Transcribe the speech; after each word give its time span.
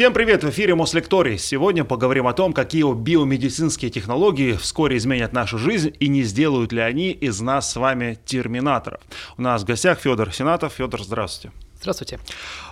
Всем 0.00 0.14
привет! 0.14 0.42
В 0.42 0.48
эфире 0.48 0.74
Мослекторий. 0.74 1.36
Сегодня 1.36 1.84
поговорим 1.84 2.26
о 2.26 2.32
том, 2.32 2.54
какие 2.54 2.90
биомедицинские 2.90 3.90
технологии 3.90 4.54
вскоре 4.54 4.96
изменят 4.96 5.34
нашу 5.34 5.58
жизнь 5.58 5.94
и 6.00 6.08
не 6.08 6.22
сделают 6.22 6.72
ли 6.72 6.80
они 6.80 7.10
из 7.10 7.42
нас 7.42 7.70
с 7.70 7.76
вами 7.76 8.18
терминаторов. 8.24 9.02
У 9.36 9.42
нас 9.42 9.60
в 9.60 9.66
гостях 9.66 10.00
Федор 10.00 10.32
Сенатов. 10.32 10.72
Федор, 10.72 11.02
здравствуйте. 11.02 11.54
Здравствуйте. 11.78 12.18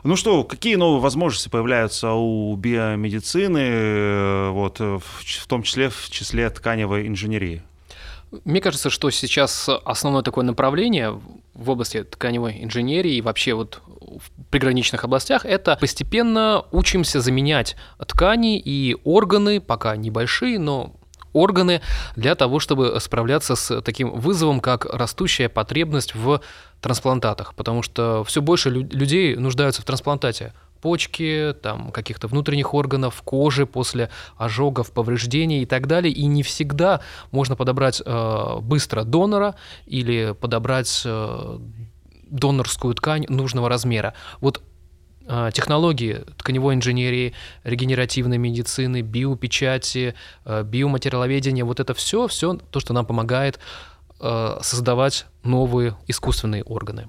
Ну 0.04 0.16
что, 0.16 0.42
какие 0.42 0.76
новые 0.76 1.02
возможности 1.02 1.50
появляются 1.50 2.12
у 2.12 2.56
биомедицины, 2.56 3.60
э, 3.60 4.48
вот, 4.48 4.80
в 4.80 5.46
том 5.46 5.62
числе 5.64 5.90
в 5.90 6.08
числе 6.08 6.48
тканевой 6.48 7.08
инженерии? 7.08 7.62
Мне 8.44 8.60
кажется, 8.60 8.90
что 8.90 9.10
сейчас 9.10 9.68
основное 9.84 10.22
такое 10.22 10.44
направление 10.44 11.20
в 11.54 11.70
области 11.70 12.04
тканевой 12.04 12.62
инженерии 12.62 13.14
и 13.14 13.22
вообще 13.22 13.54
вот 13.54 13.80
в 13.86 14.30
приграничных 14.50 15.04
областях, 15.04 15.44
это 15.44 15.76
постепенно 15.80 16.64
учимся 16.70 17.20
заменять 17.20 17.76
ткани 17.98 18.58
и 18.58 18.96
органы, 19.04 19.60
пока 19.60 19.96
небольшие, 19.96 20.58
но 20.58 20.94
органы 21.32 21.80
для 22.16 22.34
того, 22.34 22.58
чтобы 22.58 22.98
справляться 23.00 23.54
с 23.54 23.80
таким 23.82 24.10
вызовом, 24.12 24.60
как 24.60 24.84
растущая 24.86 25.48
потребность 25.48 26.14
в 26.14 26.40
трансплантатах, 26.80 27.54
потому 27.54 27.82
что 27.82 28.24
все 28.24 28.40
больше 28.40 28.70
людей 28.70 29.36
нуждаются 29.36 29.82
в 29.82 29.84
трансплантате 29.84 30.52
почки, 30.80 31.54
там, 31.62 31.90
каких-то 31.90 32.28
внутренних 32.28 32.74
органов, 32.74 33.22
кожи 33.22 33.66
после 33.66 34.10
ожогов, 34.36 34.92
повреждений 34.92 35.62
и 35.62 35.66
так 35.66 35.86
далее. 35.86 36.12
И 36.12 36.26
не 36.26 36.42
всегда 36.42 37.00
можно 37.30 37.56
подобрать 37.56 38.02
э, 38.04 38.58
быстро 38.60 39.04
донора 39.04 39.54
или 39.86 40.34
подобрать 40.38 41.02
э, 41.04 41.58
донорскую 42.30 42.94
ткань 42.94 43.26
нужного 43.28 43.68
размера. 43.68 44.14
Вот 44.40 44.62
э, 45.26 45.50
технологии 45.52 46.24
тканевой 46.36 46.74
инженерии, 46.74 47.34
регенеративной 47.64 48.38
медицины, 48.38 49.02
биопечати, 49.02 50.14
э, 50.44 50.62
биоматериаловедения, 50.62 51.64
вот 51.64 51.80
это 51.80 51.94
все, 51.94 52.26
все 52.26 52.54
то, 52.70 52.80
что 52.80 52.92
нам 52.92 53.06
помогает 53.06 53.58
э, 54.20 54.58
создавать 54.62 55.26
новые 55.42 55.96
искусственные 56.06 56.64
органы. 56.64 57.08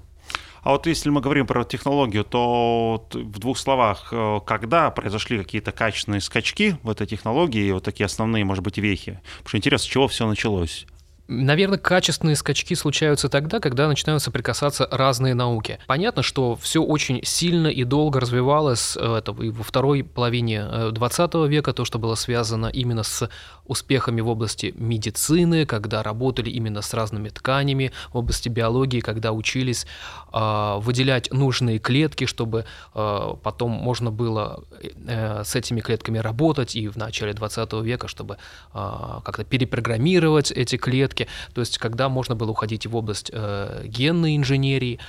А 0.69 0.73
вот 0.73 0.85
если 0.85 1.09
мы 1.09 1.19
говорим 1.19 1.47
про 1.47 1.63
технологию, 1.63 2.23
то 2.23 3.03
в 3.11 3.39
двух 3.39 3.57
словах, 3.57 4.09
э, 4.11 4.39
когда 4.45 4.91
произошли 4.91 5.39
какие-то 5.39 5.71
качественные 5.71 6.21
скачки 6.21 6.77
в 6.83 6.91
этой 6.91 7.07
технологии, 7.07 7.71
вот 7.71 7.83
такие 7.83 8.05
основные, 8.05 8.45
может 8.45 8.63
быть, 8.63 8.77
вехи? 8.77 9.19
Потому 9.37 9.47
что 9.47 9.57
интересно, 9.57 9.87
с 9.87 9.89
чего 9.89 10.07
все 10.07 10.27
началось? 10.27 10.85
Наверное, 11.31 11.77
качественные 11.77 12.35
скачки 12.35 12.73
случаются 12.73 13.29
тогда, 13.29 13.59
когда 13.59 13.87
начинают 13.87 14.23
соприкасаться 14.23 14.87
разные 14.91 15.35
науки. 15.35 15.77
Понятно, 15.85 16.23
что 16.23 16.55
все 16.55 16.81
очень 16.81 17.23
сильно 17.23 17.67
и 17.67 17.83
долго 17.83 18.19
развивалось 18.19 18.97
э, 18.99 19.17
это, 19.17 19.31
и 19.33 19.51
во 19.51 19.63
второй 19.63 20.03
половине 20.03 20.89
20 20.91 21.35
э, 21.35 21.47
века, 21.47 21.73
то, 21.73 21.85
что 21.85 21.99
было 21.99 22.15
связано 22.15 22.65
именно 22.65 23.03
с 23.03 23.29
успехами 23.65 24.21
в 24.21 24.27
области 24.27 24.73
медицины, 24.75 25.67
когда 25.67 26.01
работали 26.01 26.49
именно 26.49 26.81
с 26.81 26.95
разными 26.95 27.29
тканями, 27.29 27.91
в 28.11 28.17
области 28.17 28.49
биологии, 28.49 28.99
когда 28.99 29.31
учились 29.31 29.85
э, 30.33 30.77
выделять 30.79 31.31
нужные 31.31 31.77
клетки, 31.77 32.25
чтобы 32.25 32.65
э, 32.95 33.35
потом 33.43 33.71
можно 33.71 34.09
было 34.09 34.63
э, 34.81 35.43
с 35.43 35.55
этими 35.55 35.81
клетками 35.81 36.17
работать, 36.17 36.75
и 36.75 36.87
в 36.87 36.95
начале 36.95 37.33
20 37.33 37.73
века, 37.83 38.07
чтобы 38.07 38.37
э, 38.73 39.19
как-то 39.23 39.43
перепрограммировать 39.43 40.51
эти 40.51 40.77
клетки, 40.77 41.18
разработки, 41.19 41.27
то 41.53 41.61
есть 41.61 41.77
когда 41.77 42.09
можно 42.09 42.35
было 42.35 42.51
уходить 42.51 42.85
в 42.85 42.95
область 42.95 43.31
э, 43.33 43.83
генной 43.85 44.35
инженерии, 44.35 44.99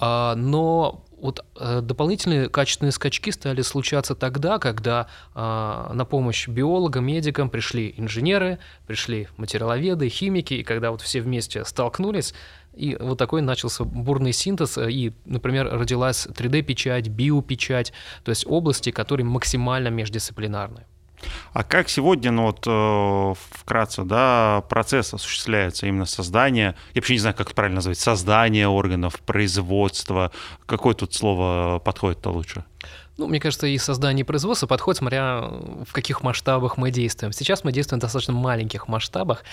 э, 0.00 0.34
но 0.36 1.04
вот 1.20 1.44
э, 1.58 1.80
дополнительные 1.82 2.48
качественные 2.48 2.92
скачки 2.92 3.30
стали 3.30 3.62
случаться 3.62 4.14
тогда, 4.14 4.58
когда 4.58 5.06
э, 5.34 5.90
на 5.92 6.04
помощь 6.04 6.48
биологам, 6.48 7.04
медикам 7.04 7.50
пришли 7.50 7.94
инженеры, 7.98 8.58
пришли 8.86 9.28
материаловеды, 9.36 10.08
химики, 10.08 10.54
и 10.54 10.62
когда 10.62 10.90
вот 10.90 11.02
все 11.02 11.20
вместе 11.20 11.64
столкнулись, 11.64 12.34
и 12.72 12.96
вот 12.98 13.18
такой 13.18 13.42
начался 13.42 13.84
бурный 13.84 14.32
синтез, 14.32 14.78
э, 14.78 14.90
и, 14.90 15.12
например, 15.26 15.68
родилась 15.70 16.26
3D-печать, 16.26 17.08
биопечать, 17.08 17.92
то 18.24 18.30
есть 18.30 18.46
области, 18.46 18.90
которые 18.90 19.26
максимально 19.26 19.88
междисциплинарны. 19.88 20.86
А 21.52 21.64
как 21.64 21.88
сегодня, 21.88 22.30
ну 22.30 22.44
вот 22.44 22.64
э, 22.66 23.34
вкратце, 23.52 24.04
да, 24.04 24.62
процесс 24.68 25.12
осуществляется 25.14 25.86
именно 25.86 26.06
создание, 26.06 26.74
я 26.94 27.00
вообще 27.00 27.14
не 27.14 27.18
знаю, 27.18 27.34
как 27.34 27.48
это 27.48 27.54
правильно 27.54 27.76
назвать, 27.76 27.98
создание 27.98 28.68
органов, 28.68 29.20
производство, 29.20 30.32
какое 30.66 30.94
тут 30.94 31.14
слово 31.14 31.80
подходит-то 31.84 32.30
лучше? 32.30 32.64
Ну, 33.20 33.26
мне 33.26 33.38
кажется, 33.38 33.66
и 33.66 33.76
создание 33.76 34.22
и 34.22 34.24
производство 34.24 34.66
подходит, 34.66 34.96
смотря 34.96 35.42
в 35.86 35.92
каких 35.92 36.22
масштабах 36.22 36.78
мы 36.78 36.90
действуем. 36.90 37.34
Сейчас 37.34 37.64
мы 37.64 37.70
действуем 37.70 38.00
в 38.00 38.02
достаточно 38.02 38.32
маленьких 38.32 38.88
масштабах, 38.88 39.44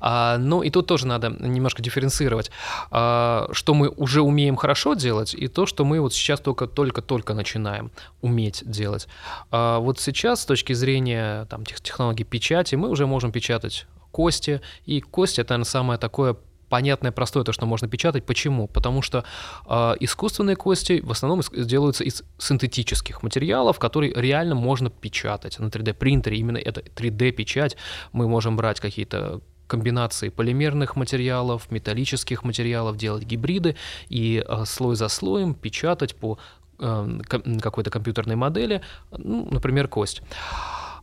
а, 0.00 0.38
но 0.38 0.62
и 0.62 0.70
тут 0.70 0.86
тоже 0.86 1.06
надо 1.06 1.28
немножко 1.28 1.82
дифференцировать, 1.82 2.50
а, 2.90 3.50
что 3.52 3.74
мы 3.74 3.90
уже 3.90 4.22
умеем 4.22 4.56
хорошо 4.56 4.94
делать, 4.94 5.34
и 5.34 5.48
то, 5.48 5.66
что 5.66 5.84
мы 5.84 6.00
вот 6.00 6.14
сейчас 6.14 6.40
только-только-только 6.40 7.34
начинаем 7.34 7.90
уметь 8.22 8.62
делать. 8.64 9.06
А, 9.50 9.80
вот 9.80 10.00
сейчас, 10.00 10.40
с 10.40 10.46
точки 10.46 10.72
зрения 10.72 11.44
там, 11.50 11.66
технологий 11.66 12.24
печати, 12.24 12.74
мы 12.74 12.88
уже 12.88 13.06
можем 13.06 13.32
печатать 13.32 13.86
кости, 14.12 14.62
и 14.86 15.02
кости— 15.02 15.40
это, 15.42 15.52
наверное, 15.52 15.70
самое 15.70 15.98
такое 15.98 16.36
понятное, 16.70 17.12
простое, 17.12 17.44
то, 17.44 17.52
что 17.52 17.66
можно 17.66 17.88
печатать. 17.88 18.24
Почему? 18.24 18.66
Потому 18.66 19.02
что 19.02 19.24
э, 19.66 19.94
искусственные 20.00 20.56
кости 20.56 21.00
в 21.02 21.10
основном 21.10 21.42
делаются 21.52 22.04
из 22.04 22.22
синтетических 22.38 23.22
материалов, 23.22 23.78
которые 23.78 24.14
реально 24.14 24.54
можно 24.54 24.88
печатать 24.88 25.58
на 25.58 25.66
3D-принтере. 25.66 26.38
Именно 26.38 26.58
это 26.58 26.80
3D-печать. 26.80 27.76
Мы 28.12 28.28
можем 28.28 28.56
брать 28.56 28.80
какие-то 28.80 29.40
комбинации 29.66 30.30
полимерных 30.30 30.96
материалов, 30.96 31.70
металлических 31.70 32.44
материалов, 32.44 32.96
делать 32.96 33.24
гибриды 33.24 33.76
и 34.08 34.44
э, 34.46 34.64
слой 34.64 34.96
за 34.96 35.08
слоем 35.08 35.54
печатать 35.54 36.16
по 36.16 36.38
э, 36.78 37.18
какой-то 37.60 37.90
компьютерной 37.90 38.36
модели, 38.36 38.80
ну, 39.10 39.48
например, 39.50 39.88
кость. 39.88 40.22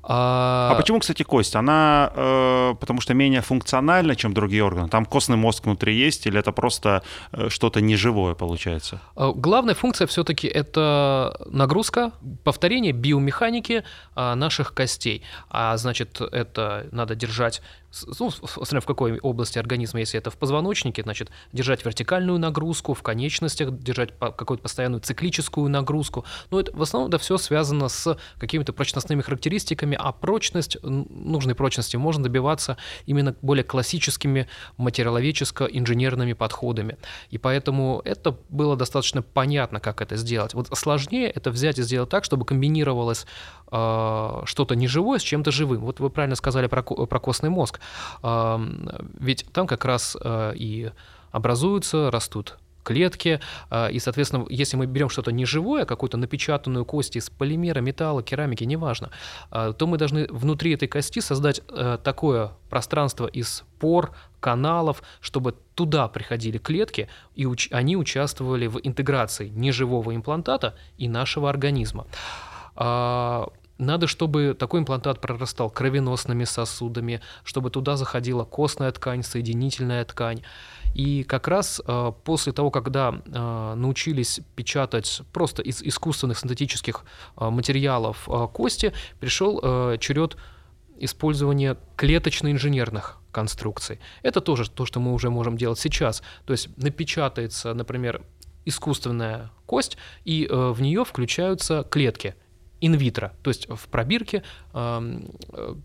А, 0.09 0.69
а 0.71 0.75
почему, 0.75 0.99
кстати, 0.99 1.23
кость? 1.23 1.55
Она 1.55 2.11
э, 2.15 2.75
потому 2.79 3.01
что 3.01 3.13
менее 3.13 3.41
функциональна, 3.41 4.15
чем 4.15 4.33
другие 4.33 4.63
органы. 4.63 4.87
Там 4.87 5.05
костный 5.05 5.35
мозг 5.35 5.65
внутри 5.65 5.95
есть, 5.95 6.25
или 6.27 6.39
это 6.39 6.53
просто 6.53 7.03
э, 7.33 7.49
что-то 7.49 7.81
неживое 7.81 8.33
получается? 8.33 9.01
Э, 9.17 9.33
главная 9.35 9.75
функция 9.75 10.07
все-таки 10.07 10.47
это 10.47 11.37
нагрузка, 11.45 12.11
повторение 12.45 12.93
биомеханики 12.93 13.83
э, 14.15 14.33
наших 14.35 14.73
костей. 14.73 15.23
А 15.49 15.75
значит, 15.75 16.21
это 16.21 16.87
надо 16.91 17.15
держать 17.15 17.61
ну, 18.19 18.29
в 18.29 18.85
какой 18.85 19.19
области 19.19 19.59
организма, 19.59 19.99
если 19.99 20.19
это 20.19 20.29
в 20.29 20.37
позвоночнике, 20.37 21.03
значит, 21.03 21.29
держать 21.53 21.85
вертикальную 21.85 22.39
нагрузку, 22.39 22.93
в 22.93 23.01
конечностях 23.01 23.77
держать 23.77 24.17
какую-то 24.17 24.63
постоянную 24.63 25.01
циклическую 25.01 25.69
нагрузку. 25.69 26.25
Но 26.51 26.59
это 26.59 26.75
в 26.75 26.81
основном 26.81 27.09
это 27.09 27.17
все 27.17 27.37
связано 27.37 27.89
с 27.89 28.17
какими-то 28.37 28.73
прочностными 28.73 29.21
характеристиками, 29.21 29.97
а 29.99 30.11
прочность, 30.11 30.77
нужной 30.83 31.55
прочности 31.55 31.97
можно 31.97 32.23
добиваться 32.23 32.77
именно 33.05 33.35
более 33.41 33.63
классическими 33.63 34.47
материаловедческо-инженерными 34.77 36.33
подходами. 36.33 36.97
И 37.29 37.37
поэтому 37.37 38.01
это 38.03 38.37
было 38.49 38.75
достаточно 38.75 39.21
понятно, 39.21 39.79
как 39.79 40.01
это 40.01 40.15
сделать. 40.15 40.53
Вот 40.53 40.69
сложнее 40.77 41.29
это 41.29 41.51
взять 41.51 41.79
и 41.79 41.83
сделать 41.83 42.09
так, 42.09 42.23
чтобы 42.23 42.45
комбинировалось 42.45 43.25
что-то 43.69 44.75
неживое 44.75 45.19
с 45.19 45.23
чем-то 45.23 45.51
живым. 45.51 45.81
Вот 45.81 45.99
вы 45.99 46.09
правильно 46.09 46.35
сказали 46.35 46.67
про, 46.67 46.83
про 46.83 47.19
костный 47.19 47.49
мозг. 47.49 47.79
Ведь 49.19 49.45
там 49.51 49.67
как 49.67 49.83
раз 49.85 50.15
э, 50.21 50.53
и 50.55 50.91
образуются, 51.31 52.09
растут 52.11 52.57
клетки, 52.87 53.41
а, 53.69 53.89
и, 53.89 53.99
соответственно, 53.99 54.45
если 54.49 54.77
мы 54.77 54.85
берем 54.85 55.09
что-то 55.09 55.33
неживое, 55.33 55.83
какую-то 55.83 56.15
напечатанную 56.15 56.85
кость 56.85 57.17
из 57.17 57.29
полимера, 57.29 57.81
металла, 57.81 58.23
керамики, 58.23 58.63
неважно, 58.63 59.09
а, 59.51 59.73
то 59.73 59.87
мы 59.87 59.97
должны 59.97 60.25
внутри 60.29 60.73
этой 60.73 60.87
кости 60.87 61.19
создать 61.19 61.61
э, 61.67 61.97
такое 62.01 62.53
пространство 62.69 63.27
из 63.27 63.65
пор, 63.79 64.11
каналов, 64.39 65.03
чтобы 65.19 65.55
туда 65.75 66.07
приходили 66.07 66.59
клетки, 66.59 67.09
и 67.35 67.43
уч- 67.43 67.67
они 67.71 67.97
участвовали 67.97 68.67
в 68.67 68.79
интеграции 68.81 69.49
неживого 69.49 70.15
имплантата 70.15 70.73
и 70.97 71.09
нашего 71.09 71.49
организма. 71.49 72.07
А, 72.77 73.49
надо, 73.77 74.07
чтобы 74.07 74.55
такой 74.57 74.79
имплантат 74.79 75.21
прорастал 75.21 75.69
кровеносными 75.69 76.45
сосудами, 76.45 77.21
чтобы 77.43 77.69
туда 77.69 77.95
заходила 77.95 78.43
костная 78.43 78.91
ткань, 78.91 79.23
соединительная 79.23 80.03
ткань. 80.05 80.41
И 80.95 81.23
как 81.23 81.47
раз 81.47 81.81
э, 81.85 82.11
после 82.23 82.53
того, 82.53 82.71
когда 82.71 83.13
э, 83.13 83.73
научились 83.75 84.39
печатать 84.55 85.21
просто 85.31 85.61
из 85.61 85.83
искусственных 85.83 86.39
синтетических 86.39 87.03
э, 87.39 87.49
материалов 87.49 88.27
кости, 88.53 88.93
пришел 89.19 89.59
черед 89.99 90.37
использования 90.99 91.77
клеточно-инженерных 91.95 93.17
конструкций. 93.31 93.99
Это 94.23 94.41
тоже 94.41 94.69
то, 94.69 94.85
что 94.87 94.99
мы 94.99 95.13
уже 95.13 95.29
можем 95.29 95.57
делать 95.57 95.77
сейчас. 95.77 96.23
То 96.45 96.53
есть 96.53 96.75
напечатается, 96.77 97.75
например, 97.75 98.23
искусственная 98.65 99.51
кость, 99.67 99.97
и 100.25 100.47
в 100.49 100.81
нее 100.81 101.05
включаются 101.05 101.83
клетки– 101.83 102.33
инвитро, 102.81 103.33
то 103.41 103.49
есть 103.49 103.67
в 103.69 103.87
пробирке 103.87 104.43
э, 104.73 105.21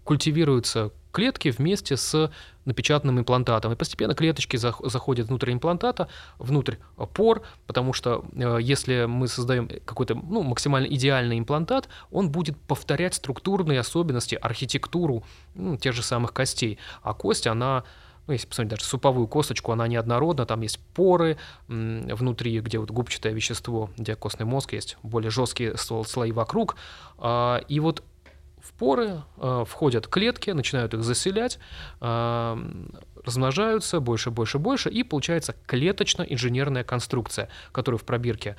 культивируются 0.05 0.93
клетки 1.13 1.51
вместе 1.51 1.97
с 1.97 2.31
напечатанным 2.65 3.21
имплантатом. 3.21 3.73
И 3.73 3.77
постепенно 3.77 4.15
клеточки 4.15 4.57
заходят 4.57 5.29
внутрь 5.29 5.53
имплантата, 5.53 6.09
внутрь 6.39 6.77
пор, 7.13 7.43
потому 7.67 7.93
что 7.93 8.25
э, 8.33 8.59
если 8.61 9.05
мы 9.05 9.29
создаем 9.29 9.69
какой-то 9.85 10.15
ну, 10.15 10.43
максимально 10.43 10.87
идеальный 10.87 11.39
имплантат, 11.39 11.89
он 12.11 12.31
будет 12.31 12.57
повторять 12.57 13.15
структурные 13.15 13.81
особенности, 13.81 14.35
архитектуру 14.35 15.25
ну, 15.55 15.77
тех 15.77 15.95
же 15.95 16.03
самых 16.03 16.33
костей. 16.33 16.79
А 17.03 17.15
кость, 17.15 17.47
она 17.47 17.85
ну, 18.27 18.33
если 18.33 18.47
посмотреть 18.47 18.71
даже 18.71 18.85
суповую 18.85 19.27
косточку, 19.27 19.73
она 19.73 19.89
неоднородна, 19.89 20.47
там 20.47 20.61
есть 20.61 20.79
поры 20.95 21.39
внутри, 21.69 22.61
где 22.61 22.79
вот 22.79 22.91
губчатое 22.91 23.33
вещество, 23.33 23.91
где 23.97 24.15
костный 24.15 24.47
мозг 24.47 24.73
есть, 24.73 24.97
более 25.03 25.31
жесткие 25.31 25.77
слои 25.77 26.33
вокруг. 26.33 26.77
А, 27.19 27.59
и 27.69 27.81
вот 27.81 28.05
в 28.63 28.73
поры 28.75 29.23
э, 29.39 29.65
входят 29.67 30.07
клетки, 30.07 30.51
начинают 30.51 30.95
их 30.95 31.03
заселять, 31.03 31.59
э, 32.01 32.57
размножаются 33.25 33.99
больше, 33.99 34.31
больше, 34.31 34.59
больше, 34.59 34.89
и 34.89 35.03
получается 35.03 35.57
клеточно-инженерная 35.67 36.85
конструкция, 36.85 37.49
которую 37.73 37.99
в 37.99 38.05
пробирке 38.05 38.57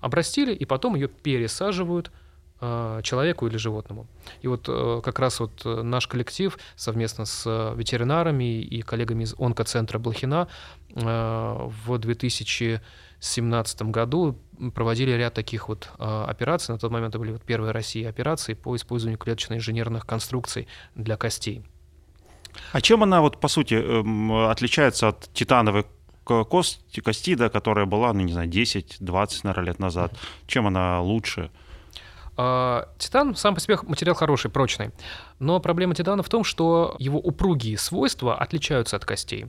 обрастили, 0.00 0.54
и 0.54 0.64
потом 0.64 0.94
ее 0.94 1.08
пересаживают 1.08 2.12
человеку 3.02 3.46
или 3.46 3.56
животному. 3.56 4.06
И 4.42 4.48
вот 4.48 4.68
э, 4.68 5.00
как 5.02 5.18
раз 5.18 5.40
вот 5.40 5.62
э, 5.64 5.82
наш 5.82 6.06
коллектив 6.06 6.58
совместно 6.76 7.24
с 7.24 7.74
ветеринарами 7.74 8.60
и 8.60 8.82
коллегами 8.82 9.24
из 9.24 9.34
онкоцентра 9.38 9.98
Блохина 9.98 10.48
в 10.94 11.98
2000 11.98 12.80
2017 13.20 13.82
году 13.82 14.38
проводили 14.74 15.10
ряд 15.10 15.34
таких 15.34 15.68
вот 15.68 15.90
э, 15.98 16.24
операций. 16.26 16.72
На 16.72 16.78
тот 16.78 16.90
момент 16.90 17.10
это 17.10 17.18
были 17.18 17.32
вот 17.32 17.42
первые 17.42 17.72
России 17.72 18.04
операции 18.04 18.54
по 18.54 18.74
использованию 18.74 19.18
клеточно-инженерных 19.18 20.06
конструкций 20.06 20.66
для 20.94 21.18
костей. 21.18 21.62
А 22.72 22.80
чем 22.80 23.02
она 23.02 23.20
вот 23.20 23.38
по 23.38 23.48
сути 23.48 23.74
эм, 23.74 24.32
отличается 24.48 25.08
от 25.08 25.30
титановой 25.34 25.84
кости, 26.24 27.00
кости, 27.00 27.34
да, 27.34 27.50
которая 27.50 27.84
была, 27.84 28.12
ну 28.12 28.20
не 28.20 28.32
знаю, 28.32 28.48
10-20, 28.48 29.40
наверное, 29.42 29.66
лет 29.66 29.78
назад? 29.78 30.14
Чем 30.46 30.66
она 30.66 31.00
лучше? 31.02 31.50
А, 32.42 32.88
титан 32.96 33.34
сам 33.34 33.54
по 33.54 33.60
себе 33.60 33.76
материал 33.82 34.14
хороший, 34.14 34.50
прочный. 34.50 34.92
Но 35.40 35.60
проблема 35.60 35.94
титана 35.94 36.22
в 36.22 36.30
том, 36.30 36.42
что 36.42 36.96
его 36.98 37.18
упругие 37.18 37.76
свойства 37.76 38.34
отличаются 38.34 38.96
от 38.96 39.04
костей. 39.04 39.48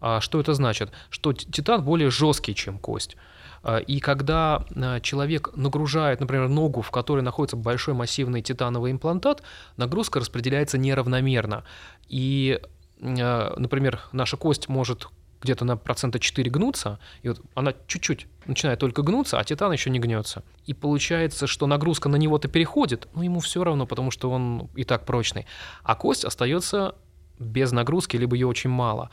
А 0.00 0.20
что 0.20 0.38
это 0.38 0.54
значит? 0.54 0.92
Что 1.08 1.32
титан 1.32 1.82
более 1.82 2.08
жесткий, 2.08 2.54
чем 2.54 2.78
кость. 2.78 3.16
А, 3.64 3.78
и 3.78 3.98
когда 3.98 4.64
человек 5.02 5.50
нагружает, 5.56 6.20
например, 6.20 6.48
ногу, 6.48 6.82
в 6.82 6.92
которой 6.92 7.22
находится 7.22 7.56
большой 7.56 7.94
массивный 7.94 8.42
титановый 8.42 8.92
имплантат, 8.92 9.42
нагрузка 9.76 10.20
распределяется 10.20 10.78
неравномерно. 10.78 11.64
И, 12.06 12.60
например, 13.00 14.02
наша 14.12 14.36
кость 14.36 14.68
может 14.68 15.08
где-то 15.42 15.64
на 15.64 15.76
процента 15.76 16.18
4 16.18 16.50
гнуться, 16.50 16.98
и 17.22 17.28
вот 17.28 17.40
она 17.54 17.74
чуть-чуть 17.86 18.26
начинает 18.46 18.78
только 18.78 19.02
гнуться, 19.02 19.38
а 19.38 19.44
титан 19.44 19.72
еще 19.72 19.90
не 19.90 19.98
гнется. 19.98 20.42
И 20.66 20.74
получается, 20.74 21.46
что 21.46 21.66
нагрузка 21.66 22.08
на 22.08 22.16
него-то 22.16 22.48
переходит, 22.48 23.08
но 23.14 23.22
ему 23.22 23.40
все 23.40 23.64
равно, 23.64 23.86
потому 23.86 24.10
что 24.10 24.30
он 24.30 24.68
и 24.74 24.84
так 24.84 25.06
прочный. 25.06 25.46
А 25.82 25.94
кость 25.94 26.24
остается 26.24 26.94
без 27.38 27.72
нагрузки, 27.72 28.16
либо 28.16 28.34
ее 28.34 28.46
очень 28.46 28.70
мало 28.70 29.10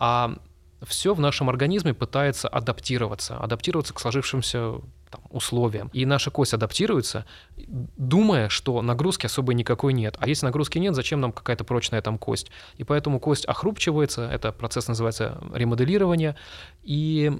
а 0.00 0.34
все 0.82 1.14
в 1.14 1.20
нашем 1.20 1.50
организме 1.50 1.92
пытается 1.94 2.48
адаптироваться, 2.48 3.36
адаптироваться 3.36 3.92
к 3.92 4.00
сложившимся 4.00 4.76
там, 5.10 5.20
условиям. 5.30 5.90
И 5.92 6.06
наша 6.06 6.30
кость 6.30 6.54
адаптируется, 6.54 7.26
думая, 7.56 8.48
что 8.48 8.80
нагрузки 8.82 9.26
особой 9.26 9.54
никакой 9.54 9.92
нет. 9.92 10.16
А 10.18 10.28
если 10.28 10.46
нагрузки 10.46 10.78
нет, 10.78 10.94
зачем 10.94 11.20
нам 11.20 11.32
какая-то 11.32 11.64
прочная 11.64 12.00
там 12.00 12.18
кость? 12.18 12.50
И 12.76 12.84
поэтому 12.84 13.20
кость 13.20 13.44
охрупчивается, 13.44 14.28
это 14.30 14.52
процесс 14.52 14.88
называется 14.88 15.42
ремоделирование, 15.52 16.36
и 16.82 17.32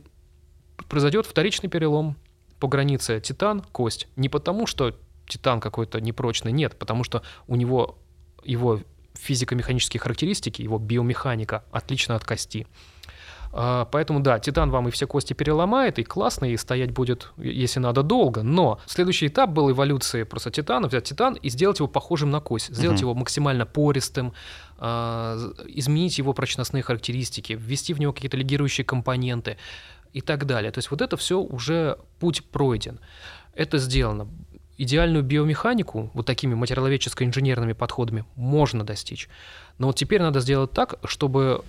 произойдет 0.89 1.27
вторичный 1.27 1.71
перелом 1.71 2.17
по 2.59 2.69
границе 2.69 3.21
титан-кость. 3.21 4.09
Не 4.17 4.29
потому, 4.29 4.67
что 4.67 4.97
титан 5.29 5.61
какой-то 5.61 6.01
непрочный, 6.01 6.53
нет, 6.53 6.79
потому 6.79 7.05
что 7.05 7.23
у 7.47 7.57
него 7.57 7.99
его 8.45 8.81
физико-механические 9.15 10.01
характеристики, 10.01 10.63
его 10.63 10.79
биомеханика 10.79 11.65
отлична 11.71 12.17
от 12.17 12.25
кости. 12.25 12.67
А, 13.53 13.85
поэтому 13.87 14.21
да, 14.21 14.39
титан 14.39 14.71
вам 14.71 14.89
и 14.89 14.91
все 14.91 15.07
кости 15.07 15.33
переломает, 15.33 15.99
и 15.99 16.05
классно, 16.05 16.47
и 16.47 16.57
стоять 16.57 16.93
будет, 16.93 17.33
если 17.37 17.81
надо, 17.81 18.03
долго. 18.03 18.43
Но 18.43 18.81
следующий 18.87 19.27
этап 19.27 19.51
был 19.51 19.71
эволюции 19.71 20.23
просто 20.23 20.51
титана, 20.51 20.89
взять 20.89 21.05
титан 21.05 21.35
и 21.35 21.49
сделать 21.51 21.81
его 21.81 21.89
похожим 21.89 22.31
на 22.31 22.41
кость, 22.41 22.75
сделать 22.75 22.99
угу. 22.99 23.11
его 23.11 23.15
максимально 23.15 23.67
пористым, 23.67 24.33
а, 24.79 25.37
изменить 25.67 26.19
его 26.19 26.33
прочностные 26.33 26.83
характеристики, 26.83 27.55
ввести 27.55 27.93
в 27.93 28.01
него 28.01 28.13
какие-то 28.13 28.37
легирующие 28.37 28.85
компоненты 28.85 29.57
и 30.13 30.21
так 30.21 30.47
далее. 30.47 30.71
То 30.71 30.79
есть 30.79 30.91
вот 30.91 31.03
это 31.03 31.17
все 31.17 31.41
уже 31.41 31.99
путь 32.21 32.45
пройден. 32.45 33.01
Это 33.55 33.79
сделано 33.79 34.29
идеальную 34.79 35.23
биомеханику 35.23 36.11
вот 36.15 36.25
такими 36.25 36.55
материаловедческо-инженерными 36.55 37.75
подходами 37.75 38.25
можно 38.35 38.83
достичь. 38.83 39.29
Но 39.77 39.89
вот 39.89 39.97
теперь 39.97 40.23
надо 40.23 40.41
сделать 40.41 40.71
так, 40.71 40.95
чтобы 41.05 41.63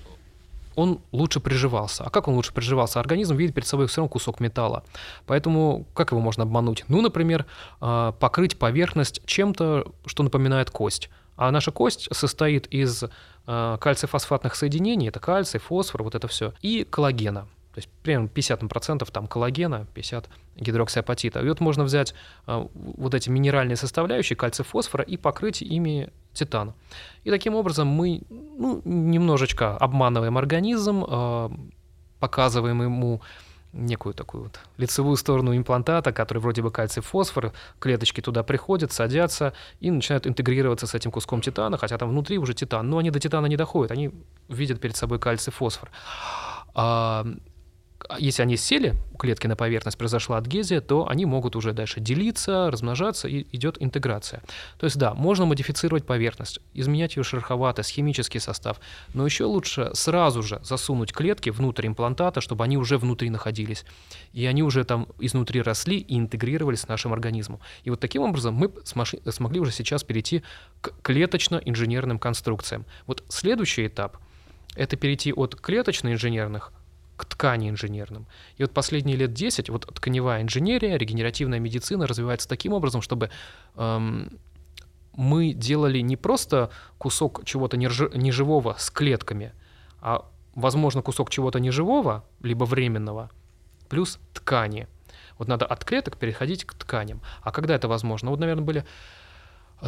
он 0.76 1.02
лучше 1.12 1.40
приживался. 1.40 2.04
А 2.04 2.10
как 2.10 2.28
он 2.28 2.36
лучше 2.36 2.54
приживался? 2.54 3.00
Организм 3.00 3.36
видит 3.36 3.54
перед 3.54 3.68
собой 3.68 3.88
все 3.88 4.02
равно 4.02 4.10
кусок 4.10 4.40
металла. 4.40 4.84
Поэтому 5.26 5.86
как 5.94 6.12
его 6.12 6.22
можно 6.22 6.44
обмануть? 6.44 6.86
Ну, 6.88 7.02
например, 7.02 7.46
а, 7.80 8.12
покрыть 8.14 8.58
поверхность 8.58 9.22
чем-то, 9.26 9.92
что 10.06 10.24
напоминает 10.24 10.72
кость. 10.72 11.10
А 11.36 11.52
наша 11.52 11.72
кость 11.72 12.08
состоит 12.12 12.68
из 12.68 13.04
а, 13.48 13.78
кальций-фосфатных 13.78 14.56
соединений, 14.56 15.08
это 15.08 15.20
кальций, 15.20 15.60
фосфор, 15.60 16.04
вот 16.04 16.16
это 16.16 16.28
все, 16.28 16.54
и 16.62 16.84
коллагена. 16.84 17.48
То 17.74 17.80
есть 17.80 17.90
примерно 18.04 18.28
50% 18.28 19.10
там 19.12 19.28
коллагена, 19.28 19.88
50 19.94 20.30
гидроксиапатита. 20.58 21.40
И 21.40 21.48
вот 21.48 21.62
можно 21.62 21.84
взять 21.84 22.14
э, 22.48 22.68
вот 22.74 23.14
эти 23.14 23.30
минеральные 23.30 23.78
составляющие, 23.78 24.36
кальций, 24.36 24.66
фосфора, 24.66 25.04
и 25.04 25.18
покрыть 25.18 25.62
ими 25.62 26.10
титан. 26.34 26.74
И 27.24 27.30
таким 27.30 27.56
образом 27.56 27.88
мы 27.88 28.22
ну, 28.30 28.82
немножечко 28.84 29.78
обманываем 29.78 30.38
организм, 30.38 31.06
э, 31.08 31.50
показываем 32.20 32.82
ему 32.82 33.22
некую 33.74 34.14
такую 34.14 34.44
вот 34.44 34.60
лицевую 34.78 35.16
сторону 35.16 35.56
имплантата, 35.56 36.12
который 36.12 36.40
вроде 36.40 36.62
бы 36.62 36.72
кальций, 36.72 37.02
фосфор, 37.02 37.54
клеточки 37.80 38.22
туда 38.22 38.44
приходят, 38.44 38.92
садятся 38.92 39.54
и 39.80 39.92
начинают 39.92 40.28
интегрироваться 40.28 40.88
с 40.88 40.94
этим 40.94 41.12
куском 41.12 41.42
титана, 41.42 41.78
хотя 41.78 41.98
там 41.98 42.10
внутри 42.10 42.38
уже 42.38 42.54
титан, 42.54 42.90
но 42.90 42.98
они 42.98 43.12
до 43.12 43.20
титана 43.20 43.46
не 43.46 43.56
доходят, 43.56 43.92
они 43.92 44.12
видят 44.50 44.82
перед 44.82 44.96
собой 44.96 45.20
кальций, 45.20 45.54
фосфор. 45.54 45.90
А, 48.10 48.20
если 48.20 48.42
они 48.42 48.58
сели, 48.58 48.96
у 49.14 49.18
клетки 49.18 49.48
на 49.48 49.56
поверхность 49.56 49.98
произошла 49.98 50.38
адгезия, 50.38 50.82
то 50.82 51.08
они 51.08 51.26
могут 51.26 51.56
уже 51.56 51.74
дальше 51.74 52.00
делиться, 52.00 52.70
размножаться, 52.72 53.28
и 53.28 53.46
идет 53.52 53.78
интеграция. 53.80 54.42
То 54.78 54.86
есть 54.86 54.98
да, 54.98 55.14
можно 55.14 55.46
модифицировать 55.46 56.06
поверхность, 56.06 56.60
изменять 56.74 57.16
ее 57.16 57.24
шероховатость, 57.24 57.92
химический 57.92 58.40
состав, 58.40 58.80
но 59.14 59.26
еще 59.26 59.46
лучше 59.46 59.92
сразу 59.94 60.44
же 60.44 60.60
засунуть 60.64 61.14
клетки 61.14 61.50
внутрь 61.50 61.88
имплантата, 61.88 62.42
чтобы 62.42 62.64
они 62.64 62.78
уже 62.78 62.98
внутри 62.98 63.30
находились, 63.30 63.86
и 64.34 64.46
они 64.46 64.64
уже 64.64 64.84
там 64.84 65.08
изнутри 65.20 65.62
росли 65.62 65.98
и 65.98 66.18
интегрировались 66.18 66.82
с 66.82 66.88
нашим 66.88 67.14
организмом. 67.14 67.60
И 67.84 67.90
вот 67.90 68.00
таким 68.00 68.24
образом 68.24 68.56
мы 68.56 68.72
смогли 68.84 69.60
уже 69.60 69.72
сейчас 69.72 70.04
перейти 70.04 70.44
к 70.82 70.94
клеточно-инженерным 71.04 72.20
конструкциям. 72.20 72.86
Вот 73.06 73.24
следующий 73.30 73.88
этап— 73.88 74.18
это 74.76 74.96
перейти 74.96 75.34
от 75.34 75.56
клеточно-инженерных 75.56 76.72
к 77.22 77.26
ткани 77.26 77.70
инженерным. 77.70 78.26
И 78.58 78.64
вот 78.64 78.72
последние 78.72 79.16
лет 79.16 79.32
10 79.32 79.70
вот 79.70 79.86
тканевая 79.94 80.42
инженерия, 80.42 80.98
регенеративная 80.98 81.60
медицина 81.60 82.08
развивается 82.08 82.50
таким 82.50 82.74
образом, 82.74 83.04
чтобы 83.04 83.30
эм, 83.76 84.40
мы 85.14 85.54
делали 85.54 86.00
не 86.00 86.18
просто 86.18 86.72
кусок 86.98 87.46
чего-то 87.46 87.78
неживого 87.78 88.76
с 88.80 88.90
клетками, 88.90 89.54
а, 90.02 90.26
возможно, 90.56 91.04
кусок 91.04 91.30
чего-то 91.30 91.60
неживого, 91.60 92.26
либо 92.42 92.64
временного, 92.64 93.30
плюс 93.88 94.18
ткани. 94.34 94.88
Вот 95.38 95.48
надо 95.48 95.68
от 95.68 95.86
клеток 95.86 96.18
переходить 96.18 96.66
к 96.66 96.74
тканям. 96.74 97.22
А 97.44 97.52
когда 97.52 97.76
это 97.76 97.88
возможно? 97.88 98.32
Вот, 98.32 98.40
наверное, 98.40 98.64
были 98.64 98.86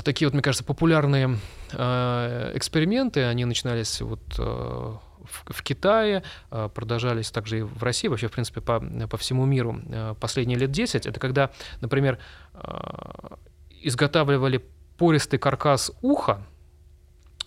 такие 0.03 0.27
вот, 0.27 0.33
мне 0.33 0.43
кажется, 0.43 0.63
популярные 0.63 1.39
э, 1.71 2.51
эксперименты, 2.53 3.23
они 3.23 3.45
начинались 3.45 4.01
вот 4.01 4.21
э, 4.37 4.93
в, 5.23 5.53
в 5.53 5.63
Китае, 5.63 6.23
э, 6.51 6.69
продолжались 6.73 7.31
также 7.31 7.59
и 7.59 7.61
в 7.61 7.83
России, 7.83 8.07
вообще, 8.07 8.27
в 8.27 8.31
принципе, 8.31 8.61
по, 8.61 8.79
по 8.79 9.17
всему 9.17 9.45
миру 9.45 9.79
э, 9.85 10.15
последние 10.19 10.57
лет 10.57 10.71
10. 10.71 11.05
Это 11.05 11.19
когда, 11.19 11.51
например, 11.81 12.19
э, 12.53 13.35
изготавливали 13.81 14.63
пористый 14.97 15.39
каркас 15.39 15.91
уха, 16.01 16.45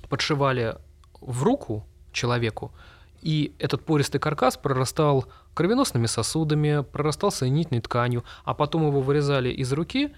подшивали 0.09 0.77
в 1.21 1.43
руку 1.43 1.87
человеку, 2.13 2.73
и 3.23 3.55
этот 3.59 3.85
пористый 3.85 4.21
каркас 4.21 4.57
прорастал 4.57 5.27
кровеносными 5.55 6.07
сосудами, 6.07 6.83
прорастал 6.83 7.31
соединительной 7.31 7.81
тканью, 7.81 8.25
а 8.45 8.55
потом 8.55 8.87
его 8.87 9.01
вырезали 9.01 9.49
из 9.49 9.73
руки, 9.73 10.15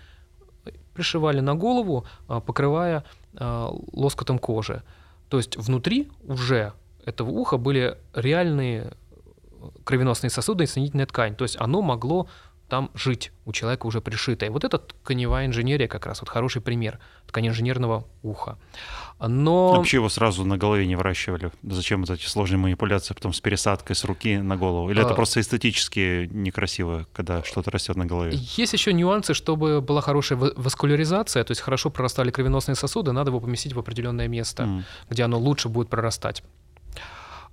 пришивали 0.95 1.41
на 1.41 1.55
голову, 1.55 2.07
покрывая 2.27 3.05
лоскотом 3.39 4.39
кожи. 4.39 4.83
То 5.29 5.37
есть 5.37 5.57
внутри 5.57 6.11
уже 6.25 6.73
этого 7.05 7.31
уха 7.31 7.57
были 7.57 7.97
реальные 8.15 8.93
кровеносные 9.85 10.31
сосуды 10.31 10.65
и 10.65 10.67
соединительная 10.67 11.07
ткань. 11.07 11.35
То 11.35 11.45
есть 11.45 11.57
оно 11.59 11.83
могло 11.83 12.29
там 12.69 12.91
жить, 12.95 13.33
у 13.47 13.53
человека 13.53 13.87
уже 13.87 14.01
пришитое. 14.01 14.51
Вот 14.51 14.63
это 14.63 14.79
тканевая 14.79 15.47
инженерия 15.47 15.89
как 15.89 16.07
раз, 16.07 16.21
вот 16.21 16.29
хороший 16.29 16.61
пример 16.61 16.99
тканеинженерного 17.27 18.07
уха. 18.23 18.59
Но... 19.21 19.73
Вообще 19.73 19.97
его 19.97 20.09
сразу 20.09 20.45
на 20.45 20.59
голове 20.59 20.87
не 20.87 20.95
выращивали. 20.95 21.51
Зачем 21.63 22.01
вот 22.03 22.11
эти 22.11 22.27
сложные 22.27 22.59
манипуляции 22.59 23.15
потом 23.15 23.33
с 23.33 23.41
пересадкой 23.41 23.97
с 23.97 24.05
руки 24.05 24.37
на 24.37 24.57
голову? 24.57 24.91
Или 24.91 25.01
а... 25.01 25.05
это 25.05 25.15
просто 25.15 25.41
эстетически 25.41 26.29
некрасиво, 26.31 27.07
когда 27.15 27.43
что-то 27.43 27.71
растет 27.71 27.97
на 27.97 28.05
голове? 28.05 28.33
Есть 28.35 28.75
еще 28.75 28.93
нюансы, 28.93 29.33
чтобы 29.33 29.81
была 29.81 30.03
хорошая 30.03 30.39
васкуляризация, 30.39 31.45
то 31.45 31.53
есть 31.53 31.63
хорошо 31.63 31.89
прорастали 31.91 32.31
кровеносные 32.31 32.75
сосуды, 32.75 33.13
надо 33.13 33.31
его 33.31 33.41
поместить 33.41 33.73
в 33.73 33.79
определенное 33.79 34.29
место, 34.29 34.65
mm. 34.65 34.83
где 35.11 35.23
оно 35.23 35.39
лучше 35.39 35.69
будет 35.69 35.89
прорастать. 35.89 36.43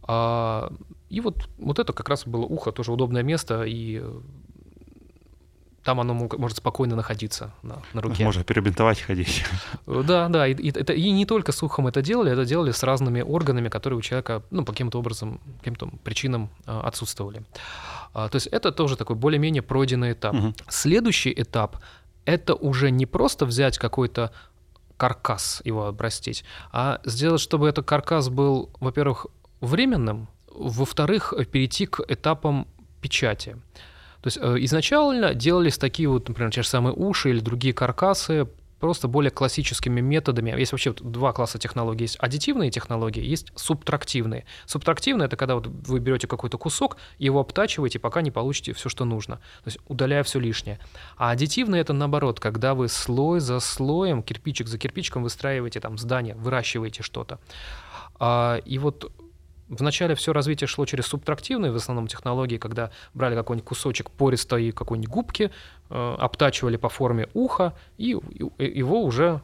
А, 0.08 0.72
и 1.10 1.22
вот, 1.22 1.50
вот 1.58 1.80
это 1.80 1.94
как 1.94 2.10
раз 2.10 2.26
было 2.26 2.44
ухо, 2.44 2.72
тоже 2.72 2.92
удобное 2.92 3.24
место, 3.24 3.64
и 3.64 4.04
там 5.86 6.00
оно 6.00 6.14
может 6.16 6.58
спокойно 6.58 6.96
находиться 6.96 7.54
на, 7.62 7.82
на 7.94 8.02
руке. 8.02 8.24
Можно 8.24 8.44
перебинтовать, 8.44 9.00
ходить. 9.00 9.46
Да, 9.86 10.28
да, 10.30 10.48
и, 10.48 10.56
и, 10.56 10.70
это, 10.70 10.94
и 10.94 11.12
не 11.12 11.26
только 11.28 11.52
с 11.52 11.62
ухом 11.62 11.86
это 11.88 12.02
делали, 12.02 12.32
это 12.32 12.44
делали 12.44 12.72
с 12.72 12.82
разными 12.82 13.22
органами, 13.22 13.70
которые 13.70 14.00
у 14.00 14.02
человека, 14.02 14.42
ну, 14.50 14.66
по 14.66 14.72
каким-то 14.72 14.98
образом, 14.98 15.40
каким-то 15.60 15.88
причинам 16.04 16.50
а, 16.66 16.82
отсутствовали. 16.82 17.44
А, 18.14 18.30
то 18.30 18.36
есть 18.38 18.48
это 18.48 18.72
тоже 18.72 18.98
такой 18.98 19.16
более-менее 19.16 19.62
пройденный 19.62 20.14
этап. 20.14 20.34
Угу. 20.34 20.54
Следующий 20.70 21.32
этап— 21.32 21.78
это 22.26 22.56
уже 22.56 22.90
не 22.90 23.06
просто 23.06 23.46
взять 23.46 23.78
какой-то 23.78 24.32
каркас 24.98 25.62
его 25.66 25.86
обрастить, 25.86 26.46
а 26.72 27.00
сделать, 27.04 27.42
чтобы 27.42 27.70
этот 27.70 27.86
каркас 27.86 28.30
был, 28.30 28.72
во-первых, 28.80 29.28
временным, 29.62 30.28
во-вторых, 30.48 31.34
перейти 31.52 31.86
к 31.86 32.02
этапам 32.08 32.68
печати. 33.02 33.58
То 34.22 34.28
есть 34.28 34.38
э, 34.42 34.56
изначально 34.66 35.34
делались 35.36 35.78
такие 35.78 36.10
вот, 36.10 36.28
например, 36.28 36.52
те 36.52 36.64
же 36.64 36.68
самые 36.68 36.94
уши 36.94 37.30
или 37.30 37.40
другие 37.40 37.74
каркасы 37.74 38.48
просто 38.80 39.08
более 39.08 39.32
классическими 39.32 40.02
методами. 40.02 40.52
Есть 40.60 40.72
вообще 40.72 40.94
два 40.94 41.34
класса 41.34 41.58
технологий. 41.58 42.04
Есть 42.04 42.18
аддитивные 42.20 42.72
технологии, 42.72 43.24
есть 43.24 43.52
субтрактивные. 43.56 44.46
Субтрактивные— 44.66 45.26
это 45.28 45.38
когда 45.38 45.56
вот 45.56 45.68
вы 45.68 46.00
берете 46.00 46.28
какой-то 46.28 46.58
кусок, 46.58 46.98
его 47.18 47.40
обтачиваете, 47.40 48.00
пока 48.00 48.22
не 48.22 48.32
получите 48.32 48.74
все, 48.74 48.90
что 48.90 49.06
нужно. 49.06 49.38
То 49.64 49.68
есть 49.68 49.80
удаляя 49.88 50.24
все 50.24 50.40
лишнее. 50.40 50.80
А 51.18 51.32
аддитивные— 51.32 51.82
это 51.84 51.94
наоборот, 51.94 52.40
когда 52.40 52.74
вы 52.74 52.88
слой 52.88 53.40
за 53.40 53.60
слоем, 53.60 54.22
кирпичик 54.22 54.68
за 54.68 54.78
кирпичиком 54.78 55.24
выстраиваете 55.24 55.80
там 55.80 55.98
здание, 55.98 56.36
выращиваете 56.36 57.02
что-то. 57.02 57.40
А, 58.20 58.58
и 58.66 58.78
вот 58.78 59.12
в 59.68 59.82
начале 59.82 60.16
все 60.16 60.32
развитие 60.32 60.68
шло 60.68 60.86
через 60.86 61.06
субтрактивные 61.08 61.72
в 61.72 61.76
основном 61.76 62.08
технологии, 62.08 62.58
когда 62.58 62.92
брали 63.14 63.36
какой-нибудь 63.36 63.68
кусочек 63.68 64.12
пористой 64.12 64.72
какой-нибудь 64.72 65.10
губки, 65.10 65.52
э, 65.90 66.16
обтачивали 66.20 66.78
по 66.78 66.90
форме 66.90 67.28
уха 67.34 67.74
и 67.98 68.16
его 68.60 69.04
уже 69.04 69.42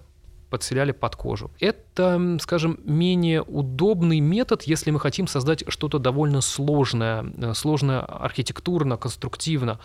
подселяли 0.49 0.91
под 0.91 1.15
кожу. 1.15 1.49
Это, 1.59 2.37
скажем, 2.41 2.79
менее 2.83 3.41
удобный 3.41 4.19
метод, 4.19 4.63
если 4.63 4.91
мы 4.91 4.99
хотим 4.99 5.25
создать 5.25 5.63
что-то 5.69 5.97
довольно 5.97 6.41
сложное, 6.41 7.25
э, 7.37 7.53
сложное 7.55 8.01
архитектурно, 8.01 8.97
конструктивно. 8.97 9.79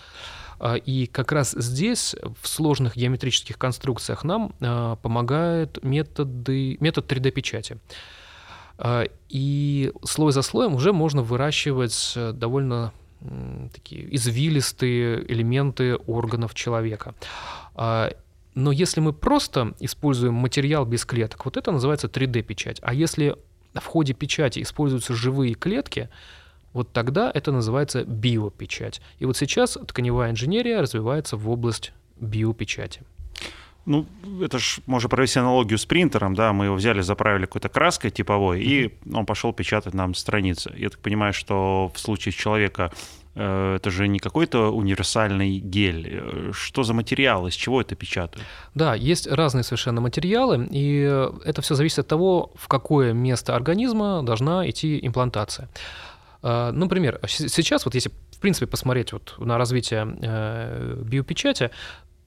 Э, 0.61 0.77
и 0.77 1.07
как 1.07 1.33
раз 1.33 1.53
здесь, 1.53 2.15
в 2.43 2.47
сложных 2.47 2.97
геометрических 2.97 3.57
конструкциях, 3.57 4.23
нам 4.25 4.53
помогает 5.03 5.83
методы, 5.83 6.77
метод 6.81 7.11
3D-печати. 7.11 7.79
А, 8.79 9.05
и 9.29 9.93
слой 10.05 10.33
за 10.33 10.43
слоем 10.43 10.75
уже 10.75 10.93
можно 10.93 11.23
выращивать 11.23 12.13
э, 12.17 12.33
довольно 12.33 12.93
такие 13.73 14.15
извилистые 14.15 15.33
элементы 15.33 15.97
органов 15.97 16.55
человека. 16.55 17.15
А, 17.75 18.13
но 18.55 18.73
если 18.73 19.01
мы 19.01 19.13
просто 19.13 19.75
используем 19.81 20.35
материал 20.35 20.85
без 20.85 21.05
клеток, 21.05 21.45
вот 21.45 21.57
это 21.57 21.73
называется 21.73 22.09
3D-печать. 22.09 22.79
А 22.83 22.95
если 22.95 23.37
в 23.75 23.85
ходе 23.85 24.15
печати 24.15 24.63
используются 24.63 25.15
живые 25.15 25.55
клетки, 25.55 26.09
вот 26.73 26.93
тогда 26.93 27.31
это 27.33 27.53
называется 27.53 28.05
биопечать. 28.05 29.01
И 29.19 29.25
вот 29.25 29.37
сейчас 29.37 29.79
тканевая 29.87 30.31
инженерия 30.31 30.81
развивается 30.81 31.37
в 31.37 31.49
область 31.51 31.93
биопечати. 32.21 33.03
Ну, 33.87 34.05
это 34.43 34.59
ж 34.59 34.81
можно 34.87 35.09
провести 35.09 35.39
аналогию 35.39 35.79
с 35.79 35.87
принтером, 35.87 36.35
да, 36.35 36.53
мы 36.53 36.65
его 36.65 36.75
взяли, 36.75 37.03
заправили 37.03 37.47
какой-то 37.47 37.69
краской 37.69 38.11
типовой, 38.11 38.61
и 38.61 38.93
он 39.15 39.25
пошел 39.27 39.53
печатать 39.53 39.95
нам 39.95 40.15
страницы. 40.15 40.73
Я 40.77 40.91
так 40.91 40.99
понимаю, 40.99 41.33
что 41.33 41.93
в 41.95 42.01
случае 42.01 42.33
человека 42.33 42.91
э, 43.37 43.77
это 43.77 43.91
же 43.91 44.09
не 44.09 44.19
какой-то 44.19 44.73
универсальный 44.73 45.61
гель. 45.61 46.09
Э, 46.11 46.51
что 46.53 46.83
за 46.83 46.95
материал, 46.95 47.47
из 47.47 47.55
чего 47.55 47.81
это 47.81 47.95
печатают? 47.95 48.45
Да, 48.75 48.97
есть 48.97 49.29
разные 49.29 49.63
совершенно 49.63 50.01
материалы, 50.01 50.67
и 50.73 51.03
это 51.45 51.63
все 51.63 51.77
зависит 51.77 52.01
от 52.01 52.09
того, 52.09 52.51
в 52.57 52.67
какое 52.67 53.13
место 53.13 53.55
организма 53.55 54.25
должна 54.25 54.69
идти 54.69 54.99
имплантация. 55.01 55.69
Э, 56.43 56.73
например, 56.73 57.21
сейчас 57.29 57.85
вот 57.85 57.95
если 57.95 58.11
в 58.33 58.41
принципе 58.41 58.67
посмотреть 58.67 59.13
вот 59.13 59.37
на 59.39 59.59
развитие 59.59 60.05
биопечати, 61.05 61.71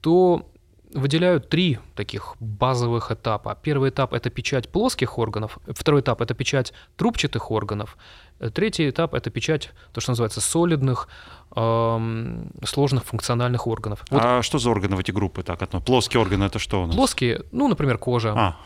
то 0.00 0.46
выделяют 0.94 1.48
три 1.48 1.78
таких 1.94 2.36
базовых 2.40 3.10
этапа. 3.10 3.56
Первый 3.62 3.90
этап— 3.90 4.12
это 4.14 4.30
печать 4.30 4.68
плоских 4.68 5.18
органов, 5.18 5.58
второй 5.68 6.00
этап— 6.00 6.20
это 6.22 6.34
печать 6.34 6.72
трубчатых 6.96 7.50
органов, 7.50 7.96
третий 8.54 8.88
этап— 8.90 9.14
это 9.14 9.30
печать, 9.30 9.70
то, 9.92 10.00
что 10.00 10.12
называется, 10.12 10.40
солидных, 10.40 11.08
эм, 11.54 12.50
сложных 12.64 13.04
функциональных 13.04 13.66
органов. 13.66 14.04
Вот. 14.10 14.20
А 14.24 14.42
что 14.42 14.58
за 14.58 14.70
органы 14.70 14.96
в 14.96 15.00
эти 15.00 15.10
группы? 15.10 15.42
Так, 15.42 15.62
одно. 15.62 15.80
Плоские 15.80 16.20
органы— 16.20 16.44
это 16.46 16.58
что 16.58 16.82
у 16.82 16.86
нас? 16.86 16.96
Плоские, 16.96 17.44
ну, 17.52 17.68
например, 17.68 17.98
кожа. 17.98 18.34
А 18.36 18.56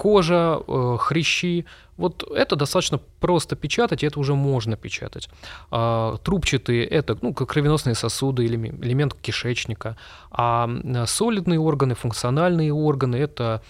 кожа, 0.00 0.58
э, 0.66 0.96
хрящи. 0.98 1.64
Вот 1.98 2.24
это 2.34 2.56
достаточно 2.56 3.00
просто 3.20 3.56
печатать, 3.56 4.02
это 4.02 4.18
уже 4.20 4.34
можно 4.34 4.76
печатать. 4.76 5.28
А, 5.70 6.16
трубчатые— 6.16 6.86
это 6.98 7.18
ну, 7.22 7.34
кровеносные 7.34 7.94
сосуды 7.94 8.44
или 8.44 8.56
элемент 8.82 9.14
кишечника. 9.14 9.96
А 10.30 10.68
солидные 11.06 11.58
органы, 11.58 11.94
функциональные 11.94 12.72
органы— 12.72 13.16
это 13.26 13.60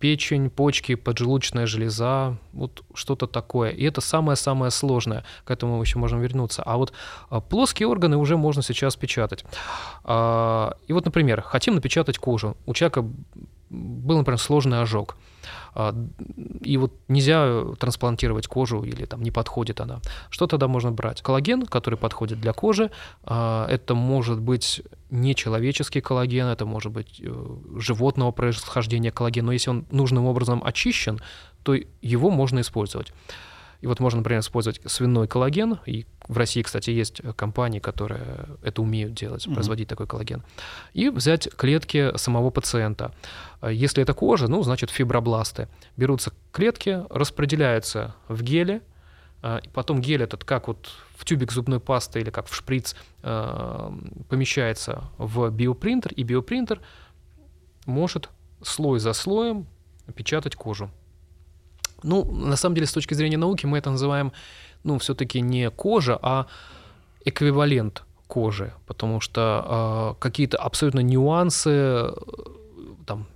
печень, 0.00 0.48
почки, 0.50 0.94
поджелудочная 0.94 1.66
железа, 1.66 2.36
вот 2.52 2.82
что-то 2.94 3.26
такое. 3.26 3.70
И 3.70 3.84
это 3.84 4.00
самое-самое 4.00 4.70
сложное, 4.70 5.24
к 5.44 5.50
этому 5.50 5.76
мы 5.76 5.84
еще 5.84 5.98
можем 5.98 6.20
вернуться. 6.20 6.62
А 6.62 6.76
вот 6.76 6.92
а, 7.28 7.40
плоские 7.40 7.88
органы 7.88 8.16
уже 8.16 8.36
можно 8.36 8.62
сейчас 8.62 8.96
печатать. 8.96 9.44
А, 10.04 10.72
и 10.88 10.94
вот, 10.94 11.04
например, 11.04 11.42
хотим 11.42 11.74
напечатать 11.74 12.18
кожу. 12.18 12.56
У 12.66 12.72
человека 12.72 13.04
был, 13.70 14.18
например, 14.18 14.38
сложный 14.38 14.80
ожог. 14.80 15.16
А, 15.74 15.94
и 16.62 16.76
вот 16.76 16.92
нельзя 17.08 17.64
трансплантировать 17.78 18.46
кожу 18.46 18.82
или 18.82 19.04
там 19.04 19.22
не 19.22 19.30
подходит 19.30 19.80
она. 19.80 20.00
Что 20.30 20.46
тогда 20.46 20.68
можно 20.68 20.92
брать? 20.92 21.22
Коллаген, 21.22 21.66
который 21.66 21.96
подходит 21.98 22.40
для 22.40 22.52
кожи, 22.52 22.90
а, 23.24 23.66
это 23.68 23.94
может 23.94 24.40
быть 24.40 24.82
не 25.10 25.34
человеческий 25.34 26.00
коллаген, 26.00 26.46
это 26.46 26.66
может 26.66 26.92
быть 26.92 27.20
э, 27.20 27.46
животного 27.76 28.32
происхождения 28.32 29.12
коллаген, 29.12 29.46
но 29.46 29.52
если 29.52 29.70
он 29.70 29.86
нужным 29.90 30.26
образом 30.26 30.62
очищен, 30.64 31.20
то 31.62 31.76
его 32.02 32.30
можно 32.30 32.60
использовать. 32.60 33.12
И 33.80 33.86
вот 33.86 34.00
можно, 34.00 34.18
например, 34.18 34.40
использовать 34.40 34.80
свиной 34.86 35.28
коллаген, 35.28 35.78
и 35.86 36.06
в 36.28 36.36
России, 36.36 36.62
кстати, 36.62 36.90
есть 36.90 37.20
компании, 37.36 37.78
которые 37.78 38.46
это 38.62 38.82
умеют 38.82 39.14
делать, 39.14 39.44
производить 39.44 39.86
mm-hmm. 39.86 39.90
такой 39.90 40.06
коллаген, 40.06 40.42
и 40.92 41.08
взять 41.08 41.48
клетки 41.56 42.16
самого 42.16 42.50
пациента. 42.50 43.12
Если 43.62 44.02
это 44.02 44.14
кожа, 44.14 44.48
ну, 44.48 44.62
значит, 44.62 44.90
фибробласты. 44.90 45.68
Берутся 45.96 46.32
клетки, 46.52 47.04
распределяются 47.10 48.14
в 48.28 48.42
геле, 48.42 48.82
а, 49.42 49.58
и 49.58 49.68
потом 49.68 50.00
гель 50.00 50.22
этот, 50.22 50.44
как 50.44 50.68
вот 50.68 50.90
в 51.14 51.24
тюбик 51.24 51.52
зубной 51.52 51.78
пасты 51.78 52.20
или 52.20 52.30
как 52.30 52.48
в 52.48 52.54
шприц, 52.54 52.96
а, 53.22 53.94
помещается 54.28 55.04
в 55.18 55.50
биопринтер, 55.50 56.12
и 56.12 56.22
биопринтер 56.22 56.80
может 57.84 58.30
слой 58.62 58.98
за 58.98 59.12
слоем 59.12 59.66
печатать 60.14 60.56
кожу. 60.56 60.90
Ну, 62.02 62.24
на 62.24 62.56
самом 62.56 62.74
деле, 62.74 62.86
с 62.86 62.92
точки 62.92 63.14
зрения 63.14 63.38
науки 63.38 63.66
мы 63.66 63.78
это 63.78 63.90
называем, 63.90 64.32
ну, 64.84 64.98
все-таки 64.98 65.40
не 65.40 65.70
кожа, 65.70 66.18
а 66.22 66.46
эквивалент 67.24 68.04
кожи, 68.26 68.72
потому 68.86 69.20
что 69.20 70.14
э, 70.18 70.20
какие-то 70.20 70.58
абсолютно 70.58 71.00
нюансы, 71.00 72.12
там, 73.06 73.26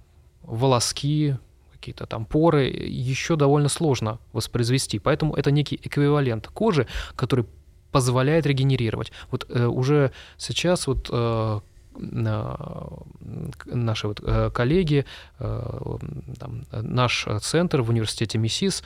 волоски, 0.43 1.37
какие-то 1.73 2.07
там 2.07 2.25
поры 2.25 2.65
еще 2.65 3.37
довольно 3.37 3.69
сложно 3.69 4.19
воспроизвести. 4.33 4.99
Поэтому 4.99 5.35
это 5.35 5.51
некий 5.51 5.81
эквивалент 5.83 6.49
кожи, 6.49 6.87
который 7.17 7.47
позволяет 7.93 8.47
регенерировать. 8.47 9.13
Вот 9.31 9.47
э, 9.49 9.67
уже 9.67 10.13
сейчас 10.37 10.87
вот 10.87 11.09
э, 11.11 11.61
наши 11.97 14.09
вот 14.09 14.21
коллеги, 14.53 15.05
там, 15.39 16.65
наш 16.71 17.27
центр 17.41 17.83
в 17.83 17.91
университете 17.91 18.39
МИСИС 18.39 18.83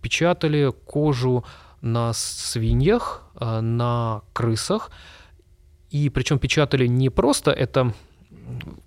печатали 0.00 0.72
кожу 0.86 1.44
на 1.80 2.12
свиньях, 2.12 3.22
на 3.40 4.22
крысах, 4.32 4.90
и 5.90 6.08
причем 6.10 6.38
печатали 6.38 6.86
не 6.86 7.10
просто 7.10 7.50
это 7.50 7.92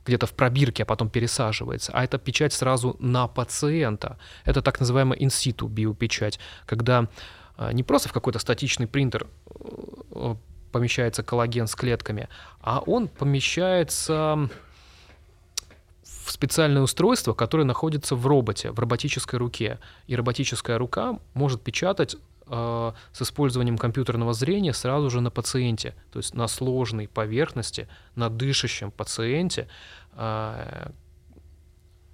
где-то 0.05 0.27
в 0.27 0.33
пробирке, 0.33 0.83
а 0.83 0.85
потом 0.85 1.09
пересаживается, 1.09 1.91
а 1.93 2.03
это 2.03 2.17
печать 2.17 2.53
сразу 2.53 2.95
на 2.99 3.27
пациента. 3.27 4.17
Это 4.45 4.61
так 4.61 4.79
называемая 4.79 5.19
инситу 5.19 5.67
биопечать, 5.67 6.39
когда 6.65 7.07
не 7.71 7.83
просто 7.83 8.09
в 8.09 8.13
какой-то 8.13 8.37
статичный 8.37 8.85
принтер 8.85 9.25
э, 10.11 10.35
помещается 10.71 11.23
коллаген 11.23 11.67
с 11.67 11.75
клетками, 11.75 12.29
а 12.61 12.79
он 12.79 13.07
помещается 13.07 14.49
в 16.27 16.31
специальное 16.31 16.81
устройство, 16.81 17.33
которое 17.33 17.63
находится 17.63 18.15
в 18.15 18.27
роботе, 18.27 18.71
в 18.71 18.79
роботической 18.79 19.39
руке. 19.39 19.79
И 20.07 20.15
роботическая 20.15 20.77
рука 20.77 21.19
может 21.33 21.61
печатать 21.61 22.17
э, 22.47 22.91
с 23.13 23.21
использованием 23.21 23.77
компьютерного 23.77 24.33
зрения 24.33 24.73
сразу 24.73 25.09
же 25.09 25.21
на 25.21 25.31
пациенте, 25.31 25.95
то 26.11 26.19
есть 26.19 26.35
на 26.35 26.47
сложной 26.47 27.07
поверхности, 27.07 27.87
на 28.15 28.29
дышащем 28.29 28.91
пациенте, 28.91 29.69
э, 30.13 30.89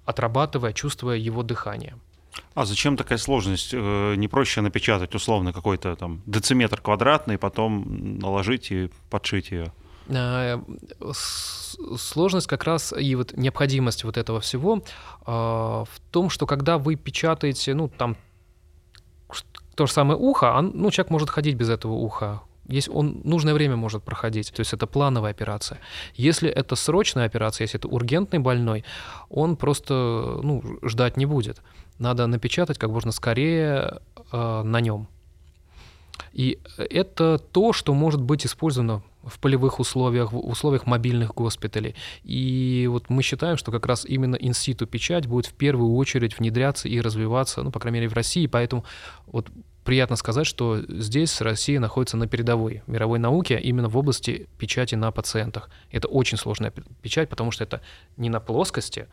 отрабатывая, 0.04 0.72
чувствуя 0.72 1.16
его 1.16 1.42
дыхание. 1.42 1.98
А 2.54 2.64
зачем 2.64 2.96
такая 2.96 3.18
сложность? 3.18 3.70
Э, 3.72 4.14
не 4.16 4.28
проще 4.28 4.60
напечатать 4.60 5.14
условно 5.14 5.52
какой-то 5.52 5.96
там 5.96 6.22
дециметр 6.26 6.80
квадратный, 6.80 7.38
потом 7.38 8.18
наложить 8.18 8.70
и 8.70 8.90
подшить 9.10 9.50
ее? 9.50 9.72
Э, 10.08 10.60
сложность 11.96 12.46
как 12.46 12.64
раз 12.64 12.92
и 12.92 13.14
вот 13.14 13.36
необходимость 13.36 14.04
вот 14.04 14.16
этого 14.16 14.40
всего 14.40 14.82
э, 15.26 15.30
в 15.30 16.00
том, 16.10 16.30
что 16.30 16.46
когда 16.46 16.78
вы 16.78 16.96
печатаете, 16.96 17.74
ну 17.74 17.88
там 17.88 18.16
то 19.74 19.86
же 19.86 19.92
самое 19.92 20.18
ухо, 20.18 20.60
ну 20.60 20.90
человек 20.90 21.10
может 21.10 21.30
ходить 21.30 21.56
без 21.56 21.68
этого 21.70 21.92
уха, 21.92 22.42
есть 22.68 22.88
он 22.88 23.20
нужное 23.24 23.54
время 23.54 23.76
может 23.76 24.02
проходить, 24.02 24.52
то 24.52 24.60
есть 24.60 24.72
это 24.72 24.86
плановая 24.86 25.30
операция. 25.30 25.78
Если 26.14 26.48
это 26.48 26.76
срочная 26.76 27.26
операция, 27.26 27.64
если 27.64 27.78
это 27.78 27.88
ургентный 27.88 28.38
больной, 28.38 28.84
он 29.28 29.56
просто 29.56 29.94
ну, 30.42 30.62
ждать 30.82 31.16
не 31.16 31.26
будет. 31.26 31.60
Надо 31.98 32.26
напечатать 32.26 32.78
как 32.78 32.90
можно 32.90 33.12
скорее 33.12 34.00
э, 34.32 34.62
на 34.62 34.80
нем. 34.80 35.08
И 36.32 36.58
это 36.76 37.38
то, 37.38 37.72
что 37.72 37.94
может 37.94 38.20
быть 38.20 38.46
использовано 38.46 39.02
в 39.22 39.38
полевых 39.38 39.80
условиях, 39.80 40.32
в 40.32 40.38
условиях 40.38 40.86
мобильных 40.86 41.34
госпиталей. 41.34 41.94
И 42.24 42.88
вот 42.90 43.08
мы 43.08 43.22
считаем, 43.22 43.56
что 43.56 43.72
как 43.72 43.86
раз 43.86 44.04
именно 44.04 44.36
инситу 44.36 44.86
печать 44.86 45.26
будет 45.26 45.46
в 45.46 45.54
первую 45.54 45.94
очередь 45.94 46.38
внедряться 46.38 46.88
и 46.88 47.00
развиваться, 47.00 47.62
ну, 47.62 47.70
по 47.70 47.80
крайней 47.80 48.00
мере, 48.00 48.08
в 48.08 48.14
России. 48.14 48.46
Поэтому 48.46 48.84
вот 49.26 49.48
приятно 49.84 50.16
сказать, 50.16 50.46
что 50.46 50.80
здесь 50.88 51.40
Россия 51.40 51.78
находится 51.78 52.16
на 52.16 52.26
передовой 52.26 52.82
мировой 52.86 53.18
науке 53.18 53.58
именно 53.60 53.88
в 53.88 53.96
области 53.96 54.48
печати 54.58 54.94
на 54.94 55.10
пациентах. 55.10 55.70
Это 55.90 56.08
очень 56.08 56.38
сложная 56.38 56.72
печать, 57.02 57.28
потому 57.28 57.50
что 57.50 57.64
это 57.64 57.80
не 58.16 58.28
на 58.28 58.40
плоскости, 58.40 59.06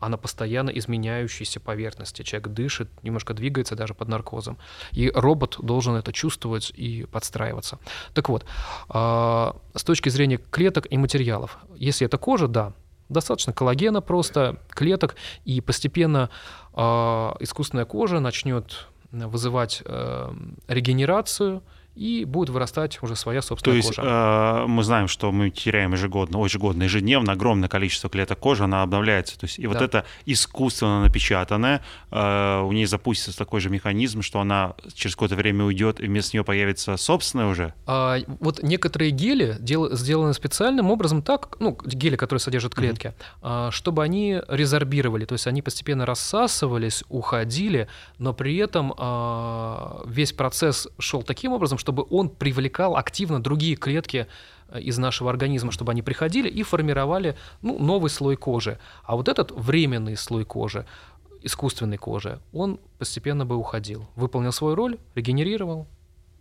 а 0.00 0.08
на 0.08 0.16
постоянно 0.16 0.70
изменяющейся 0.70 1.60
поверхности. 1.60 2.22
Человек 2.22 2.48
дышит, 2.48 2.88
немножко 3.02 3.34
двигается 3.34 3.76
даже 3.76 3.94
под 3.94 4.08
наркозом. 4.08 4.58
И 4.92 5.10
робот 5.14 5.56
должен 5.60 5.94
это 5.94 6.12
чувствовать 6.12 6.72
и 6.74 7.06
подстраиваться. 7.10 7.78
Так 8.14 8.28
вот, 8.28 8.44
а, 8.88 9.56
с 9.74 9.84
точки 9.84 10.08
зрения 10.08 10.38
клеток 10.50 10.86
и 10.90 10.96
материалов, 10.96 11.58
если 11.76 12.06
это 12.06 12.18
кожа, 12.18 12.48
да, 12.48 12.72
достаточно 13.08 13.52
коллагена 13.52 14.00
просто, 14.00 14.60
клеток, 14.70 15.16
и 15.44 15.60
постепенно 15.60 16.30
а, 16.74 17.36
искусственная 17.40 17.84
кожа 17.84 18.20
начнет 18.20 18.88
вызывать 19.10 19.82
э, 19.84 20.32
регенерацию, 20.68 21.62
и 21.98 22.24
будет 22.24 22.50
вырастать 22.50 23.02
уже 23.02 23.16
своя 23.16 23.42
собственная 23.42 23.82
кожа. 23.82 23.94
То 23.94 24.02
есть 24.02 24.64
э, 24.64 24.66
мы 24.68 24.84
знаем, 24.84 25.08
что 25.08 25.32
мы 25.32 25.50
теряем 25.50 25.92
ежегодно, 25.92 26.44
ежегодно, 26.44 26.84
ежедневно 26.84 27.32
огромное 27.32 27.68
количество 27.68 28.08
клеток 28.08 28.38
кожи, 28.38 28.64
она 28.64 28.82
обновляется. 28.82 29.38
То 29.38 29.46
есть 29.46 29.58
и 29.58 29.62
да. 29.62 29.68
вот 29.68 29.82
это 29.82 30.04
искусственно 30.24 31.02
напечатанное, 31.02 31.82
э, 32.10 32.60
у 32.60 32.72
нее 32.72 32.86
запустится 32.86 33.36
такой 33.36 33.60
же 33.60 33.68
механизм, 33.68 34.22
что 34.22 34.40
она 34.40 34.74
через 34.94 35.16
какое-то 35.16 35.34
время 35.34 35.64
уйдет, 35.64 36.00
и 36.00 36.06
вместо 36.06 36.36
нее 36.36 36.44
появится 36.44 36.96
собственная 36.96 37.46
уже? 37.46 37.74
А, 37.86 38.18
вот 38.40 38.62
некоторые 38.62 39.10
гели 39.10 39.56
дел, 39.58 39.94
сделаны 39.96 40.34
специальным 40.34 40.90
образом 40.90 41.22
так, 41.22 41.56
ну, 41.58 41.76
гели, 41.84 42.14
которые 42.16 42.40
содержат 42.40 42.74
клетки, 42.74 43.14
mm-hmm. 43.42 43.72
чтобы 43.72 44.04
они 44.04 44.40
резорбировали, 44.48 45.24
то 45.24 45.32
есть 45.32 45.46
они 45.46 45.62
постепенно 45.62 46.06
рассасывались, 46.06 47.02
уходили, 47.08 47.88
но 48.18 48.32
при 48.32 48.56
этом 48.56 48.94
а, 48.96 50.02
весь 50.06 50.32
процесс 50.32 50.86
шел 50.98 51.22
таким 51.22 51.52
образом, 51.52 51.78
что 51.78 51.87
чтобы 51.88 52.06
он 52.10 52.28
привлекал 52.28 52.96
активно 52.96 53.42
другие 53.42 53.74
клетки 53.74 54.26
э, 54.68 54.80
из 54.80 54.98
нашего 54.98 55.30
организма, 55.30 55.72
чтобы 55.72 55.92
они 55.92 56.02
приходили 56.02 56.46
и 56.46 56.62
формировали 56.62 57.34
ну, 57.62 57.78
новый 57.78 58.10
слой 58.10 58.36
кожи. 58.36 58.78
А 59.04 59.16
вот 59.16 59.28
этот 59.28 59.52
временный 59.52 60.14
слой 60.14 60.44
кожи, 60.44 60.84
искусственной 61.40 61.96
кожи, 61.96 62.40
он 62.52 62.78
постепенно 62.98 63.46
бы 63.46 63.56
уходил. 63.56 64.06
Выполнил 64.16 64.52
свою 64.52 64.74
роль, 64.74 64.98
регенерировал, 65.14 65.86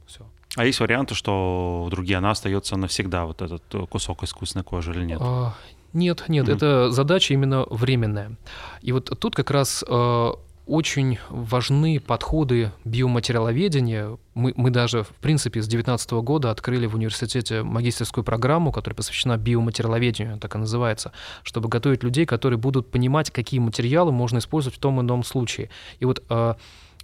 все. 0.05 0.25
А 0.57 0.65
есть 0.65 0.81
варианты, 0.81 1.15
что 1.15 1.87
другие 1.89 2.17
она 2.17 2.31
остается 2.31 2.75
навсегда, 2.75 3.25
вот 3.25 3.41
этот 3.41 3.63
э, 3.73 3.85
кусок 3.89 4.23
искусственной 4.23 4.65
кожи 4.65 4.91
или 4.91 5.05
нет? 5.05 5.19
А, 5.21 5.53
нет, 5.93 6.25
нет, 6.27 6.49
mm-hmm. 6.49 6.55
это 6.55 6.91
задача 6.91 7.33
именно 7.33 7.65
временная. 7.69 8.35
И 8.81 8.91
вот 8.91 9.17
тут 9.17 9.33
как 9.33 9.49
раз 9.51 9.81
э, 9.87 10.31
очень 10.67 11.17
важны 11.29 11.99
подходы 11.99 12.71
биоматериаловедения. 12.83 14.17
Мы, 14.33 14.53
мы 14.55 14.69
даже, 14.69 15.03
в 15.03 15.09
принципе, 15.21 15.61
с 15.61 15.67
2019 15.67 16.11
года 16.11 16.51
открыли 16.51 16.85
в 16.85 16.95
университете 16.95 17.63
магистерскую 17.63 18.23
программу, 18.23 18.71
которая 18.71 18.95
посвящена 18.95 19.37
биоматериаловедению, 19.37 20.37
так 20.37 20.55
и 20.55 20.57
называется, 20.57 21.11
чтобы 21.43 21.69
готовить 21.69 22.03
людей, 22.03 22.25
которые 22.25 22.59
будут 22.59 22.91
понимать, 22.91 23.31
какие 23.31 23.59
материалы 23.59 24.11
можно 24.11 24.39
использовать 24.39 24.77
в 24.77 24.79
том 24.79 24.99
или 24.99 25.05
ином 25.05 25.23
случае. 25.23 25.69
И 25.99 26.05
вот 26.05 26.23
э, 26.29 26.55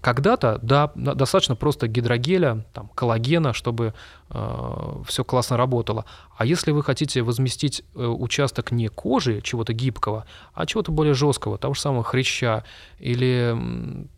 когда-то, 0.04 0.60
да, 0.62 0.92
достаточно 0.96 1.56
просто 1.56 1.88
гидрогеля, 1.88 2.66
там, 2.74 2.90
коллагена, 2.94 3.54
чтобы 3.54 3.94
э, 4.30 5.02
все 5.08 5.24
классно 5.24 5.56
работало. 5.56 6.04
А 6.38 6.46
если 6.46 6.72
вы 6.72 6.84
хотите 6.84 7.22
возместить 7.22 7.84
э, 7.96 8.06
участок 8.06 8.74
не 8.74 8.90
кожи, 8.90 9.40
чего-то 9.42 9.72
гибкого, 9.72 10.26
а 10.54 10.66
чего-то 10.66 10.92
более 10.92 11.14
жесткого, 11.14 11.58
того 11.58 11.74
же 11.74 11.80
самого 11.80 12.04
хряща 12.04 12.66
или 13.00 13.56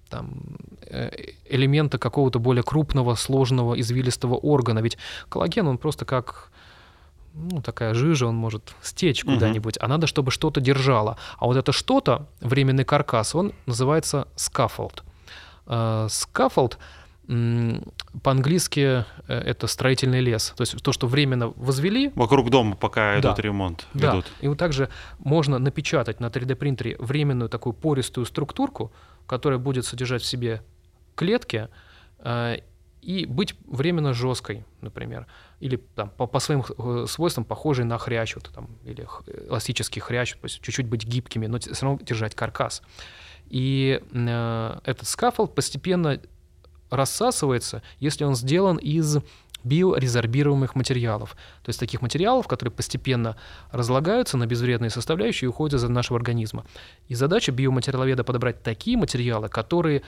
там, 0.09 0.33
э, 0.87 1.11
элемента 1.47 1.99
какого-то 1.99 2.39
более 2.39 2.63
крупного, 2.63 3.13
сложного, 3.13 3.79
извилистого 3.79 4.33
органа, 4.33 4.79
ведь 4.79 4.97
коллаген, 5.29 5.67
он 5.67 5.77
просто 5.77 6.03
как 6.03 6.49
ну, 7.35 7.61
такая 7.61 7.93
жижа, 7.93 8.25
он 8.25 8.35
может 8.35 8.73
стечь 8.81 9.23
угу. 9.23 9.33
куда-нибудь, 9.33 9.77
а 9.79 9.87
надо, 9.87 10.07
чтобы 10.07 10.31
что-то 10.31 10.61
держало. 10.61 11.17
А 11.37 11.45
вот 11.45 11.57
это 11.57 11.71
что-то, 11.71 12.25
временный 12.41 12.85
каркас, 12.85 13.35
он 13.35 13.53
называется 13.67 14.27
scaffold. 14.35 15.03
Э, 15.67 16.07
scaffold 16.09 16.77
по-английски 17.27 18.79
э, 18.79 19.03
это 19.27 19.65
строительный 19.65 20.21
лес. 20.21 20.53
То 20.55 20.61
есть 20.61 20.81
то, 20.83 20.91
что 20.91 21.07
временно 21.07 21.47
возвели. 21.55 22.11
Вокруг 22.15 22.51
дома 22.51 22.75
пока 22.75 23.13
да, 23.13 23.29
идут 23.29 23.39
ремонт. 23.39 23.87
Да. 23.93 24.11
Ведут. 24.11 24.25
И 24.41 24.47
вот 24.47 24.59
также 24.59 24.89
можно 25.17 25.57
напечатать 25.57 26.19
на 26.19 26.27
3D-принтере 26.27 26.97
временную 26.99 27.49
такую 27.49 27.73
пористую 27.73 28.25
структурку, 28.25 28.91
которая 29.25 29.57
будет 29.57 29.85
содержать 29.85 30.21
в 30.21 30.25
себе 30.25 30.61
клетки 31.15 31.69
э, 32.19 32.57
и 33.01 33.25
быть 33.25 33.55
временно 33.65 34.13
жесткой, 34.13 34.63
например. 34.81 35.25
Или 35.59 35.77
там, 35.95 36.09
по, 36.09 36.27
по 36.27 36.39
своим 36.39 36.63
свойствам 37.07 37.43
похожей 37.43 37.85
на 37.85 37.97
хрящ, 37.97 38.35
вот, 38.35 38.51
там, 38.53 38.67
или 38.83 39.07
эластический 39.47 40.01
хрящ, 40.01 40.33
то 40.33 40.45
есть 40.45 40.61
чуть-чуть 40.61 40.87
быть 40.87 41.05
гибкими, 41.05 41.47
но 41.47 41.59
все 41.59 41.73
равно 41.81 41.99
держать 42.03 42.35
каркас. 42.35 42.83
И 43.49 44.01
э, 44.11 44.79
этот 44.83 45.07
scaffold 45.07 45.55
постепенно 45.55 46.19
рассасывается, 46.89 47.81
если 47.99 48.23
он 48.23 48.35
сделан 48.35 48.77
из 48.77 49.17
биорезорбируемых 49.63 50.75
материалов. 50.75 51.35
То 51.63 51.69
есть 51.69 51.79
таких 51.79 52.01
материалов, 52.01 52.47
которые 52.47 52.71
постепенно 52.71 53.35
разлагаются 53.71 54.37
на 54.37 54.45
безвредные 54.45 54.91
составляющие 54.91 55.47
и 55.47 55.49
уходят 55.49 55.81
из 55.81 55.89
нашего 55.89 56.17
организма. 56.17 56.65
И 57.07 57.15
задача 57.15 57.51
биоматериаловеда 57.51 58.23
подобрать 58.23 58.61
такие 58.61 58.95
материалы, 58.95 59.49
которые 59.49 60.03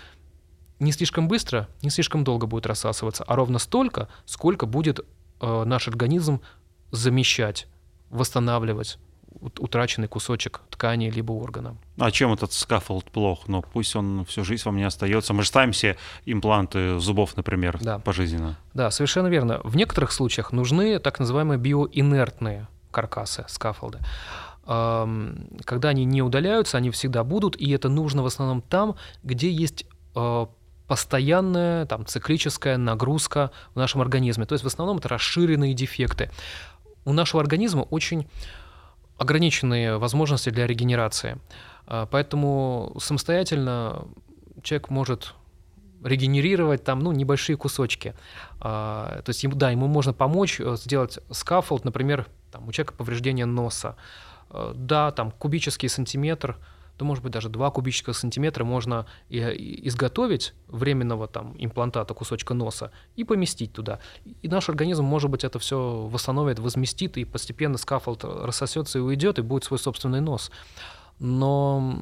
не 0.79 0.91
слишком 0.91 1.27
быстро, 1.27 1.67
не 1.81 1.89
слишком 1.89 2.23
долго 2.23 2.45
будут 2.45 2.67
рассасываться, 2.67 3.23
а 3.23 3.35
ровно 3.35 3.57
столько, 3.57 4.07
сколько 4.25 4.67
будет 4.67 4.99
э, 5.41 5.63
наш 5.63 5.87
организм 5.87 6.39
замещать, 6.91 7.67
восстанавливать 8.11 8.99
утраченный 9.41 10.07
кусочек 10.07 10.61
ткани 10.69 11.09
либо 11.09 11.31
органа. 11.31 11.75
А 11.97 12.11
чем 12.11 12.33
этот 12.33 12.53
скафолд 12.53 13.05
плох? 13.11 13.47
Ну, 13.47 13.61
пусть 13.61 13.95
он 13.95 14.25
всю 14.25 14.43
жизнь 14.43 14.63
во 14.65 14.71
мне 14.71 14.87
остается. 14.87 15.33
Мы 15.33 15.43
же 15.43 15.49
ставим 15.49 15.73
себе 15.73 15.97
импланты 16.25 16.99
зубов, 16.99 17.35
например, 17.37 17.77
да. 17.81 17.99
пожизненно. 17.99 18.57
Да, 18.73 18.91
совершенно 18.91 19.27
верно. 19.27 19.61
В 19.63 19.75
некоторых 19.75 20.11
случаях 20.11 20.51
нужны 20.51 20.99
так 20.99 21.19
называемые 21.19 21.57
биоинертные 21.57 22.67
каркасы, 22.91 23.45
скафолды. 23.47 23.99
Когда 24.65 25.89
они 25.89 26.03
не 26.03 26.21
удаляются, 26.21 26.77
они 26.77 26.91
всегда 26.91 27.23
будут, 27.23 27.55
и 27.55 27.71
это 27.71 27.87
нужно 27.87 28.21
в 28.21 28.25
основном 28.25 28.61
там, 28.61 28.97
где 29.23 29.49
есть 29.49 29.85
э, 30.13 30.45
постоянная 30.87 31.85
там, 31.85 32.05
циклическая 32.05 32.77
нагрузка 32.77 33.51
в 33.73 33.77
нашем 33.77 34.01
организме. 34.01 34.45
То 34.45 34.53
есть 34.53 34.63
в 34.63 34.67
основном 34.67 34.97
это 34.97 35.09
расширенные 35.09 35.73
дефекты. 35.73 36.31
У 37.05 37.13
нашего 37.13 37.41
организма 37.41 37.83
очень 37.83 38.27
ограниченные 39.17 39.97
возможности 39.97 40.49
для 40.49 40.67
регенерации. 40.67 41.37
А, 41.85 42.05
поэтому 42.05 42.95
самостоятельно 42.99 44.07
человек 44.63 44.89
может 44.89 45.33
регенерировать 46.03 46.83
там, 46.83 46.99
ну, 46.99 47.11
небольшие 47.11 47.57
кусочки. 47.57 48.13
А, 48.59 49.21
то 49.23 49.29
есть, 49.29 49.43
ему, 49.43 49.55
да, 49.55 49.71
ему 49.71 49.87
можно 49.87 50.13
помочь 50.13 50.59
э, 50.59 50.75
сделать 50.77 51.19
скафолд, 51.31 51.85
например, 51.85 52.27
там, 52.51 52.67
у 52.67 52.71
человека 52.71 52.93
повреждение 52.93 53.45
носа. 53.45 53.95
А, 54.49 54.73
да, 54.75 55.11
там, 55.11 55.31
кубический 55.31 55.89
сантиметр, 55.89 56.57
да, 56.97 57.05
может 57.05 57.23
быть, 57.23 57.31
даже 57.31 57.49
2 57.49 57.71
кубических 57.71 58.15
сантиметра 58.15 58.63
можно 58.63 59.05
изготовить 59.29 60.53
временного 60.67 61.27
там 61.27 61.55
имплантата 61.57 62.13
кусочка 62.13 62.53
носа 62.53 62.91
и 63.15 63.23
поместить 63.23 63.73
туда. 63.73 63.99
И 64.41 64.47
наш 64.47 64.69
организм, 64.69 65.03
может 65.03 65.29
быть, 65.29 65.43
это 65.43 65.59
все 65.59 66.07
восстановит, 66.11 66.59
возместит, 66.59 67.17
и 67.17 67.25
постепенно 67.25 67.77
скафолд 67.77 68.23
рассосется 68.23 68.99
и 68.99 69.01
уйдет, 69.01 69.39
и 69.39 69.41
будет 69.41 69.63
свой 69.63 69.79
собственный 69.79 70.21
нос. 70.21 70.51
Но 71.19 72.01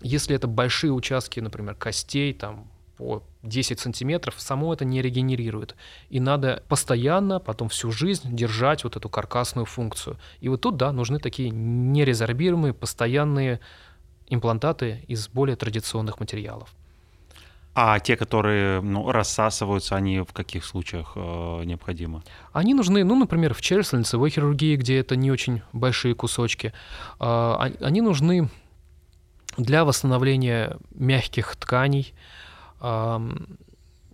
если 0.00 0.36
это 0.36 0.46
большие 0.46 0.92
участки, 0.92 1.40
например, 1.40 1.74
костей, 1.74 2.32
там, 2.32 2.68
по 2.96 3.22
10 3.42 3.78
сантиметров, 3.78 4.36
само 4.38 4.72
это 4.72 4.86
не 4.86 5.02
регенерирует. 5.02 5.76
И 6.08 6.18
надо 6.18 6.62
постоянно, 6.66 7.40
потом 7.40 7.68
всю 7.68 7.92
жизнь 7.92 8.34
держать 8.34 8.84
вот 8.84 8.96
эту 8.96 9.10
каркасную 9.10 9.66
функцию. 9.66 10.16
И 10.40 10.48
вот 10.48 10.62
тут, 10.62 10.78
да, 10.78 10.92
нужны 10.92 11.18
такие 11.18 11.50
нерезорбируемые, 11.50 12.72
постоянные 12.72 13.60
имплантаты 14.28 15.04
из 15.08 15.28
более 15.28 15.56
традиционных 15.56 16.20
материалов. 16.20 16.74
А 17.78 18.00
те, 18.00 18.16
которые 18.16 18.80
ну, 18.80 19.12
рассасываются, 19.12 19.96
они 19.96 20.20
в 20.20 20.32
каких 20.32 20.64
случаях 20.64 21.12
э, 21.14 21.64
необходимы? 21.64 22.22
Они 22.54 22.72
нужны, 22.72 23.04
ну, 23.04 23.16
например, 23.16 23.52
в 23.52 23.60
челюстно-лицевой 23.60 24.30
хирургии, 24.30 24.76
где 24.76 24.98
это 24.98 25.14
не 25.14 25.30
очень 25.30 25.60
большие 25.74 26.14
кусочки. 26.14 26.72
Э, 27.20 27.70
они 27.80 28.00
нужны 28.00 28.48
для 29.58 29.84
восстановления 29.84 30.78
мягких 30.94 31.54
тканей. 31.56 32.14
Э, 32.80 33.20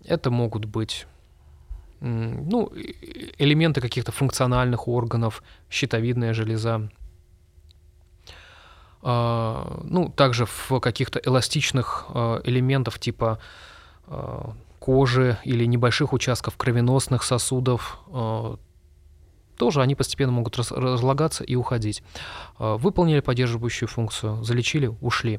это 0.04 0.30
могут 0.32 0.64
быть 0.64 1.06
ну, 2.00 2.72
элементы 3.38 3.80
каких-то 3.80 4.10
функциональных 4.10 4.88
органов, 4.88 5.40
щитовидная 5.70 6.34
железа, 6.34 6.90
ну, 9.02 10.12
также 10.14 10.46
в 10.46 10.78
каких-то 10.78 11.20
эластичных 11.24 12.06
а, 12.08 12.40
элементов 12.44 13.00
типа 13.00 13.40
а, 14.06 14.52
кожи 14.78 15.38
или 15.44 15.64
небольших 15.64 16.12
участков 16.12 16.56
кровеносных 16.56 17.22
сосудов, 17.22 18.00
тоже 19.56 19.80
они 19.80 19.94
постепенно 19.94 20.32
могут 20.32 20.58
разлагаться 20.58 21.44
и 21.44 21.54
уходить. 21.54 22.02
Выполнили 22.58 23.20
поддерживающую 23.20 23.88
функцию, 23.88 24.42
залечили, 24.42 24.90
ушли. 25.00 25.38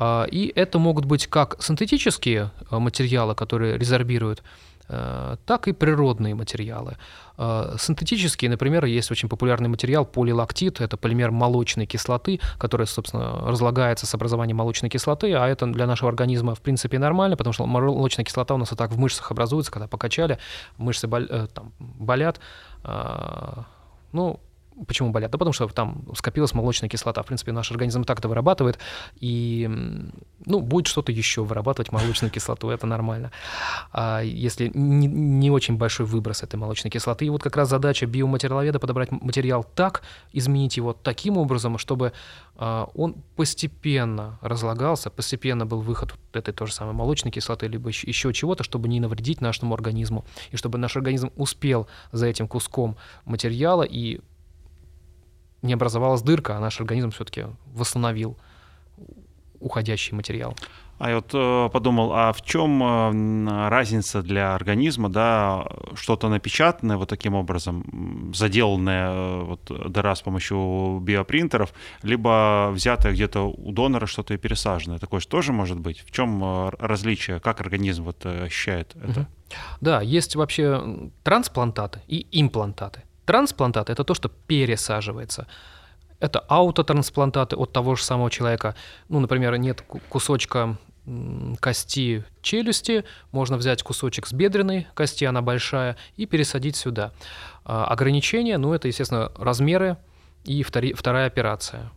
И 0.00 0.52
это 0.54 0.78
могут 0.78 1.06
быть 1.06 1.26
как 1.26 1.60
синтетические 1.60 2.52
материалы, 2.70 3.34
которые 3.34 3.76
резорбируют, 3.76 4.44
так 4.86 5.68
и 5.68 5.72
природные 5.72 6.34
материалы. 6.34 6.96
Э, 7.36 7.76
синтетические, 7.78 8.50
например, 8.50 8.84
есть 8.84 9.10
очень 9.10 9.28
популярный 9.28 9.68
материал 9.68 10.04
полилактит, 10.04 10.80
это 10.80 10.96
полимер 10.96 11.30
молочной 11.30 11.86
кислоты, 11.86 12.40
который, 12.58 12.86
собственно, 12.86 13.40
разлагается 13.46 14.06
с 14.06 14.14
образованием 14.14 14.56
молочной 14.56 14.90
кислоты, 14.90 15.34
а 15.34 15.48
это 15.48 15.66
для 15.66 15.86
нашего 15.86 16.08
организма 16.08 16.54
в 16.54 16.60
принципе 16.60 16.98
нормально, 16.98 17.36
потому 17.36 17.52
что 17.52 17.66
молочная 17.66 18.24
кислота 18.24 18.54
у 18.54 18.58
нас 18.58 18.72
и 18.72 18.76
так 18.76 18.90
в 18.92 18.98
мышцах 18.98 19.30
образуется, 19.30 19.72
когда 19.72 19.88
покачали, 19.88 20.38
мышцы 20.76 21.08
бол, 21.08 21.22
э, 21.22 21.46
там, 21.52 21.72
болят. 21.78 22.40
Ну, 24.12 24.38
Почему 24.86 25.10
болят? 25.10 25.30
Да 25.30 25.38
потому 25.38 25.52
что 25.52 25.68
там 25.68 26.04
скопилась 26.16 26.52
молочная 26.52 26.88
кислота. 26.88 27.22
В 27.22 27.26
принципе, 27.26 27.52
наш 27.52 27.70
организм 27.70 28.04
так 28.04 28.18
это 28.18 28.28
вырабатывает, 28.28 28.78
и 29.20 29.68
ну, 30.46 30.60
будет 30.60 30.86
что-то 30.86 31.12
еще 31.12 31.44
вырабатывать 31.44 31.92
молочную 31.92 32.30
кислоту, 32.30 32.70
это 32.70 32.86
нормально. 32.86 33.30
А 33.92 34.20
если 34.20 34.70
не, 34.74 35.06
не 35.06 35.50
очень 35.50 35.76
большой 35.76 36.06
выброс 36.06 36.42
этой 36.42 36.56
молочной 36.56 36.90
кислоты. 36.90 37.26
И 37.26 37.30
вот 37.30 37.42
как 37.42 37.56
раз 37.56 37.68
задача 37.68 38.06
биоматериаловеда 38.06 38.78
подобрать 38.80 39.10
материал 39.10 39.64
так, 39.64 40.02
изменить 40.32 40.76
его 40.76 40.92
таким 40.92 41.38
образом, 41.38 41.78
чтобы 41.78 42.12
а, 42.56 42.88
он 42.94 43.16
постепенно 43.36 44.38
разлагался, 44.40 45.10
постепенно 45.10 45.66
был 45.66 45.80
выход 45.80 46.12
вот 46.12 46.36
этой 46.36 46.52
той 46.52 46.66
же 46.66 46.72
самой 46.72 46.94
молочной 46.94 47.30
кислоты, 47.32 47.68
либо 47.68 47.90
еще 47.90 48.32
чего-то, 48.32 48.64
чтобы 48.64 48.88
не 48.88 49.00
навредить 49.00 49.40
нашему 49.40 49.74
организму, 49.74 50.24
и 50.50 50.56
чтобы 50.56 50.78
наш 50.78 50.96
организм 50.96 51.30
успел 51.36 51.86
за 52.12 52.26
этим 52.26 52.48
куском 52.48 52.96
материала 53.24 53.82
и 53.82 54.20
не 55.64 55.72
образовалась 55.72 56.22
дырка, 56.22 56.56
а 56.56 56.60
наш 56.60 56.80
организм 56.80 57.10
все-таки 57.10 57.46
восстановил 57.74 58.36
уходящий 59.60 60.14
материал. 60.14 60.54
А 60.98 61.08
я 61.08 61.16
вот 61.16 61.30
э, 61.34 61.70
подумал, 61.72 62.12
а 62.12 62.32
в 62.32 62.42
чем 62.42 62.82
э, 62.82 63.68
разница 63.68 64.22
для 64.22 64.54
организма, 64.54 65.08
да, 65.08 65.66
что-то 65.94 66.28
напечатанное 66.28 66.96
вот 66.96 67.08
таким 67.08 67.34
образом, 67.34 68.32
заделанное 68.32 69.10
э, 69.10 69.42
вот 69.42 69.90
дыра 69.90 70.14
с 70.14 70.22
помощью 70.22 71.00
биопринтеров, 71.02 71.72
либо 72.02 72.70
взятое 72.72 73.12
где-то 73.12 73.40
у 73.40 73.72
донора 73.72 74.06
что-то 74.06 74.34
и 74.34 74.36
пересаженное, 74.36 74.98
такое 74.98 75.20
же 75.20 75.26
тоже 75.26 75.52
может 75.52 75.80
быть? 75.80 76.04
В 76.06 76.12
чем 76.12 76.68
различие, 76.78 77.40
как 77.40 77.60
организм 77.60 78.04
вот 78.04 78.24
ощущает 78.24 78.94
это? 78.94 79.26
Да, 79.80 80.00
есть 80.00 80.36
вообще 80.36 81.10
трансплантаты 81.24 82.02
и 82.06 82.26
имплантаты. 82.30 83.02
Трансплантат– 83.24 83.90
это 83.90 84.04
то, 84.04 84.14
что 84.14 84.28
пересаживается. 84.28 85.46
Это 86.20 86.40
аутотрансплантаты 86.40 87.56
от 87.56 87.72
того 87.72 87.96
же 87.96 88.02
самого 88.02 88.30
человека. 88.30 88.74
Ну, 89.08 89.20
например, 89.20 89.56
нет 89.56 89.84
кусочка 90.08 90.76
кости 91.60 92.24
челюсти, 92.40 93.04
можно 93.30 93.58
взять 93.58 93.82
кусочек 93.82 94.26
с 94.26 94.32
бедренной 94.32 94.86
кости, 94.94 95.24
она 95.24 95.42
большая, 95.42 95.96
и 96.16 96.24
пересадить 96.24 96.76
сюда. 96.76 97.12
А, 97.64 97.84
ограничения, 97.86 98.56
ну, 98.56 98.72
это, 98.72 98.88
естественно, 98.88 99.30
размеры 99.36 99.98
и 100.44 100.62
вторая 100.62 101.26
операция. 101.26 101.90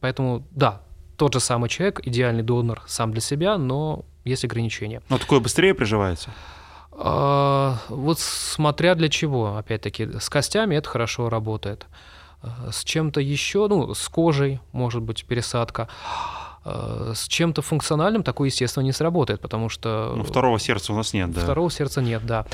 Поэтому, 0.00 0.44
да, 0.50 0.82
тот 1.16 1.32
же 1.32 1.40
самый 1.40 1.70
человек, 1.70 2.06
идеальный 2.06 2.42
донор 2.42 2.82
сам 2.86 3.12
для 3.12 3.20
себя, 3.20 3.56
но 3.56 4.04
есть 4.24 4.44
ограничения. 4.44 5.00
Но 5.08 5.18
такое 5.18 5.40
быстрее 5.40 5.74
приживается? 5.74 6.30
А, 7.00 7.78
вот 7.88 8.18
смотря 8.18 8.94
для 8.96 9.08
чего, 9.08 9.56
опять-таки, 9.56 10.18
с 10.18 10.28
костями 10.28 10.74
это 10.74 10.88
хорошо 10.88 11.28
работает. 11.28 11.86
А, 12.42 12.70
с 12.72 12.82
чем-то 12.82 13.20
еще, 13.20 13.68
ну, 13.68 13.94
с 13.94 14.08
кожей, 14.08 14.60
может 14.72 15.02
быть, 15.02 15.24
пересадка. 15.24 15.88
А, 16.64 17.12
с 17.14 17.28
чем-то 17.28 17.62
функциональным 17.62 18.24
такое, 18.24 18.48
естественно, 18.48 18.82
не 18.82 18.92
сработает, 18.92 19.40
потому 19.40 19.68
что... 19.68 20.14
Ну, 20.16 20.24
второго 20.24 20.58
сердца 20.58 20.92
у 20.92 20.96
нас 20.96 21.12
нет, 21.12 21.32
да. 21.32 21.40
Второго 21.40 21.70
сердца 21.70 22.02
нет, 22.02 22.26
да. 22.26 22.44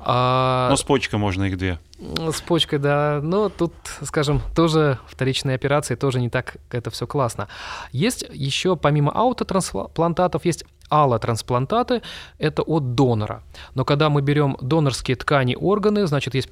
А... 0.00 0.68
Но 0.70 0.76
с 0.76 0.82
почкой 0.82 1.18
можно 1.18 1.44
их 1.44 1.58
две. 1.58 1.78
С 1.98 2.40
почкой, 2.40 2.78
да. 2.78 3.20
Но 3.22 3.48
тут, 3.48 3.72
скажем, 4.02 4.40
тоже 4.54 4.98
вторичные 5.06 5.54
операции, 5.54 5.94
тоже 5.94 6.20
не 6.20 6.30
так 6.30 6.56
это 6.70 6.90
все 6.90 7.06
классно. 7.06 7.48
Есть 7.92 8.24
еще, 8.32 8.76
помимо 8.76 9.12
аутотрансплантатов, 9.12 10.44
есть 10.44 10.64
аллотрансплантаты– 10.88 12.02
это 12.38 12.62
от 12.62 12.94
донора. 12.94 13.42
Но 13.74 13.84
когда 13.84 14.10
мы 14.10 14.22
берем 14.22 14.56
донорские 14.60 15.16
ткани, 15.16 15.54
органы, 15.54 16.06
значит, 16.06 16.34
есть 16.34 16.48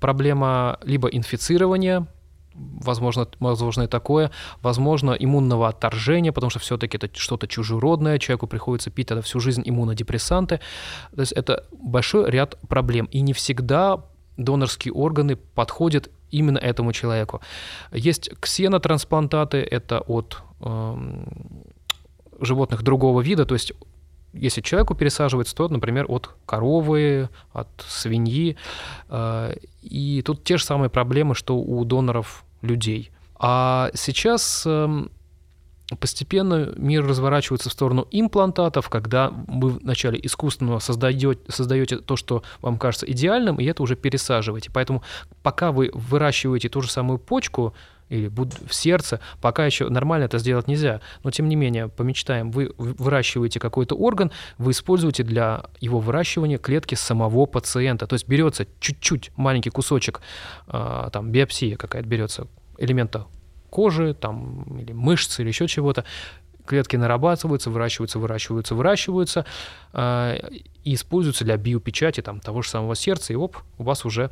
проблема 0.00 0.78
либо 0.82 1.08
инфицирования, 1.08 2.06
возможно, 2.54 3.28
возможно 3.40 3.82
и 3.82 3.86
такое, 3.86 4.30
возможно, 4.62 5.12
иммунного 5.12 5.68
отторжения, 5.68 6.32
потому 6.32 6.50
что 6.50 6.58
все-таки 6.58 6.96
это 6.96 7.08
что-то 7.14 7.46
чужеродное, 7.46 8.18
человеку 8.18 8.46
приходится 8.46 8.90
пить 8.90 9.08
тогда 9.08 9.22
всю 9.22 9.40
жизнь 9.40 9.62
иммунодепрессанты. 9.64 10.60
То 11.14 11.20
есть 11.20 11.32
это 11.32 11.64
большой 11.72 12.30
ряд 12.30 12.58
проблем. 12.68 13.06
И 13.06 13.20
не 13.20 13.32
всегда 13.32 14.04
донорские 14.36 14.92
органы 14.92 15.36
подходят 15.36 16.10
именно 16.30 16.58
этому 16.58 16.92
человеку. 16.92 17.40
Есть 17.92 18.30
ксенотрансплантаты, 18.40 19.58
это 19.58 20.00
от 20.00 20.42
э, 20.60 20.96
животных 22.40 22.82
другого 22.82 23.20
вида, 23.20 23.44
то 23.44 23.54
есть 23.54 23.72
если 24.32 24.60
человеку 24.60 24.94
пересаживается, 24.94 25.54
то, 25.54 25.68
например, 25.68 26.06
от 26.08 26.30
коровы, 26.46 27.28
от 27.52 27.68
свиньи. 27.86 28.56
Э, 29.08 29.54
и 29.82 30.22
тут 30.22 30.44
те 30.44 30.56
же 30.56 30.64
самые 30.64 30.90
проблемы, 30.90 31.34
что 31.34 31.56
у 31.56 31.84
доноров 31.84 32.44
людей. 32.62 33.10
А 33.34 33.90
сейчас 33.94 34.64
эм, 34.66 35.10
постепенно 35.98 36.72
мир 36.76 37.06
разворачивается 37.06 37.70
в 37.70 37.72
сторону 37.72 38.06
имплантатов, 38.10 38.88
когда 38.88 39.30
вы 39.30 39.70
вначале 39.70 40.18
искусственно 40.22 40.78
создаете, 40.78 41.40
создаете 41.48 41.98
то, 41.98 42.16
что 42.16 42.42
вам 42.60 42.78
кажется 42.78 43.10
идеальным, 43.10 43.56
и 43.56 43.64
это 43.64 43.82
уже 43.82 43.96
пересаживаете. 43.96 44.70
Поэтому 44.72 45.02
пока 45.42 45.72
вы 45.72 45.90
выращиваете 45.92 46.68
ту 46.68 46.82
же 46.82 46.90
самую 46.90 47.18
почку, 47.18 47.74
или 48.12 48.28
в 48.28 48.74
сердце, 48.74 49.20
пока 49.40 49.64
еще 49.64 49.88
нормально 49.88 50.24
это 50.24 50.38
сделать 50.38 50.68
нельзя. 50.68 51.00
Но 51.24 51.30
тем 51.30 51.48
не 51.48 51.56
менее, 51.56 51.88
помечтаем, 51.88 52.50
вы 52.50 52.72
выращиваете 52.76 53.58
какой-то 53.58 53.94
орган, 53.94 54.30
вы 54.58 54.72
используете 54.72 55.22
для 55.22 55.64
его 55.80 55.98
выращивания 55.98 56.58
клетки 56.58 56.94
самого 56.94 57.46
пациента. 57.46 58.06
То 58.06 58.14
есть 58.14 58.28
берется 58.28 58.66
чуть-чуть 58.80 59.30
маленький 59.36 59.70
кусочек, 59.70 60.20
а, 60.66 61.08
там 61.10 61.30
биопсия 61.30 61.76
какая-то 61.76 62.06
берется, 62.06 62.48
элемента 62.76 63.26
кожи, 63.70 64.12
там, 64.12 64.78
или 64.78 64.92
мышцы, 64.92 65.40
или 65.40 65.48
еще 65.48 65.66
чего-то, 65.66 66.04
клетки 66.66 66.96
нарабатываются, 66.96 67.70
выращиваются, 67.70 68.18
выращиваются, 68.18 68.74
выращиваются 68.74 69.46
э, 69.94 70.38
и 70.84 70.94
используются 70.94 71.44
для 71.44 71.56
биопечати 71.56 72.20
там, 72.20 72.38
того 72.38 72.60
же 72.60 72.68
самого 72.68 72.94
сердца, 72.94 73.32
и 73.32 73.36
оп, 73.36 73.56
у 73.78 73.84
вас 73.84 74.04
уже 74.04 74.30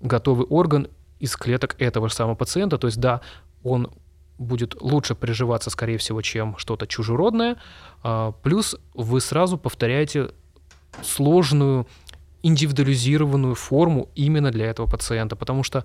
готовый 0.00 0.46
орган 0.46 0.88
из 1.20 1.36
клеток 1.36 1.76
этого 1.78 2.08
же 2.08 2.14
самого 2.14 2.34
пациента. 2.34 2.78
То 2.78 2.86
есть 2.86 2.98
да, 2.98 3.20
он 3.62 3.90
будет 4.38 4.80
лучше 4.80 5.14
приживаться, 5.14 5.70
скорее 5.70 5.98
всего, 5.98 6.22
чем 6.22 6.56
что-то 6.58 6.86
чужеродное. 6.86 7.56
Э, 8.04 8.32
плюс 8.42 8.76
вы 8.94 9.20
сразу 9.20 9.58
повторяете 9.58 10.30
сложную 11.02 11.86
индивидуализированную 12.42 13.54
форму 13.54 14.08
именно 14.14 14.50
для 14.50 14.66
этого 14.66 14.86
пациента, 14.86 15.34
потому 15.36 15.64
что 15.64 15.84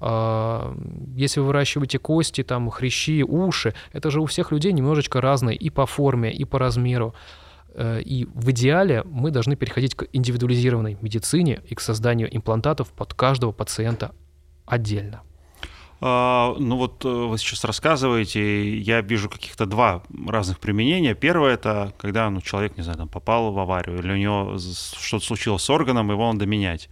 э, 0.00 0.76
если 1.14 1.40
вы 1.40 1.46
выращиваете 1.46 1.98
кости, 1.98 2.42
там, 2.42 2.70
хрящи, 2.70 3.22
уши, 3.22 3.74
это 3.92 4.10
же 4.10 4.20
у 4.20 4.26
всех 4.26 4.50
людей 4.50 4.72
немножечко 4.72 5.20
разные 5.20 5.56
и 5.56 5.70
по 5.70 5.86
форме, 5.86 6.32
и 6.32 6.44
по 6.44 6.58
размеру. 6.58 7.14
Э, 7.74 8.00
и 8.00 8.26
в 8.34 8.50
идеале 8.50 9.02
мы 9.04 9.30
должны 9.30 9.56
переходить 9.56 9.94
к 9.94 10.06
индивидуализированной 10.12 10.96
медицине 11.02 11.60
и 11.68 11.74
к 11.74 11.80
созданию 11.80 12.34
имплантатов 12.34 12.88
под 12.88 13.12
каждого 13.12 13.52
пациента 13.52 14.12
отдельно. 14.70 15.22
А, 16.02 16.54
ну 16.58 16.76
вот 16.76 17.04
э, 17.04 17.08
вы 17.08 17.36
сейчас 17.36 17.64
рассказываете, 17.64 18.78
я 18.78 19.02
вижу 19.02 19.28
каких-то 19.28 19.66
два 19.66 20.02
разных 20.26 20.58
применения. 20.58 21.14
Первое 21.14 21.54
это 21.54 21.92
когда 21.98 22.30
ну, 22.30 22.40
человек, 22.40 22.76
не 22.78 22.82
знаю, 22.82 22.98
там 22.98 23.08
попал 23.08 23.52
в 23.52 23.58
аварию 23.58 23.98
или 23.98 24.12
у 24.12 24.16
него 24.16 24.58
что-то 24.58 25.24
случилось 25.24 25.62
с 25.62 25.68
органом, 25.68 26.10
его 26.10 26.32
надо 26.32 26.46
менять. 26.46 26.88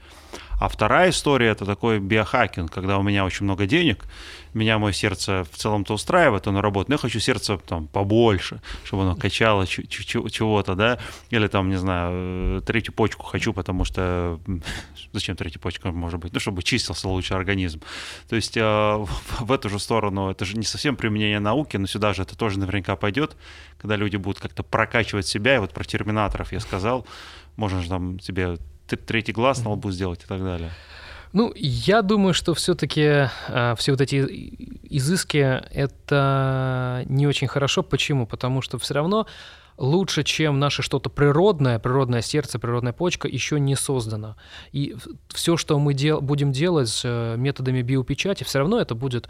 А 0.59 0.68
вторая 0.68 1.11
история 1.11 1.49
это 1.49 1.64
такой 1.64 2.01
биохакинг, 2.01 2.71
когда 2.73 2.99
у 2.99 3.03
меня 3.03 3.25
очень 3.25 3.44
много 3.44 3.66
денег, 3.66 4.07
меня 4.55 4.79
мое 4.79 4.92
сердце 4.92 5.47
в 5.51 5.57
целом-то 5.57 5.94
устраивает, 5.94 6.47
оно 6.47 6.61
работает, 6.61 6.88
но 6.88 6.94
я 6.94 6.99
хочу 6.99 7.21
сердце 7.21 7.59
там 7.59 7.87
побольше, 7.87 8.61
чтобы 8.85 9.03
оно 9.05 9.14
качало 9.14 9.66
чего-то, 9.66 10.75
да, 10.75 10.99
или 11.31 11.47
там, 11.47 11.68
не 11.68 11.77
знаю, 11.77 12.61
третью 12.62 12.92
почку 12.92 13.25
хочу, 13.25 13.53
потому 13.53 13.85
что 13.85 14.40
зачем 15.12 15.37
третья 15.37 15.61
почка 15.61 15.92
может 15.92 16.18
быть, 16.18 16.33
ну, 16.33 16.40
чтобы 16.40 16.62
чистился 16.62 17.09
лучше 17.09 17.35
организм. 17.35 17.81
То 18.29 18.37
есть 18.37 18.57
э, 18.57 18.61
в 19.40 19.53
эту 19.53 19.68
же 19.68 19.79
сторону, 19.79 20.31
это 20.31 20.44
же 20.44 20.57
не 20.57 20.64
совсем 20.64 20.97
применение 20.97 21.40
науки, 21.40 21.77
но 21.77 21.87
сюда 21.87 22.12
же 22.12 22.23
это 22.23 22.37
тоже 22.37 22.59
наверняка 22.59 22.97
пойдет, 22.97 23.37
когда 23.79 23.97
люди 23.97 24.16
будут 24.16 24.40
как-то 24.40 24.62
прокачивать 24.62 25.27
себя, 25.27 25.57
и 25.57 25.59
вот 25.59 25.73
про 25.73 25.85
терминаторов 25.85 26.53
я 26.53 26.61
сказал, 26.61 27.07
можно 27.57 27.83
же 27.83 27.88
там 27.88 28.18
себе 28.21 28.59
третий 28.96 29.33
глаз 29.33 29.64
на 29.64 29.70
лбу 29.70 29.90
сделать 29.90 30.22
и 30.24 30.27
так 30.27 30.42
далее. 30.42 30.70
Ну, 31.33 31.53
я 31.57 32.03
думаю, 32.03 32.33
что 32.33 32.55
все-таки 32.55 33.01
э, 33.01 33.29
а, 33.48 33.74
все 33.74 33.92
вот 33.92 34.01
эти 34.01 34.16
изыски 34.90 35.37
это 35.37 37.05
не 37.07 37.27
очень 37.27 37.48
хорошо. 37.48 37.83
Почему? 37.83 38.27
Потому 38.27 38.62
что 38.62 38.79
все 38.79 38.94
равно 38.94 39.27
лучше, 39.77 40.24
чем 40.24 40.59
наше 40.59 40.83
что-то 40.83 41.11
природное, 41.11 41.79
природное 41.79 42.22
сердце, 42.22 42.59
природная 42.59 42.92
почка, 42.92 43.29
еще 43.29 43.61
не 43.61 43.77
создано. 43.77 44.37
И 44.72 44.96
все, 45.29 45.57
что 45.57 45.79
мы 45.79 45.94
дел 45.94 46.20
будем 46.20 46.51
делать 46.51 46.88
с 46.88 47.03
э, 47.05 47.37
методами 47.37 47.83
биопечати, 47.83 48.44
все 48.44 48.61
равно 48.61 48.81
это 48.81 48.94
будет 48.94 49.29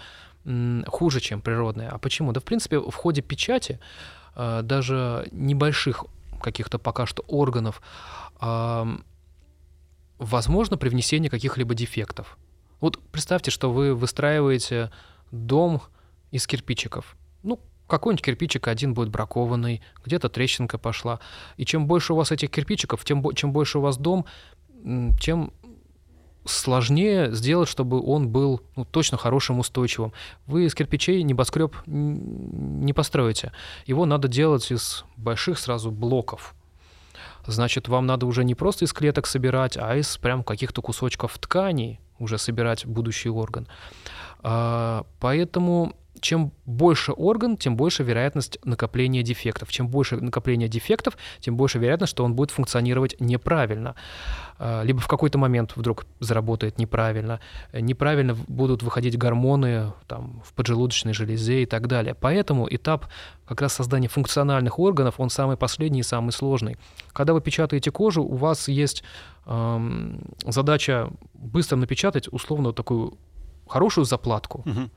хуже, 0.87 1.21
чем 1.21 1.43
природное. 1.43 1.91
А 1.91 1.99
почему? 1.99 2.33
Да, 2.33 2.41
в 2.41 2.45
принципе, 2.45 2.79
в 2.79 2.95
ходе 2.95 3.23
печати 3.23 3.81
э, 4.37 4.61
даже 4.63 5.29
небольших 5.33 6.05
каких-то 6.41 6.79
пока 6.79 7.07
что 7.07 7.25
органов 7.27 7.83
возможно 10.19 10.77
привнесение 10.77 11.31
каких-либо 11.31 11.75
дефектов. 11.75 12.39
Вот 12.81 12.99
представьте, 13.11 13.51
что 13.51 13.71
вы 13.71 13.95
выстраиваете 13.95 14.91
дом 15.31 15.83
из 16.31 16.47
кирпичиков. 16.47 17.17
Ну, 17.43 17.61
какой-нибудь 17.87 18.25
кирпичик 18.25 18.69
один 18.69 18.95
будет 18.95 19.09
бракованный, 19.09 19.83
где-то 20.05 20.29
трещинка 20.29 20.79
пошла. 20.79 21.21
И 21.57 21.65
чем 21.65 21.87
больше 21.87 22.13
у 22.13 22.17
вас 22.17 22.31
этих 22.31 22.51
кирпичиков, 22.51 23.05
тем 23.05 23.25
чем 23.35 23.53
больше 23.53 23.79
у 23.79 23.81
вас 23.81 23.97
дом, 23.97 24.27
тем 25.21 25.53
сложнее 26.45 27.33
сделать, 27.35 27.69
чтобы 27.69 28.01
он 28.01 28.29
был 28.29 28.63
ну, 28.77 28.85
точно 28.85 29.19
хорошим, 29.19 29.59
устойчивым. 29.59 30.13
Вы 30.47 30.67
из 30.67 30.75
кирпичей 30.75 31.23
небоскреб 31.23 31.77
не 31.87 32.93
построите. 32.93 33.53
Его 33.87 34.07
надо 34.07 34.29
делать 34.29 34.71
из 34.71 35.05
больших 35.17 35.59
сразу 35.59 35.91
блоков 35.91 36.55
значит, 37.49 37.89
вам 37.89 38.07
надо 38.07 38.27
уже 38.27 38.45
не 38.45 38.55
просто 38.55 38.85
из 38.85 38.93
клеток 38.93 39.27
собирать, 39.27 39.77
а 39.77 39.97
из 39.97 40.17
прям 40.19 40.45
каких-то 40.45 40.83
кусочков 40.83 41.39
тканей 41.39 42.01
уже 42.19 42.39
собирать 42.39 42.87
будущий 42.87 43.31
орган. 43.31 43.67
А, 44.41 45.05
поэтому 45.21 45.97
чем 46.21 46.53
больше 46.67 47.13
орган, 47.13 47.57
тем 47.57 47.77
больше 47.77 48.03
вероятность 48.03 48.59
накопления 48.65 49.23
дефектов. 49.23 49.71
Чем 49.71 49.89
больше 49.89 50.17
накопления 50.17 50.69
дефектов, 50.69 51.17
тем 51.41 51.57
больше 51.57 51.79
вероятность, 51.79 52.11
что 52.11 52.25
он 52.25 52.35
будет 52.35 52.51
функционировать 52.51 53.17
неправильно. 53.21 53.95
А, 54.59 54.83
либо 54.83 55.01
в 55.01 55.09
какой-то 55.09 55.39
момент 55.39 55.73
вдруг 55.77 56.07
заработает 56.21 56.79
неправильно. 56.79 57.41
Неправильно 57.73 58.35
будут 58.49 58.83
выходить 58.83 59.17
гормоны 59.17 59.93
там, 60.07 60.43
в 60.45 60.53
поджелудочной 60.55 61.13
железе 61.13 61.63
и 61.63 61.67
так 61.67 61.87
далее. 61.87 62.15
Поэтому 62.15 62.67
этап 62.69 63.07
как 63.47 63.63
раз 63.63 63.73
создания 63.73 64.09
функциональных 64.09 64.79
органов, 64.79 65.15
он 65.19 65.31
самый 65.31 65.57
последний 65.57 66.01
и 66.01 66.03
самый 66.05 66.33
сложный. 66.33 66.77
Когда 67.13 67.33
вы 67.33 67.41
печатаете 67.41 67.91
кожу, 67.91 68.23
у 68.23 68.37
вас 68.37 68.69
есть 68.69 69.03
задача 70.47 71.11
быстро 71.33 71.77
напечатать 71.77 72.29
условно 72.31 72.73
такую 72.75 73.17
хорошую 73.69 74.05
заплатку. 74.05 74.63
Угу 74.67 74.91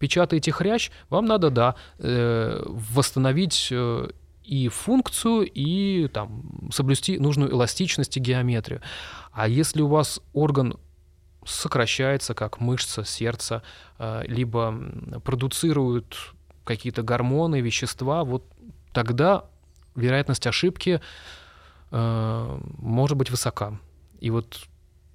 печатаете 0.00 0.50
хрящ, 0.50 0.90
вам 1.10 1.26
надо, 1.26 1.50
да, 1.50 1.74
э, 1.98 2.64
восстановить 2.66 3.68
э, 3.70 4.08
и 4.42 4.68
функцию, 4.68 5.42
и 5.42 6.08
там, 6.08 6.70
соблюсти 6.72 7.18
нужную 7.18 7.52
эластичность 7.52 8.16
и 8.16 8.20
геометрию. 8.20 8.80
А 9.30 9.46
если 9.46 9.82
у 9.82 9.88
вас 9.88 10.20
орган 10.32 10.76
сокращается, 11.44 12.34
как 12.34 12.60
мышца, 12.60 13.04
сердце, 13.04 13.62
э, 13.98 14.22
либо 14.26 14.74
продуцирует 15.22 16.16
какие-то 16.64 17.02
гормоны, 17.02 17.60
вещества, 17.60 18.24
вот 18.24 18.44
тогда 18.92 19.44
вероятность 19.94 20.46
ошибки 20.46 21.00
может 21.90 23.16
быть 23.16 23.30
высока. 23.30 23.80
И 24.20 24.30
вот 24.30 24.68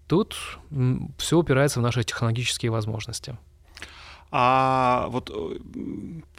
тут 0.08 0.60
все 1.18 1.38
упирается 1.38 1.80
в 1.80 1.84
наши 1.84 2.04
технологические 2.04 2.72
возможности. 2.72 3.38
А 4.32 5.08
вот 5.12 5.32
э, 5.34 5.60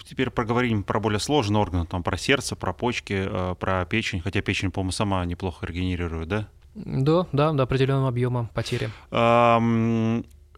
теперь 0.05 0.29
проговорим 0.31 0.83
про 0.83 1.01
более 1.01 1.21
сложные 1.21 1.61
органы, 1.61 1.87
там 1.87 2.03
про 2.03 2.19
сердце, 2.19 2.55
про 2.55 2.73
почки, 2.73 3.27
э, 3.27 3.55
про 3.59 3.87
печень, 3.87 4.21
хотя 4.21 4.43
печень, 4.43 4.71
по-моему, 4.71 4.93
сама 4.93 5.25
неплохо 5.25 5.65
регенерирует, 5.65 6.29
да? 6.29 6.49
Да, 6.75 7.27
да, 7.33 7.53
до 7.53 7.63
определенного 7.63 8.09
объема 8.09 8.51
потери. 8.53 8.91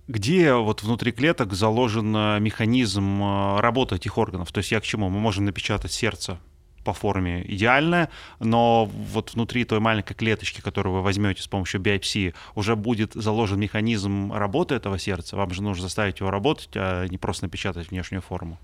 Где 0.09 0.55
вот 0.55 0.83
внутри 0.83 1.13
клеток 1.13 1.53
заложен 1.53 2.17
э, 2.17 2.41
механизм 2.41 3.23
работы 3.59 3.97
этих 3.97 4.17
органов? 4.17 4.51
То 4.51 4.59
есть 4.59 4.73
я 4.73 4.81
к 4.81 4.85
чему? 4.85 5.11
Мы 5.11 5.21
можем 5.21 5.45
напечатать 5.45 5.93
сердце 5.93 6.41
по 6.89 6.95
форме 6.95 7.45
идеальная, 7.47 8.09
но 8.41 8.87
вот 8.87 9.35
внутри 9.35 9.67
той 9.67 9.79
маленькой 9.79 10.15
клеточки, 10.15 10.63
которую 10.63 10.95
вы 10.95 11.03
возьмете 11.03 11.43
с 11.43 11.47
помощью 11.47 11.83
биопсии, 11.83 12.33
уже 12.55 12.77
будет 12.77 13.13
заложен 13.13 13.61
механизм 13.61 14.33
работы 14.33 14.75
этого 14.75 14.99
сердца. 14.99 15.37
Вам 15.37 15.51
же 15.51 15.63
нужно 15.63 15.83
заставить 15.83 16.21
его 16.21 16.31
работать, 16.31 16.71
а 16.77 17.05
не 17.07 17.19
просто 17.19 17.45
напечатать 17.45 17.91
внешнюю 17.91 18.23
форму. 18.23 18.59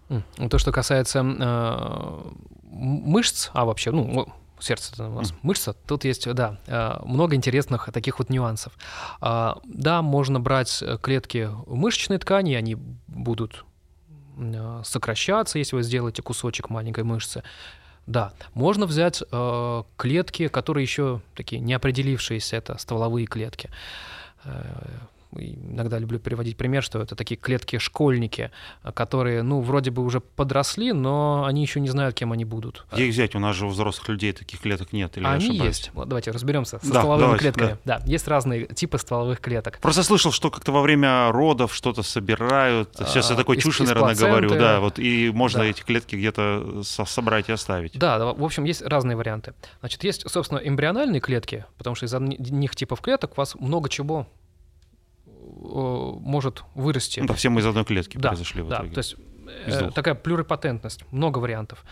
То, 0.48 0.56
что 0.56 0.72
касается 0.72 1.20
э, 1.22 2.32
мышц, 2.62 3.50
а 3.52 3.66
вообще, 3.66 3.90
ну, 3.90 4.26
сердце 4.58 5.06
у 5.06 5.16
нас 5.16 5.32
mm. 5.32 5.34
мышца, 5.42 5.74
тут 5.86 6.06
есть, 6.06 6.32
да, 6.32 6.56
э, 6.66 6.92
много 7.04 7.36
интересных 7.36 7.90
таких 7.92 8.20
вот 8.20 8.30
нюансов. 8.30 8.72
А, 9.20 9.58
да, 9.64 10.00
можно 10.00 10.40
брать 10.40 10.82
клетки 11.02 11.50
мышечной 11.66 12.16
ткани, 12.16 12.54
они 12.54 12.76
будут 13.06 13.66
сокращаться, 14.82 15.58
если 15.58 15.76
вы 15.76 15.82
сделаете 15.82 16.22
кусочек 16.22 16.70
маленькой 16.70 17.04
мышцы. 17.04 17.42
Да, 18.06 18.32
можно 18.52 18.86
взять 18.86 19.22
э, 19.30 19.82
клетки, 19.96 20.48
которые 20.48 20.82
еще 20.82 21.20
такие 21.34 21.60
не 21.60 21.72
определившиеся, 21.72 22.56
это 22.56 22.76
стволовые 22.78 23.26
клетки. 23.26 23.70
Э, 24.44 24.60
иногда 25.38 25.98
люблю 25.98 26.18
приводить 26.18 26.56
пример, 26.56 26.82
что 26.82 27.00
это 27.00 27.16
такие 27.16 27.36
клетки-школьники, 27.36 28.50
которые, 28.94 29.42
ну, 29.42 29.60
вроде 29.60 29.90
бы 29.90 30.02
уже 30.02 30.20
подросли, 30.20 30.92
но 30.92 31.44
они 31.44 31.62
еще 31.62 31.80
не 31.80 31.88
знают, 31.88 32.14
кем 32.14 32.32
они 32.32 32.44
будут. 32.44 32.86
Где 32.92 33.06
их 33.06 33.12
взять? 33.12 33.34
У 33.34 33.38
нас 33.38 33.56
же 33.56 33.66
у 33.66 33.68
взрослых 33.68 34.08
людей 34.08 34.32
таких 34.32 34.60
клеток 34.60 34.92
нет. 34.92 35.16
Или 35.16 35.24
они 35.24 35.56
есть. 35.56 35.90
Вот, 35.94 36.08
давайте 36.08 36.30
разберемся 36.30 36.78
со 36.78 36.92
да, 36.92 37.00
стволовыми 37.00 37.22
давайте, 37.22 37.42
клетками. 37.42 37.78
Да. 37.84 37.98
да, 37.98 38.04
есть 38.06 38.28
разные 38.28 38.66
типы 38.66 38.98
стволовых 38.98 39.40
клеток. 39.40 39.78
Просто 39.80 40.02
слышал, 40.02 40.32
что 40.32 40.50
как-то 40.50 40.72
во 40.72 40.82
время 40.82 41.30
родов 41.30 41.74
что-то 41.74 42.02
собирают. 42.02 42.90
Сейчас 42.96 43.30
а, 43.30 43.34
я 43.34 43.38
такой 43.38 43.56
чушь, 43.58 43.80
наверное, 43.80 44.14
говорю. 44.14 44.50
Да, 44.50 44.80
вот 44.80 44.98
и 44.98 45.30
можно 45.30 45.60
да. 45.60 45.66
эти 45.66 45.82
клетки 45.82 46.16
где-то 46.16 46.82
собрать 46.84 47.48
и 47.48 47.52
оставить. 47.52 47.98
Да, 47.98 48.32
в 48.32 48.44
общем, 48.44 48.64
есть 48.64 48.82
разные 48.82 49.16
варианты. 49.16 49.54
Значит, 49.80 50.04
есть, 50.04 50.28
собственно, 50.30 50.58
эмбриональные 50.58 51.20
клетки, 51.20 51.64
потому 51.78 51.96
что 51.96 52.06
из 52.06 52.14
одних 52.14 52.76
типов 52.76 53.00
клеток 53.00 53.32
у 53.32 53.36
вас 53.36 53.54
много 53.54 53.88
чего 53.88 54.14
Э, 54.14 54.26
может 55.64 56.64
вырасти. 56.74 57.20
Ну, 57.20 57.26
мы 57.50 57.60
из 57.60 57.66
одной 57.66 57.84
клетки 57.84 58.18
да, 58.18 58.30
произошли 58.30 58.62
в 58.62 58.68
итоге. 58.68 58.88
Да, 58.88 58.94
то 58.94 58.98
есть 58.98 59.16
э, 59.66 59.90
такая 59.90 60.14
плюрипатентность, 60.14 61.04
много 61.10 61.38
вариантов 61.38 61.84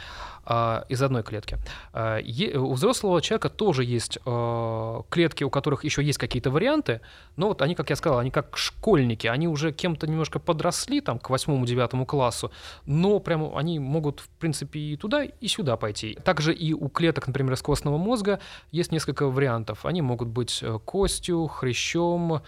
э, 0.46 0.82
из 0.88 1.02
одной 1.02 1.22
клетки. 1.22 1.58
Э, 1.92 2.20
у 2.56 2.72
взрослого 2.72 3.20
человека 3.20 3.48
тоже 3.48 3.85
есть 3.85 4.18
э, 4.24 5.00
клетки, 5.08 5.44
у 5.44 5.50
которых 5.50 5.85
еще 5.85 6.02
есть 6.02 6.18
какие-то 6.18 6.50
варианты, 6.50 7.00
но 7.37 7.48
вот 7.48 7.62
они, 7.62 7.74
как 7.74 7.90
я 7.90 7.96
сказал, 7.96 8.18
они 8.18 8.30
как 8.30 8.56
школьники, 8.56 9.26
они 9.26 9.48
уже 9.48 9.72
кем-то 9.72 10.06
немножко 10.06 10.38
подросли 10.38 11.00
там 11.00 11.18
к 11.18 11.30
восьмому-девятому 11.30 12.06
классу, 12.06 12.52
но 12.87 13.20
прямо 13.20 13.58
они 13.58 13.78
могут, 13.78 14.20
в 14.20 14.28
принципе, 14.28 14.80
и 14.80 14.96
туда, 14.96 15.24
и 15.24 15.48
сюда 15.48 15.76
пойти. 15.76 16.18
Также 16.24 16.52
и 16.52 16.72
у 16.72 16.88
клеток, 16.88 17.26
например, 17.26 17.54
из 17.54 17.62
костного 17.62 17.98
мозга 17.98 18.40
есть 18.70 18.92
несколько 18.92 19.26
вариантов. 19.26 19.87
Они 19.87 20.02
могут 20.02 20.28
быть 20.28 20.61
э, 20.62 20.78
костью, 20.85 21.46
хрящом, 21.46 22.42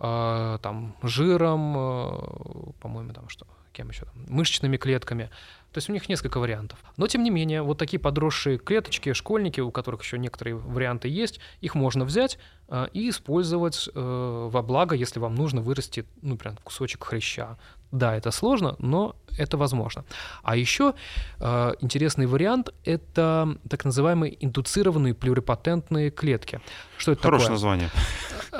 э, 0.00 0.58
там, 0.62 0.96
жиром, 1.02 1.76
э, 1.76 2.72
по-моему, 2.80 3.12
там 3.12 3.28
что, 3.28 3.46
кем 3.72 3.90
еще 3.90 4.06
там, 4.06 4.14
мышечными 4.28 4.76
клетками. 4.76 5.30
То 5.72 5.78
есть 5.78 5.88
у 5.88 5.92
них 5.92 6.08
несколько 6.08 6.40
вариантов. 6.40 6.78
Но 6.96 7.06
тем 7.06 7.22
не 7.22 7.30
менее, 7.30 7.62
вот 7.62 7.78
такие 7.78 8.00
подросшие 8.00 8.58
клеточки, 8.58 9.12
школьники, 9.12 9.60
у 9.60 9.70
которых 9.70 10.02
еще 10.02 10.18
некоторые 10.18 10.56
варианты 10.56 11.08
есть, 11.08 11.38
их 11.60 11.76
можно 11.76 12.04
взять 12.04 12.38
э, 12.68 12.88
и 12.92 13.08
использовать 13.08 13.88
э, 13.94 14.48
во 14.50 14.62
благо, 14.62 14.96
если 14.96 15.20
вам 15.20 15.36
нужно 15.36 15.60
вырасти, 15.60 16.04
ну, 16.22 16.36
прям 16.36 16.56
кусочек 16.64 17.04
хряща. 17.04 17.56
Да, 17.92 18.16
это 18.16 18.30
сложно, 18.30 18.76
но 18.78 19.16
это 19.36 19.56
возможно. 19.56 20.04
А 20.42 20.56
еще 20.56 20.94
э, 21.38 21.72
интересный 21.80 22.26
вариант— 22.26 22.70
это 22.84 23.56
так 23.68 23.84
называемые 23.84 24.44
индуцированные 24.44 25.14
плюрипатентные 25.14 26.10
клетки. 26.10 26.60
Что 26.98 27.12
это 27.12 27.22
Хорошее 27.22 27.46
такое? 27.46 27.54
название. 27.54 27.90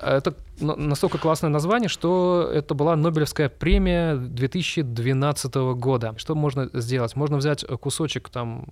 Это 0.03 0.35
настолько 0.61 1.19
классное 1.19 1.51
название, 1.51 1.89
что 1.89 2.51
это 2.53 2.75
была 2.75 2.97
Нобелевская 2.97 3.49
премия 3.49 4.17
2012 4.17 5.55
года. 5.75 6.15
Что 6.17 6.35
можно 6.35 6.71
сделать? 6.73 7.17
Можно 7.17 7.37
взять 7.37 7.65
кусочек 7.81 8.29
там, 8.31 8.69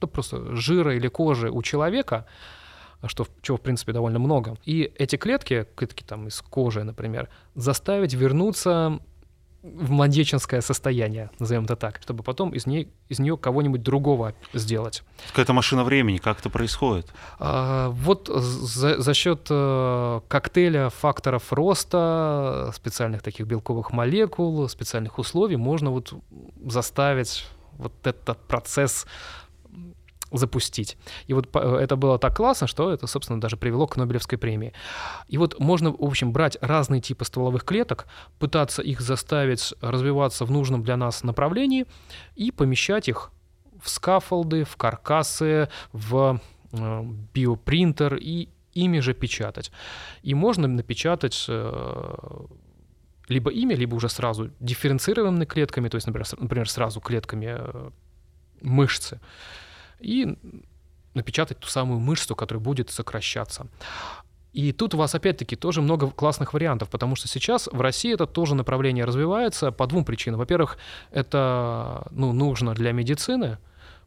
ну, 0.00 0.08
просто 0.08 0.56
жира 0.56 0.94
или 0.94 1.08
кожи 1.08 1.50
у 1.50 1.62
человека, 1.62 2.26
что, 3.06 3.26
чего, 3.42 3.58
в 3.58 3.60
принципе, 3.60 3.92
довольно 3.92 4.18
много. 4.18 4.56
И 4.64 4.92
эти 4.98 5.16
клетки, 5.16 5.66
клетки 5.76 6.02
там 6.02 6.28
из 6.28 6.40
кожи, 6.40 6.82
например, 6.84 7.28
заставить 7.54 8.14
вернуться 8.14 8.98
в 9.64 9.90
младенческое 9.90 10.60
состояние, 10.60 11.30
назовем 11.38 11.64
это 11.64 11.74
так, 11.74 11.98
чтобы 12.02 12.22
потом 12.22 12.50
из, 12.50 12.66
ней, 12.66 12.88
из 13.08 13.18
нее 13.18 13.38
кого-нибудь 13.38 13.82
другого 13.82 14.34
сделать. 14.52 15.02
Какая-то 15.28 15.54
машина 15.54 15.84
времени, 15.84 16.18
как 16.18 16.38
это 16.38 16.50
происходит? 16.50 17.06
А, 17.38 17.88
вот 17.88 18.28
за, 18.28 19.00
за 19.00 19.14
счет 19.14 19.46
а, 19.50 20.20
коктейля 20.28 20.90
факторов 20.90 21.50
роста, 21.50 22.72
специальных 22.74 23.22
таких 23.22 23.46
белковых 23.46 23.92
молекул, 23.92 24.68
специальных 24.68 25.18
условий 25.18 25.56
можно 25.56 25.90
вот 25.90 26.12
заставить 26.66 27.46
вот 27.78 27.92
этот 28.06 28.38
процесс 28.46 29.06
запустить. 30.38 30.96
И 31.26 31.34
вот 31.34 31.54
это 31.54 31.96
было 31.96 32.18
так 32.18 32.36
классно, 32.36 32.66
что 32.66 32.92
это, 32.92 33.06
собственно, 33.06 33.40
даже 33.40 33.56
привело 33.56 33.86
к 33.86 33.96
Нобелевской 33.96 34.38
премии. 34.38 34.72
И 35.28 35.38
вот 35.38 35.58
можно, 35.58 35.90
в 35.90 36.02
общем, 36.02 36.32
брать 36.32 36.56
разные 36.60 37.00
типы 37.00 37.24
стволовых 37.24 37.64
клеток, 37.64 38.06
пытаться 38.38 38.82
их 38.82 39.00
заставить 39.00 39.74
развиваться 39.80 40.44
в 40.44 40.50
нужном 40.50 40.82
для 40.82 40.96
нас 40.96 41.22
направлении 41.24 41.86
и 42.34 42.50
помещать 42.50 43.08
их 43.08 43.30
в 43.82 43.88
скафолды, 43.88 44.64
в 44.64 44.76
каркасы, 44.76 45.68
в 45.92 46.40
э, 46.72 47.02
биопринтер 47.34 48.16
и 48.16 48.48
ими 48.72 49.00
же 49.00 49.14
печатать. 49.14 49.70
И 50.22 50.34
можно 50.34 50.66
напечатать 50.66 51.46
э, 51.48 52.14
либо 53.28 53.50
ими, 53.50 53.74
либо 53.74 53.94
уже 53.94 54.08
сразу 54.08 54.50
дифференцированными 54.60 55.44
клетками, 55.44 55.88
то 55.88 55.96
есть, 55.96 56.06
например, 56.06 56.26
например 56.38 56.68
сразу 56.68 57.00
клетками 57.00 57.56
э, 57.58 57.90
мышцы 58.60 59.20
и 60.00 60.36
напечатать 61.14 61.58
ту 61.58 61.68
самую 61.68 62.00
мышцу, 62.00 62.34
которая 62.34 62.62
будет 62.62 62.90
сокращаться. 62.90 63.66
И 64.52 64.70
тут 64.72 64.94
у 64.94 64.98
вас 64.98 65.14
опять-таки 65.14 65.56
тоже 65.56 65.82
много 65.82 66.08
классных 66.10 66.54
вариантов, 66.54 66.88
потому 66.88 67.16
что 67.16 67.26
сейчас 67.26 67.68
в 67.72 67.80
России 67.80 68.14
это 68.14 68.26
тоже 68.26 68.54
направление 68.54 69.04
развивается 69.04 69.72
по 69.72 69.86
двум 69.88 70.04
причинам. 70.04 70.38
Во-первых, 70.38 70.78
это 71.10 72.06
ну, 72.10 72.32
нужно 72.32 72.72
для 72.72 72.92
медицины, 72.92 73.58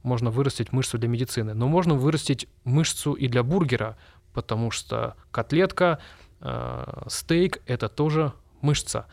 можно 0.04 0.32
вырастить 0.32 0.72
мышцу 0.72 0.98
для 0.98 1.10
медицины, 1.10 1.54
но 1.54 1.68
можно 1.68 1.96
вырастить 1.96 2.48
мышцу 2.64 3.14
и 3.14 3.28
для 3.28 3.44
бургера, 3.44 3.98
потому 4.34 4.72
что 4.72 5.18
котлетка, 5.32 6.00
э, 6.40 7.04
стейк— 7.08 7.62
это 7.66 7.90
тоже 7.90 8.32
мышца. 8.62 9.06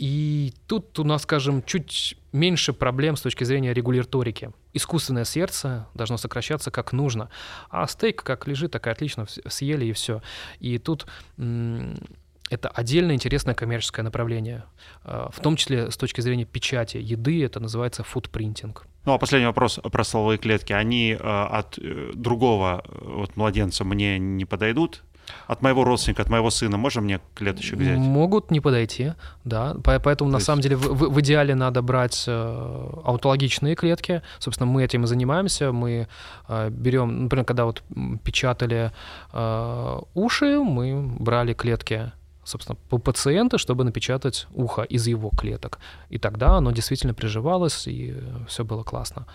И 0.00 0.54
тут 0.66 0.98
у 0.98 1.04
нас, 1.04 1.24
скажем, 1.24 1.62
чуть 1.62 2.16
меньше 2.32 2.72
проблем 2.72 3.16
с 3.16 3.20
точки 3.20 3.44
зрения 3.44 3.74
регуляторики. 3.74 4.50
Искусственное 4.72 5.26
сердце 5.26 5.88
должно 5.92 6.16
сокращаться 6.16 6.70
как 6.70 6.94
нужно, 6.94 7.28
а 7.68 7.86
стейк 7.86 8.22
как 8.22 8.48
лежит, 8.48 8.72
так 8.72 8.86
и 8.86 8.90
отлично 8.90 9.26
съели 9.46 9.84
и 9.84 9.92
все. 9.92 10.22
И 10.58 10.78
тут 10.78 11.06
это 11.36 12.68
отдельно 12.70 13.12
интересное 13.12 13.54
коммерческое 13.54 14.02
направление, 14.02 14.64
а, 15.04 15.28
в 15.30 15.38
том 15.40 15.56
числе 15.56 15.90
с 15.90 15.98
точки 15.98 16.22
зрения 16.22 16.46
печати 16.46 16.96
еды, 16.96 17.44
это 17.44 17.60
называется 17.60 18.02
фудпринтинг. 18.02 18.86
Ну 19.04 19.12
а 19.12 19.18
последний 19.18 19.46
вопрос 19.46 19.78
про 19.82 20.04
стволовые 20.04 20.38
клетки. 20.38 20.72
Они 20.72 21.12
э, 21.12 21.16
от 21.16 21.78
э, 21.78 22.12
другого 22.14 22.82
э, 22.86 22.98
вот, 23.02 23.36
младенца 23.36 23.84
мне 23.84 24.18
не 24.18 24.46
подойдут? 24.46 25.02
От 25.46 25.62
моего 25.62 25.84
родственника, 25.84 26.22
от 26.22 26.28
моего 26.28 26.50
сына, 26.50 26.76
можно 26.76 27.00
мне 27.00 27.20
клеточек 27.34 27.78
взять? 27.78 27.98
Могут 27.98 28.50
не 28.50 28.60
подойти, 28.60 29.12
да. 29.44 29.76
Поэтому, 29.82 30.30
То 30.30 30.32
на 30.32 30.36
есть... 30.36 30.46
самом 30.46 30.62
деле, 30.62 30.76
в, 30.76 31.10
в, 31.10 31.20
идеале 31.20 31.54
надо 31.54 31.82
брать 31.82 32.24
э, 32.26 32.90
аутологичные 33.04 33.74
клетки. 33.74 34.22
Собственно, 34.38 34.70
мы 34.70 34.84
этим 34.84 35.04
и 35.04 35.06
занимаемся. 35.06 35.72
Мы 35.72 36.08
э, 36.48 36.70
берем, 36.70 37.24
например, 37.24 37.44
когда 37.44 37.64
вот 37.64 37.82
печатали 38.24 38.92
э, 39.32 39.98
уши, 40.14 40.58
мы 40.58 41.16
брали 41.18 41.52
клетки 41.52 42.12
собственно, 42.44 42.76
по 42.88 42.98
пациента, 42.98 43.58
чтобы 43.58 43.84
напечатать 43.84 44.46
ухо 44.54 44.82
из 44.82 45.06
его 45.06 45.30
клеток. 45.30 45.78
И 46.08 46.18
тогда 46.18 46.56
оно 46.56 46.72
действительно 46.72 47.14
приживалось, 47.14 47.86
и 47.86 48.16
все 48.48 48.64
было 48.64 48.82
классно. 48.82 49.26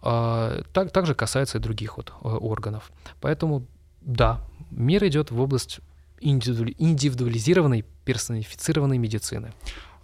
Так, 0.00 0.90
также 0.92 1.14
касается 1.14 1.58
и 1.58 1.60
других 1.60 1.96
вот 1.96 2.12
органов. 2.22 2.92
Поэтому 3.20 3.66
да, 4.04 4.40
мир 4.76 5.06
идет 5.06 5.30
в 5.30 5.40
область 5.40 5.80
индивидуализированной, 6.20 7.84
персонифицированной 8.04 8.98
медицины. 8.98 9.52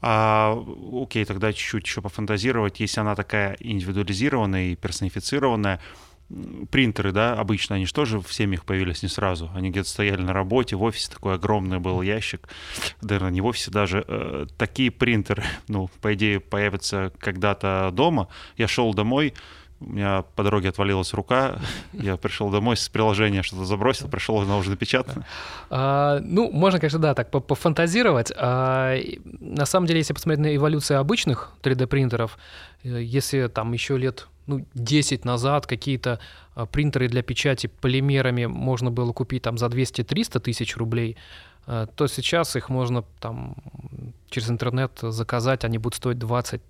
А, 0.00 0.56
окей, 0.92 1.24
тогда 1.24 1.52
чуть-чуть 1.52 1.84
еще 1.84 2.00
пофантазировать. 2.02 2.80
Если 2.80 3.00
она 3.00 3.14
такая 3.14 3.56
индивидуализированная 3.60 4.72
и 4.72 4.76
персонифицированная, 4.76 5.80
принтеры, 6.70 7.12
да, 7.12 7.34
обычно, 7.34 7.76
они 7.76 7.86
же 7.86 7.94
тоже 7.94 8.20
в 8.20 8.32
семьях 8.32 8.64
появились 8.64 9.02
не 9.02 9.08
сразу. 9.08 9.50
Они 9.54 9.70
где-то 9.70 9.88
стояли 9.88 10.20
на 10.20 10.32
работе, 10.32 10.76
в 10.76 10.82
офисе 10.82 11.10
такой 11.10 11.34
огромный 11.34 11.78
был 11.78 12.02
ящик. 12.02 12.48
Наверное, 13.00 13.30
не 13.30 13.40
в 13.40 13.46
офисе 13.46 13.70
даже. 13.70 14.04
Э, 14.06 14.46
такие 14.58 14.90
принтеры, 14.90 15.44
ну, 15.68 15.88
по 16.02 16.12
идее, 16.14 16.40
появятся 16.40 17.12
когда-то 17.18 17.90
дома. 17.92 18.28
Я 18.56 18.68
шел 18.68 18.92
домой, 18.92 19.34
у 19.80 19.92
меня 19.92 20.24
по 20.34 20.42
дороге 20.42 20.68
отвалилась 20.68 21.12
рука, 21.14 21.58
я 21.92 22.16
пришел 22.16 22.50
домой 22.50 22.76
с 22.76 22.88
приложения, 22.88 23.42
что-то 23.42 23.64
забросил, 23.64 24.08
пришел, 24.08 24.40
она 24.40 24.56
уже 24.56 24.70
напечатана. 24.70 25.24
А, 25.70 26.20
ну, 26.20 26.50
можно, 26.50 26.80
конечно, 26.80 26.98
да, 26.98 27.14
так 27.14 27.30
пофантазировать. 27.30 28.32
А, 28.36 28.96
на 29.40 29.66
самом 29.66 29.86
деле, 29.86 30.00
если 30.00 30.14
посмотреть 30.14 30.40
на 30.40 30.56
эволюцию 30.56 30.98
обычных 30.98 31.52
3D-принтеров, 31.62 32.38
э, 32.82 33.02
если 33.02 33.48
там 33.48 33.72
еще 33.72 33.96
лет 33.96 34.28
ну, 34.46 34.66
10 34.74 35.24
назад 35.24 35.66
какие-то 35.66 36.18
а, 36.54 36.66
принтеры 36.66 37.08
для 37.08 37.22
печати 37.22 37.68
полимерами 37.68 38.46
можно 38.46 38.90
было 38.90 39.12
купить 39.12 39.42
там 39.42 39.58
за 39.58 39.66
200-300 39.66 40.40
тысяч 40.40 40.76
рублей, 40.76 41.16
а, 41.66 41.86
то 41.86 42.06
сейчас 42.06 42.56
их 42.56 42.68
можно 42.68 43.04
там 43.20 43.54
через 44.30 44.50
интернет 44.50 44.98
заказать, 45.02 45.64
они 45.64 45.78
будут 45.78 45.96
стоить 45.96 46.18
20 46.18 46.62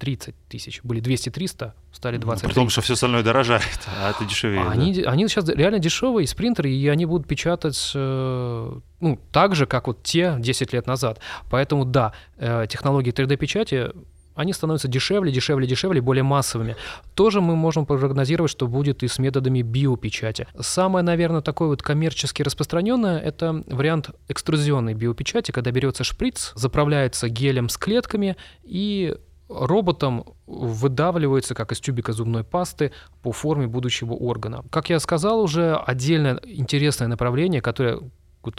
30 0.00 0.34
тысяч. 0.48 0.80
Были 0.82 1.00
200-300, 1.02 1.72
стали 1.92 2.16
20 2.16 2.42
ну, 2.42 2.48
При 2.48 2.54
том, 2.54 2.70
что 2.70 2.80
все 2.80 2.94
остальное 2.94 3.22
дорожает, 3.22 3.62
а 3.86 4.10
это 4.10 4.24
дешевее. 4.24 4.66
Они, 4.66 4.94
да? 4.94 5.10
они 5.10 5.28
сейчас 5.28 5.48
реально 5.48 5.78
дешевые, 5.78 6.26
спринтеры, 6.26 6.70
и 6.72 6.88
они 6.88 7.06
будут 7.06 7.28
печатать 7.28 7.92
э, 7.94 8.72
ну, 9.00 9.18
так 9.30 9.54
же, 9.54 9.66
как 9.66 9.86
вот 9.86 10.02
те 10.02 10.36
10 10.38 10.72
лет 10.72 10.86
назад. 10.86 11.20
Поэтому 11.50 11.84
да, 11.84 12.14
э, 12.38 12.66
технологии 12.68 13.12
3D-печати 13.12 13.92
они 14.34 14.54
становятся 14.54 14.88
дешевле, 14.88 15.30
дешевле, 15.30 15.66
дешевле, 15.66 16.00
более 16.00 16.22
массовыми. 16.22 16.76
Тоже 17.14 17.42
мы 17.42 17.56
можем 17.56 17.84
прогнозировать, 17.84 18.50
что 18.50 18.66
будет 18.68 19.02
и 19.02 19.08
с 19.08 19.18
методами 19.18 19.60
биопечати. 19.60 20.46
Самое, 20.58 21.04
наверное, 21.04 21.42
такое 21.42 21.68
вот 21.68 21.82
коммерчески 21.82 22.42
распространенное— 22.42 23.18
это 23.20 23.62
вариант 23.66 24.10
экструзионной 24.28 24.94
биопечати, 24.94 25.50
когда 25.50 25.70
берется 25.72 26.04
шприц, 26.04 26.52
заправляется 26.54 27.28
гелем 27.28 27.68
с 27.68 27.76
клетками 27.76 28.36
и 28.62 29.14
роботом 29.50 30.24
выдавливается, 30.46 31.54
как 31.54 31.72
из 31.72 31.80
тюбика 31.80 32.12
зубной 32.12 32.44
пасты, 32.44 32.92
по 33.22 33.32
форме 33.32 33.66
будущего 33.66 34.14
органа. 34.14 34.64
Как 34.70 34.90
я 34.90 35.00
сказал 35.00 35.40
уже, 35.40 35.76
отдельное 35.76 36.40
интересное 36.44 37.08
направление, 37.08 37.60
которое 37.60 38.00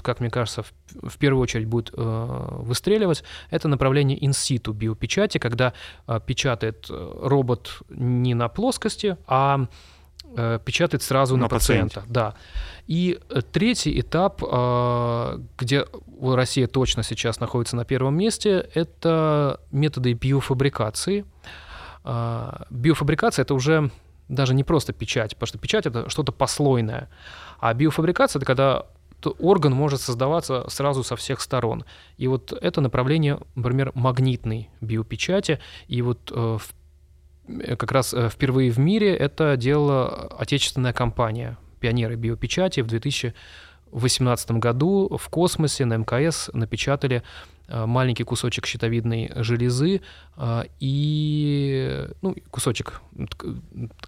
как 0.03 0.19
мне 0.19 0.29
кажется, 0.29 0.61
в, 0.61 0.73
в 1.09 1.17
первую 1.17 1.41
очередь 1.41 1.65
будет 1.65 1.91
э, 1.91 2.47
выстреливать, 2.59 3.23
это 3.49 3.67
направление 3.67 4.23
инситу 4.23 4.73
биопечати, 4.73 5.39
когда 5.39 5.73
э, 6.07 6.19
печатает 6.23 6.85
э, 6.89 7.19
робот 7.23 7.81
не 7.89 8.35
на 8.35 8.47
плоскости, 8.47 9.17
а 9.25 9.65
э, 10.35 10.59
печатает 10.63 11.03
сразу 11.03 11.35
на, 11.35 11.43
на 11.43 11.49
пациента. 11.49 12.01
Пациенте. 12.01 12.13
Да. 12.13 12.35
И 12.87 13.19
э, 13.29 13.41
третий 13.41 13.99
этап, 13.99 14.43
э, 14.43 15.39
где 15.57 15.85
Россия 16.21 16.67
точно 16.67 17.03
сейчас 17.03 17.39
находится 17.39 17.75
на 17.75 17.85
первом 17.85 18.15
месте, 18.15 18.69
это 18.73 19.59
методы 19.71 20.13
биофабрикации. 20.13 21.25
Биофабрикация 22.03 23.43
это 23.43 23.53
уже 23.53 23.91
даже 24.27 24.55
не 24.55 24.63
просто 24.63 24.91
печать, 24.93 25.35
потому 25.35 25.47
что 25.47 25.57
печать 25.59 25.85
это 25.85 26.09
что-то 26.09 26.31
послойное. 26.31 27.09
А 27.59 27.73
биофабрикация 27.73 28.39
это 28.39 28.45
когда 28.45 28.85
орган 29.39 29.73
может 29.73 30.01
создаваться 30.01 30.65
сразу 30.69 31.03
со 31.03 31.15
всех 31.15 31.41
сторон. 31.41 31.85
И 32.17 32.27
вот 32.27 32.53
это 32.53 32.81
направление, 32.81 33.39
например, 33.55 33.91
магнитной 33.93 34.69
биопечати. 34.81 35.59
И 35.87 36.01
вот 36.01 36.31
э, 36.33 36.57
как 37.77 37.91
раз 37.91 38.13
э, 38.13 38.29
впервые 38.29 38.71
в 38.71 38.79
мире 38.79 39.15
это 39.15 39.57
делала 39.57 40.27
отечественная 40.37 40.93
компания 40.93 41.57
«Пионеры 41.79 42.15
биопечати» 42.15 42.81
в 42.81 42.87
2018 42.87 44.51
году 44.51 45.17
в 45.17 45.29
космосе 45.29 45.85
на 45.85 45.97
МКС 45.97 46.49
напечатали 46.53 47.23
маленький 47.67 48.25
кусочек 48.25 48.65
щитовидной 48.65 49.31
железы 49.35 50.01
и 50.81 52.07
ну, 52.21 52.35
кусочек 52.49 53.01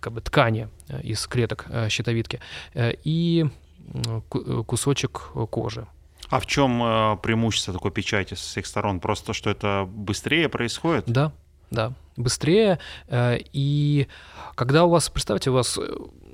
как 0.02 0.12
бы, 0.12 0.20
ткани 0.20 0.68
из 1.02 1.26
клеток 1.28 1.68
щитовидки. 1.88 2.41
И 2.76 3.48
Э, 3.94 4.22
кусочек 4.66 5.30
э, 5.36 5.46
кожи. 5.50 5.88
А 6.30 6.39
в 6.39 6.46
чем 6.46 6.82
э, 6.82 7.18
преимущество 7.22 7.74
такой 7.74 7.91
печати 7.91 8.34
с 8.34 8.39
всех 8.39 8.66
сторон? 8.66 9.00
Просто 9.00 9.34
что 9.34 9.50
это 9.50 9.88
быстрее 9.88 10.50
происходит? 10.50 11.06
Да, 11.08 11.34
да, 11.74 11.93
быстрее. 12.15 12.80
И 13.11 14.07
когда 14.55 14.86
у 14.86 14.89
вас, 14.89 15.09
представьте, 15.09 15.49
у 15.49 15.53
вас 15.53 15.80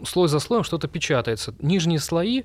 слой 0.05 0.27
за 0.27 0.39
слоем 0.39 0.63
что-то 0.63 0.87
печатается, 0.87 1.55
нижние 1.59 1.99
слои, 1.99 2.43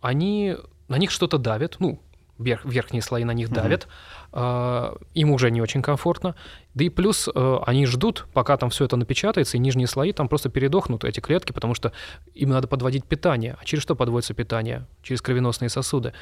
они 0.00 0.56
на 0.88 0.98
них 0.98 1.10
что-то 1.10 1.38
давят, 1.38 1.76
ну, 1.80 2.00
верх, 2.38 2.64
верхние 2.64 3.02
слои 3.02 3.24
на 3.24 3.32
них 3.32 3.50
давят, 3.50 3.88
mm-hmm. 4.32 5.06
им 5.14 5.30
уже 5.30 5.50
не 5.50 5.62
очень 5.62 5.82
комфортно. 5.82 6.36
Да 6.74 6.84
и 6.84 6.90
плюс 6.90 7.28
э, 7.34 7.58
они 7.66 7.86
ждут, 7.86 8.26
пока 8.32 8.56
там 8.56 8.70
все 8.70 8.84
это 8.84 8.96
напечатается, 8.96 9.56
и 9.56 9.60
нижние 9.60 9.86
слои 9.86 10.12
там 10.12 10.28
просто 10.28 10.50
передохнут, 10.50 11.04
эти 11.04 11.20
клетки, 11.20 11.52
потому 11.52 11.74
что 11.74 11.92
им 12.34 12.50
надо 12.50 12.68
подводить 12.68 13.06
питание. 13.06 13.56
А 13.60 13.64
через 13.64 13.82
что 13.82 13.96
подводится 13.96 14.34
питание? 14.34 14.86
Через 15.02 15.22
кровеносные 15.22 15.70
сосуды. 15.70 16.12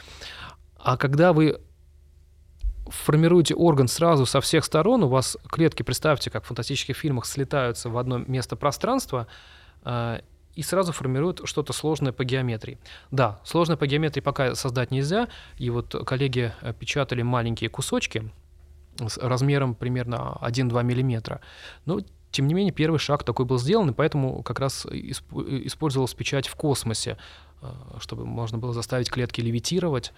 А 0.79 0.97
когда 0.97 1.33
вы 1.33 1.61
формируете 2.87 3.55
орган 3.55 3.89
сразу 3.89 4.27
со 4.27 4.41
всех 4.41 4.65
сторон, 4.65 5.03
у 5.03 5.09
вас 5.09 5.37
клетки, 5.49 5.83
представьте, 5.83 6.31
как 6.31 6.45
в 6.45 6.47
фантастических 6.49 6.97
фильмах, 6.97 7.27
слетаются 7.27 7.89
в 7.89 7.99
одно 7.99 8.19
место 8.19 8.57
пространства, 8.57 9.27
э, 9.85 10.21
и 10.55 10.63
сразу 10.63 10.93
формируют 10.93 11.43
что-то 11.45 11.73
сложное 11.73 12.13
по 12.13 12.25
геометрии. 12.25 12.79
Да, 13.11 13.41
сложное 13.45 13.77
по 13.77 13.87
геометрии 13.87 14.21
пока 14.21 14.55
создать 14.55 14.91
нельзя, 14.91 15.29
и 15.59 15.71
вот 15.71 15.95
коллеги 16.07 16.53
э, 16.61 16.73
печатали 16.73 17.23
маленькие 17.23 17.71
кусочки 17.71 18.31
с 18.99 19.19
размером 19.19 19.75
примерно 19.75 20.39
1-2 20.41 20.85
миллиметра. 20.85 21.41
Но 21.87 22.01
тем 22.31 22.47
не 22.47 22.55
менее, 22.55 22.73
первый 22.73 22.99
шаг 22.99 23.25
такой 23.25 23.47
был 23.47 23.59
сделан, 23.59 23.91
и 23.91 23.93
поэтому 23.93 24.43
как 24.43 24.59
раз 24.61 24.87
использовалась 24.87 26.15
печать 26.15 26.49
в 26.49 26.55
космосе, 26.57 27.17
э, 27.63 27.67
чтобы 27.99 28.27
можно 28.27 28.59
было 28.59 28.73
заставить 28.73 29.11
клетки 29.11 29.41
левитировать 29.41 30.13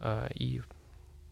э, 0.00 0.28
и 0.34 0.62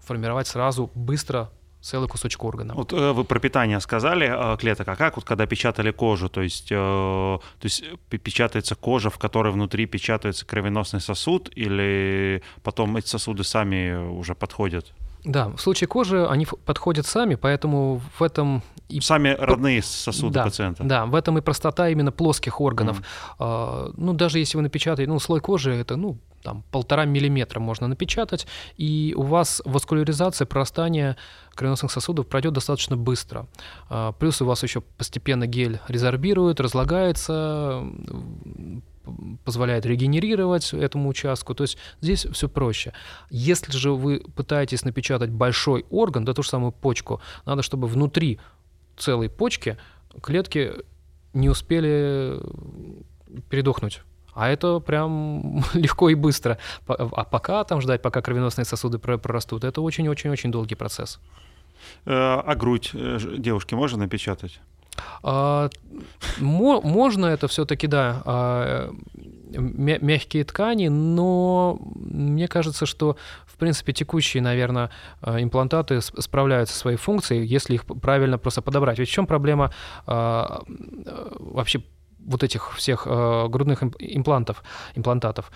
формировать 0.07 0.47
сразу 0.47 0.91
быстро 0.95 1.51
целый 1.81 2.09
кусочек 2.09 2.43
органа. 2.45 2.75
Вот 2.75 2.93
э, 2.93 3.13
вы 3.13 3.25
про 3.25 3.39
питание 3.39 3.81
сказали 3.81 4.27
э, 4.29 4.57
клеток, 4.57 4.89
а 4.89 4.97
как 4.97 5.17
вот 5.17 5.25
когда 5.25 5.47
печатали 5.47 5.93
кожу, 5.93 6.29
то 6.29 6.43
есть, 6.43 6.69
э, 6.71 6.75
то 6.75 7.41
есть 7.63 7.85
печатается 8.09 8.75
кожа, 8.75 9.11
в 9.11 9.19
которой 9.19 9.53
внутри 9.53 9.87
печатается 9.87 10.45
кровеносный 10.47 11.01
сосуд, 11.01 11.51
или 11.55 12.43
потом 12.63 12.97
эти 12.97 13.07
сосуды 13.07 13.45
сами 13.45 13.95
уже 13.95 14.35
подходят? 14.35 14.93
Да, 15.25 15.49
в 15.49 15.59
случае 15.59 15.89
кожи 15.89 16.25
они 16.27 16.47
подходят 16.65 17.07
сами, 17.07 17.35
поэтому 17.35 18.01
в 18.19 18.23
этом... 18.23 18.63
И... 18.89 19.01
Сами 19.01 19.37
родные 19.37 19.83
сосуды 19.83 20.35
да, 20.35 20.45
пациента. 20.45 20.85
Да, 20.85 21.07
в 21.07 21.17
этом 21.17 21.37
и 21.39 21.41
простота 21.41 21.89
именно 21.89 22.13
плоских 22.13 22.61
органов. 22.61 23.01
Mm. 23.01 23.03
А, 23.41 23.91
ну, 23.97 24.13
даже 24.13 24.39
если 24.39 24.57
вы 24.57 24.63
напечатаете, 24.63 25.11
ну, 25.11 25.19
слой 25.19 25.41
кожи, 25.41 25.73
это, 25.73 25.97
ну, 25.97 26.19
там, 26.47 26.63
полтора 26.71 27.07
миллиметра 27.07 27.59
можно 27.59 27.89
напечатать, 27.89 28.47
и 28.77 29.15
у 29.17 29.23
вас 29.23 29.61
васкуляризация, 29.65 30.47
прорастание 30.47 31.17
кровеносных 31.57 31.91
сосудов 31.91 32.29
пройдет 32.29 32.53
достаточно 32.53 32.97
быстро. 32.97 33.49
А, 33.89 34.13
плюс 34.13 34.41
у 34.41 34.47
вас 34.47 34.63
еще 34.63 34.81
постепенно 34.81 35.49
гель 35.49 35.81
резорбирует, 35.89 36.61
разлагается, 36.61 37.83
позволяет 39.45 39.87
регенерировать 39.87 40.73
этому 40.73 41.09
участку. 41.09 41.53
То 41.57 41.65
есть 41.65 41.79
здесь 42.01 42.25
все 42.33 42.49
проще. 42.49 42.93
Если 43.29 43.73
же 43.73 43.91
вы 43.91 44.23
пытаетесь 44.37 44.85
напечатать 44.85 45.31
большой 45.31 45.85
орган, 45.91 46.25
да 46.25 46.33
ту 46.33 46.45
же 46.45 46.49
самую 46.49 46.71
почку, 46.71 47.21
надо, 47.45 47.63
чтобы 47.63 47.89
внутри 47.89 48.39
целой 48.97 49.29
почки 49.29 49.79
клетки 50.23 50.75
не 51.33 51.49
успели 51.49 52.41
передохнуть. 53.51 54.03
А 54.37 54.49
это 54.49 54.79
прям 54.81 55.65
легко 55.75 56.11
и 56.11 56.15
быстро. 56.15 56.59
А 56.87 57.25
пока 57.25 57.65
там 57.65 57.81
ждать, 57.81 58.03
пока 58.03 58.21
кровеносные 58.21 58.65
сосуды 58.65 58.99
прорастут, 58.99 59.65
это 59.65 59.81
очень-очень-очень 59.81 60.53
долгий 60.53 60.75
процесс. 60.75 61.19
Э, 62.05 62.43
а 62.45 62.55
грудь 62.55 62.91
э, 62.93 63.19
девушки 63.39 63.75
можно 63.75 63.99
напечатать? 63.99 64.61
А, 65.23 65.69
можно 66.41 67.27
это 67.27 67.49
все-таки, 67.49 67.87
да, 67.87 68.23
а, 68.25 68.91
мягкие 69.53 70.45
ткани, 70.45 70.89
но 70.89 71.79
мне 71.95 72.49
кажется, 72.49 72.87
что, 72.87 73.17
в 73.47 73.57
принципе, 73.57 73.93
текущие, 73.93 74.43
наверное, 74.43 74.91
а, 75.21 75.41
имплантаты 75.43 76.01
справляются 76.01 76.75
со 76.75 76.81
своей 76.81 76.99
функцией, 76.99 77.47
если 77.47 77.75
их 77.75 77.85
правильно 77.85 78.39
просто 78.39 78.63
подобрать. 78.63 78.99
Ведь 78.99 79.09
в 79.09 79.13
чем 79.13 79.27
проблема 79.27 79.73
вообще 80.07 81.83
вот 82.27 82.43
этих 82.43 82.75
всех 82.75 83.07
э, 83.07 83.47
грудных 83.49 83.83
имплантов, 83.83 84.63
имплантатов. 84.95 85.51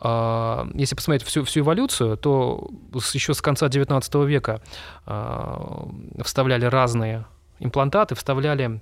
Э, 0.00 0.64
если 0.74 0.94
посмотреть 0.94 1.22
всю, 1.22 1.44
всю 1.44 1.60
эволюцию, 1.60 2.16
то 2.16 2.70
еще 3.12 3.34
с 3.34 3.42
конца 3.42 3.68
19 3.68 4.14
века 4.26 4.62
э, 5.06 5.86
вставляли 6.24 6.64
разные 6.64 7.26
имплантаты, 7.60 8.14
вставляли 8.14 8.80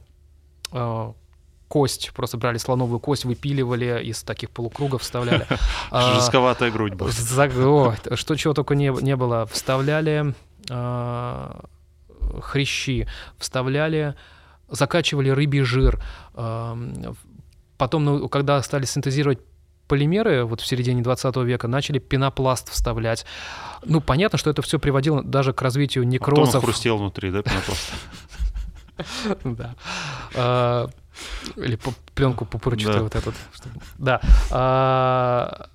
э, 0.72 1.12
кость, 1.68 2.12
просто 2.14 2.36
брали 2.36 2.58
слоновую 2.58 3.00
кость, 3.00 3.24
выпиливали 3.24 4.02
из 4.04 4.22
таких 4.22 4.50
полукругов, 4.50 5.02
вставляли. 5.02 5.46
Жестковатая 5.92 6.70
грудь 6.70 6.94
была. 6.94 7.10
Что 8.14 8.36
чего 8.36 8.54
только 8.54 8.74
не, 8.74 9.16
было. 9.16 9.46
Вставляли 9.46 10.34
хрящи, 12.40 13.06
вставляли 13.38 14.14
закачивали 14.68 15.30
рыбий 15.30 15.62
жир. 15.62 16.02
Потом, 16.32 18.04
ну, 18.04 18.28
когда 18.28 18.62
стали 18.62 18.84
синтезировать 18.84 19.40
полимеры 19.88 20.44
вот 20.44 20.60
в 20.60 20.66
середине 20.66 21.02
20 21.02 21.36
века 21.36 21.68
начали 21.68 21.98
пенопласт 21.98 22.70
вставлять. 22.70 23.26
Ну, 23.84 24.00
понятно, 24.00 24.38
что 24.38 24.50
это 24.50 24.62
все 24.62 24.78
приводило 24.78 25.22
даже 25.22 25.52
к 25.52 25.60
развитию 25.62 26.04
некрозов. 26.04 26.44
А 26.44 26.46
потом 26.46 26.62
хрустел 26.62 26.98
внутри, 26.98 27.30
да, 27.30 27.42
пенопласт? 27.42 27.92
Да. 29.44 29.74
А, 30.36 30.88
или 31.56 31.76
пленку 32.14 32.44
пупырчатую 32.44 33.02
вот 33.02 33.16
эту. 33.16 33.32
Да. 33.98 34.20
А, 34.52 35.68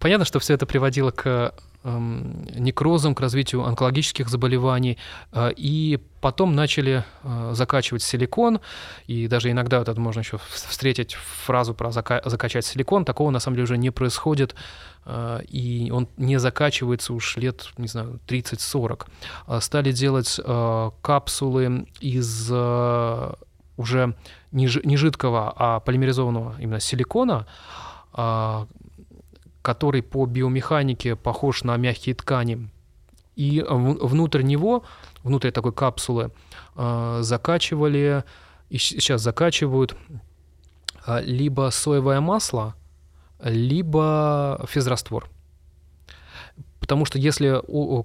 понятно, 0.00 0.24
что 0.24 0.40
все 0.40 0.54
это 0.54 0.66
приводило 0.66 1.12
к 1.12 1.54
эм, 1.84 2.44
некрозом, 2.54 3.14
к 3.14 3.20
развитию 3.20 3.64
онкологических 3.64 4.28
заболеваний. 4.28 4.98
Э, 5.32 5.50
и 5.56 6.00
потом 6.20 6.54
начали 6.54 7.04
э, 7.22 7.50
закачивать 7.54 8.02
силикон, 8.02 8.60
и 9.06 9.28
даже 9.28 9.50
иногда 9.50 9.78
вот 9.78 9.88
это 9.88 10.00
можно 10.00 10.20
еще 10.20 10.38
встретить 10.50 11.14
фразу 11.14 11.74
про 11.74 11.90
зака- 11.90 12.28
закачать 12.28 12.66
силикон. 12.66 13.04
Такого 13.04 13.30
на 13.30 13.40
самом 13.40 13.56
деле 13.56 13.64
уже 13.64 13.78
не 13.78 13.90
происходит, 13.90 14.54
э, 15.06 15.40
и 15.48 15.90
он 15.92 16.08
не 16.16 16.38
закачивается 16.38 17.12
уж 17.12 17.36
лет, 17.36 17.68
не 17.76 17.88
знаю, 17.88 18.18
30-40. 18.26 19.06
Стали 19.60 19.92
делать 19.92 20.40
капсулы 21.02 21.86
из 22.00 22.50
уже 23.76 24.14
не 24.50 24.96
жидкого, 24.96 25.54
а 25.56 25.80
полимеризованного 25.80 26.56
именно 26.58 26.80
силикона, 26.80 27.46
который 29.68 30.00
по 30.02 30.24
биомеханике 30.24 31.14
похож 31.14 31.62
на 31.62 31.76
мягкие 31.76 32.14
ткани. 32.14 32.70
И 33.36 33.62
внутрь 33.68 34.40
него, 34.40 34.82
внутрь 35.22 35.50
такой 35.50 35.72
капсулы, 35.72 36.30
а, 36.74 37.18
закачивали, 37.20 38.24
и 38.70 38.78
сейчас 38.78 39.20
закачивают 39.20 39.94
а, 41.04 41.20
либо 41.20 41.68
соевое 41.70 42.20
масло, 42.20 42.76
либо 43.42 44.64
физраствор. 44.66 45.28
Потому 46.80 47.04
что 47.04 47.18
если 47.18 47.60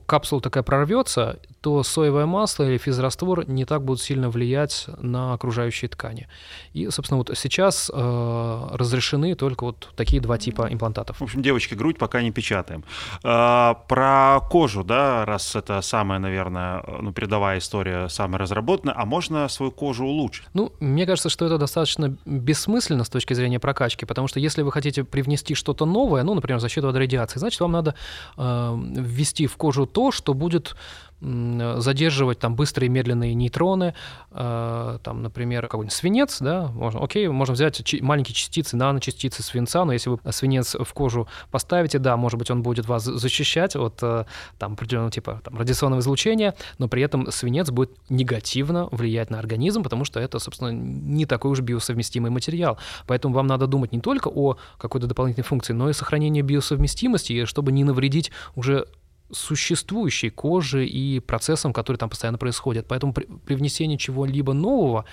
капсула 0.06 0.42
такая 0.42 0.64
прорвется, 0.64 1.40
то 1.64 1.82
соевое 1.82 2.26
масло 2.26 2.66
или 2.66 2.78
физраствор 2.78 3.48
не 3.48 3.64
так 3.64 3.86
будут 3.86 4.02
сильно 4.02 4.30
влиять 4.30 4.88
на 4.98 5.32
окружающие 5.34 5.88
ткани. 5.88 6.28
И, 6.74 6.90
собственно, 6.90 7.20
вот 7.20 7.32
сейчас 7.36 7.90
э, 7.92 8.68
разрешены 8.72 9.34
только 9.36 9.64
вот 9.64 9.94
такие 9.96 10.22
два 10.22 10.38
типа 10.38 10.68
имплантатов. 10.70 11.22
В 11.22 11.24
общем, 11.24 11.42
девочки, 11.42 11.74
грудь 11.74 11.98
пока 11.98 12.22
не 12.22 12.32
печатаем. 12.32 12.84
Э, 13.24 13.76
про 13.88 14.42
кожу, 14.52 14.84
да, 14.84 15.24
раз 15.24 15.56
это 15.56 15.82
самая, 15.82 16.20
наверное, 16.20 16.84
ну, 17.02 17.14
передовая 17.14 17.60
история, 17.60 18.10
самая 18.10 18.40
разработанная, 18.40 18.96
а 18.98 19.06
можно 19.06 19.48
свою 19.48 19.72
кожу 19.72 20.06
улучшить? 20.06 20.44
Ну, 20.54 20.74
мне 20.82 21.06
кажется, 21.06 21.30
что 21.30 21.46
это 21.46 21.58
достаточно 21.58 22.18
бессмысленно 22.26 23.06
с 23.06 23.10
точки 23.10 23.34
зрения 23.36 23.62
прокачки, 23.62 24.06
потому 24.06 24.28
что 24.28 24.42
если 24.42 24.64
вы 24.64 24.72
хотите 24.74 25.06
привнести 25.06 25.56
что-то 25.56 25.86
новое, 25.86 26.24
ну, 26.24 26.34
например, 26.34 26.60
защиту 26.60 26.90
от 26.90 26.98
радиации, 26.98 27.40
значит, 27.40 27.62
вам 27.62 27.72
надо 27.72 27.96
э, 28.36 28.78
ввести 28.98 29.48
в 29.48 29.56
кожу 29.56 29.86
то, 29.86 30.12
что 30.12 30.34
будет 30.34 30.76
задерживать 31.24 32.40
там 32.40 32.56
быстрые 32.56 32.90
медленные 32.90 33.34
нейтроны, 33.34 33.94
э, 34.32 34.98
там, 35.02 35.22
например, 35.22 35.64
какой-нибудь 35.68 35.94
свинец, 35.94 36.40
да, 36.40 36.68
можно, 36.68 37.04
окей, 37.04 37.28
можно 37.28 37.54
взять 37.54 37.82
маленькие 38.02 38.36
частицы, 38.36 38.76
наночастицы 38.76 39.42
свинца, 39.42 39.86
но 39.86 39.94
если 39.94 40.10
вы 40.10 40.20
свинец 40.32 40.76
в 40.76 40.94
кожу 40.94 41.28
поставите, 41.52 42.00
да, 42.00 42.18
может 42.18 42.38
быть, 42.38 42.52
он 42.52 42.62
будет 42.62 42.88
вас 42.88 43.04
защищать 43.04 43.76
от 43.76 44.00
э, 44.02 44.26
там 44.60 44.74
определенного 44.74 45.12
типа 45.12 45.42
там, 45.44 45.58
радиационного 45.58 46.02
излучения, 46.02 46.56
но 46.78 46.88
при 46.88 47.02
этом 47.02 47.32
свинец 47.32 47.70
будет 47.72 47.92
негативно 48.10 48.90
влиять 48.92 49.30
на 49.30 49.40
организм, 49.40 49.84
потому 49.84 50.06
что 50.06 50.20
это, 50.20 50.40
собственно, 50.40 50.70
не 50.70 51.26
такой 51.26 51.52
уж 51.52 51.62
биосовместимый 51.62 52.32
материал. 52.32 52.78
Поэтому 53.08 53.34
вам 53.34 53.48
надо 53.48 53.68
думать 53.68 53.92
не 53.94 54.02
только 54.02 54.28
о 54.28 54.58
какой-то 54.78 55.08
дополнительной 55.08 55.46
функции, 55.46 55.74
но 55.74 55.90
и 55.90 55.94
сохранении 55.94 56.42
биосовместимости, 56.42 57.46
чтобы 57.46 57.72
не 57.72 57.84
навредить 57.84 58.32
уже 58.56 58.88
существующей 59.34 60.30
кожи 60.30 60.86
и 60.86 61.20
процессам, 61.20 61.74
которые 61.74 61.98
там 61.98 62.10
постоянно 62.10 62.38
происходят. 62.38 62.88
Поэтому 62.88 63.14
при, 63.14 63.26
при 63.26 63.56
внесении 63.56 63.98
чего-либо 63.98 64.54
нового, 64.54 65.06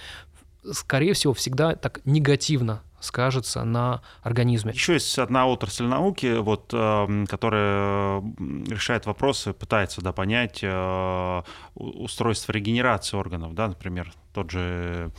скорее 0.71 1.15
всего, 1.15 1.35
всегда 1.35 1.75
так 1.75 2.01
негативно 2.05 2.83
скажется 3.01 3.65
на 3.65 4.03
организме. 4.23 4.73
Еще 4.73 4.95
есть 4.95 5.19
одна 5.19 5.47
отрасль 5.47 5.85
науки, 5.85 6.39
вот, 6.39 6.71
эм, 6.73 7.27
которая 7.27 8.23
решает 8.69 9.07
вопросы, 9.07 9.53
пытается 9.53 10.03
да, 10.03 10.13
понять 10.13 10.61
э, 10.63 11.43
устройство 11.75 12.53
регенерации 12.53 13.17
органов, 13.17 13.55
да, 13.55 13.69
например, 13.69 14.13
тот 14.35 14.51
же 14.51 15.11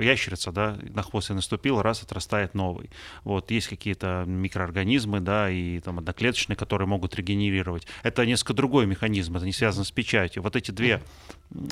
ящерица, 0.00 0.52
да, 0.52 0.78
на 0.94 1.02
хвост 1.02 1.30
и 1.30 1.34
наступил, 1.34 1.82
раз 1.82 2.02
отрастает 2.02 2.54
новый. 2.54 2.90
Вот, 3.24 3.50
есть 3.50 3.68
какие-то 3.68 4.24
микроорганизмы, 4.26 5.20
да, 5.20 5.50
и 5.50 5.80
там 5.80 5.98
одноклеточные, 5.98 6.56
которые 6.56 6.88
могут 6.88 7.14
регенерировать. 7.14 7.86
Это 8.02 8.24
несколько 8.26 8.54
другой 8.54 8.86
механизм, 8.86 9.36
это 9.36 9.46
не 9.46 9.52
связано 9.52 9.84
с 9.84 9.90
печатью. 9.90 10.42
Вот 10.42 10.56
эти 10.56 10.70
две 10.70 11.02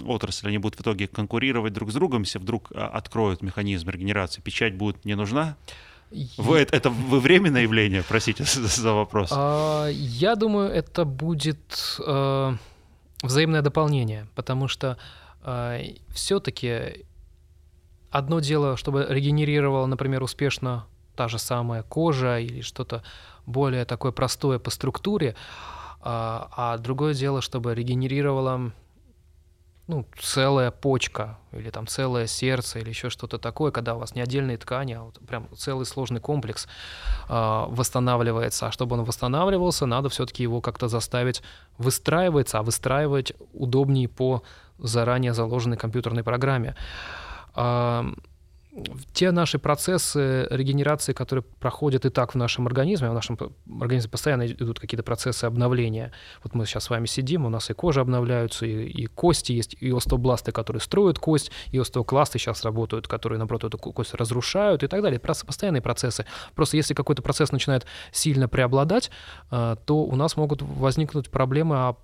отрасли, 0.06 0.48
они 0.48 0.58
будут 0.58 0.78
в 0.78 0.82
итоге 0.82 1.08
конкурировать 1.08 1.72
друг 1.72 1.90
с 1.90 1.94
другом, 1.94 2.22
если 2.22 2.38
вдруг 2.38 2.70
а, 2.74 2.88
откроют 2.88 3.42
механизм 3.42 3.88
регенерации, 3.90 4.40
печать 4.40 4.74
будет 4.74 5.04
не 5.04 5.14
нужна? 5.14 5.56
Вы, 6.36 6.58
это, 6.58 6.76
это 6.76 6.90
вы 6.90 7.18
временное 7.18 7.62
явление, 7.62 8.04
простите 8.06 8.44
за, 8.44 8.66
за 8.66 8.92
вопрос. 8.92 9.30
А, 9.32 9.88
я 9.88 10.36
думаю, 10.36 10.70
это 10.70 11.04
будет 11.04 11.98
э, 12.06 12.56
взаимное 13.22 13.62
дополнение, 13.62 14.28
потому 14.34 14.68
что 14.68 14.96
э, 15.42 15.94
все-таки 16.12 17.04
одно 18.14 18.38
дело, 18.38 18.76
чтобы 18.76 19.06
регенерировала, 19.08 19.86
например, 19.86 20.22
успешно 20.22 20.86
та 21.16 21.26
же 21.26 21.38
самая 21.38 21.82
кожа 21.82 22.38
или 22.38 22.60
что-то 22.60 23.02
более 23.44 23.84
такое 23.84 24.12
простое 24.12 24.60
по 24.60 24.70
структуре, 24.70 25.34
а, 26.00 26.48
а 26.56 26.78
другое 26.78 27.14
дело, 27.14 27.42
чтобы 27.42 27.74
регенерировала 27.74 28.72
ну, 29.88 30.06
целая 30.18 30.70
почка 30.70 31.38
или 31.52 31.70
там 31.70 31.88
целое 31.88 32.26
сердце 32.28 32.78
или 32.78 32.88
еще 32.88 33.10
что-то 33.10 33.36
такое, 33.38 33.72
когда 33.72 33.96
у 33.96 33.98
вас 33.98 34.14
не 34.14 34.22
отдельные 34.22 34.58
ткани, 34.58 34.92
а 34.92 35.02
вот 35.02 35.18
прям 35.26 35.48
целый 35.56 35.84
сложный 35.84 36.20
комплекс 36.20 36.68
э, 37.28 37.64
восстанавливается. 37.68 38.68
А 38.68 38.72
чтобы 38.72 38.96
он 38.96 39.04
восстанавливался, 39.04 39.86
надо 39.86 40.08
все-таки 40.08 40.42
его 40.44 40.60
как-то 40.60 40.88
заставить 40.88 41.42
выстраиваться, 41.78 42.60
а 42.60 42.62
выстраивать 42.62 43.32
удобнее 43.52 44.08
по 44.08 44.42
заранее 44.78 45.34
заложенной 45.34 45.76
компьютерной 45.76 46.22
программе 46.22 46.76
те 49.12 49.30
наши 49.30 49.58
процессы 49.58 50.48
регенерации, 50.50 51.12
которые 51.12 51.44
проходят 51.60 52.04
и 52.04 52.10
так 52.10 52.34
в 52.34 52.36
нашем 52.36 52.66
организме, 52.66 53.08
в 53.08 53.14
нашем 53.14 53.38
организме 53.80 54.10
постоянно 54.10 54.46
идут 54.46 54.80
какие-то 54.80 55.04
процессы 55.04 55.44
обновления. 55.44 56.12
Вот 56.42 56.54
мы 56.54 56.66
сейчас 56.66 56.84
с 56.84 56.90
вами 56.90 57.06
сидим, 57.06 57.46
у 57.46 57.48
нас 57.48 57.70
и 57.70 57.74
кожа 57.74 58.00
обновляются, 58.00 58.66
и, 58.66 58.86
и 58.86 59.06
кости 59.06 59.52
есть, 59.52 59.76
и 59.80 59.90
остеобласты, 59.90 60.50
которые 60.50 60.80
строят 60.80 61.20
кость, 61.20 61.52
и 61.70 61.78
остеокласты 61.78 62.38
сейчас 62.38 62.64
работают, 62.64 63.06
которые, 63.06 63.38
наоборот, 63.38 63.64
эту 63.64 63.78
кость 63.78 64.14
разрушают 64.14 64.82
и 64.82 64.88
так 64.88 65.02
далее. 65.02 65.20
Постоянные 65.20 65.82
процессы. 65.82 66.26
Просто 66.54 66.76
если 66.76 66.94
какой-то 66.94 67.22
процесс 67.22 67.52
начинает 67.52 67.86
сильно 68.10 68.48
преобладать, 68.48 69.10
а, 69.50 69.76
то 69.76 69.98
у 69.98 70.16
нас 70.16 70.36
могут 70.36 70.62
возникнуть 70.62 71.30
проблемы, 71.30 71.76
а 71.76 71.96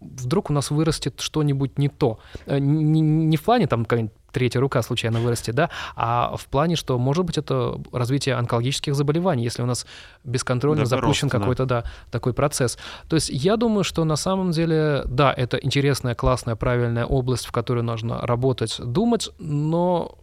вдруг 0.00 0.50
у 0.50 0.52
нас 0.52 0.70
вырастет 0.70 1.20
что-нибудь 1.20 1.78
не 1.78 1.88
то. 1.88 2.18
Э, 2.46 2.58
не, 2.58 3.00
не 3.00 3.36
в 3.36 3.42
плане 3.42 3.66
там 3.66 3.84
какая-нибудь 3.84 4.14
третья 4.32 4.60
рука 4.60 4.82
случайно 4.82 5.20
вырастет, 5.20 5.54
да, 5.54 5.70
а 5.96 6.36
в 6.36 6.46
плане, 6.46 6.76
что 6.76 6.98
может 6.98 7.24
быть 7.24 7.38
это 7.38 7.80
развитие 7.92 8.34
онкологических 8.34 8.94
заболеваний, 8.94 9.42
если 9.42 9.62
у 9.62 9.66
нас 9.66 9.86
бесконтрольно 10.22 10.82
да, 10.82 10.86
запущен 10.86 11.28
какой-то, 11.28 11.64
да. 11.64 11.82
да, 11.82 11.90
такой 12.10 12.34
процесс. 12.34 12.78
То 13.08 13.16
есть 13.16 13.30
я 13.30 13.56
думаю, 13.56 13.84
что 13.84 14.04
на 14.04 14.16
самом 14.16 14.50
деле, 14.50 15.02
да, 15.06 15.32
это 15.32 15.56
интересная, 15.56 16.14
классная, 16.14 16.56
правильная 16.56 17.06
область, 17.06 17.46
в 17.46 17.52
которой 17.52 17.82
нужно 17.82 18.20
работать, 18.20 18.80
думать, 18.84 19.30
но 19.38 20.18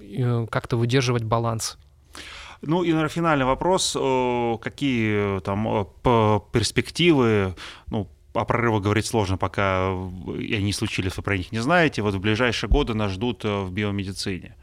э, 0.00 0.46
как-то 0.50 0.76
выдерживать 0.76 1.24
баланс. 1.24 1.78
Ну 2.60 2.84
и, 2.84 2.88
наверное, 2.90 3.08
финальный 3.08 3.44
вопрос. 3.44 3.92
Какие 4.62 5.40
там 5.40 5.88
перспективы, 6.52 7.56
ну, 7.90 8.06
о 8.34 8.44
прорывах 8.44 8.82
говорить 8.82 9.06
сложно, 9.06 9.36
пока 9.36 9.90
они 9.90 10.72
случились, 10.72 11.16
вы 11.16 11.22
про 11.22 11.36
них 11.36 11.52
не 11.52 11.58
знаете. 11.58 12.02
Вот 12.02 12.14
в 12.14 12.20
ближайшие 12.20 12.70
годы 12.70 12.94
нас 12.94 13.12
ждут 13.12 13.44
э, 13.44 13.62
в 13.62 13.72
биомедицине. 13.72 14.56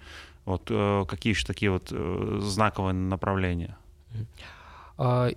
Вот 0.45 0.67
э, 0.69 1.05
какие 1.07 1.33
еще 1.33 1.45
такие 1.45 1.71
вот 1.71 1.89
э, 1.91 2.39
знаковые 2.41 2.93
направления? 2.93 3.77
А, 4.97 5.29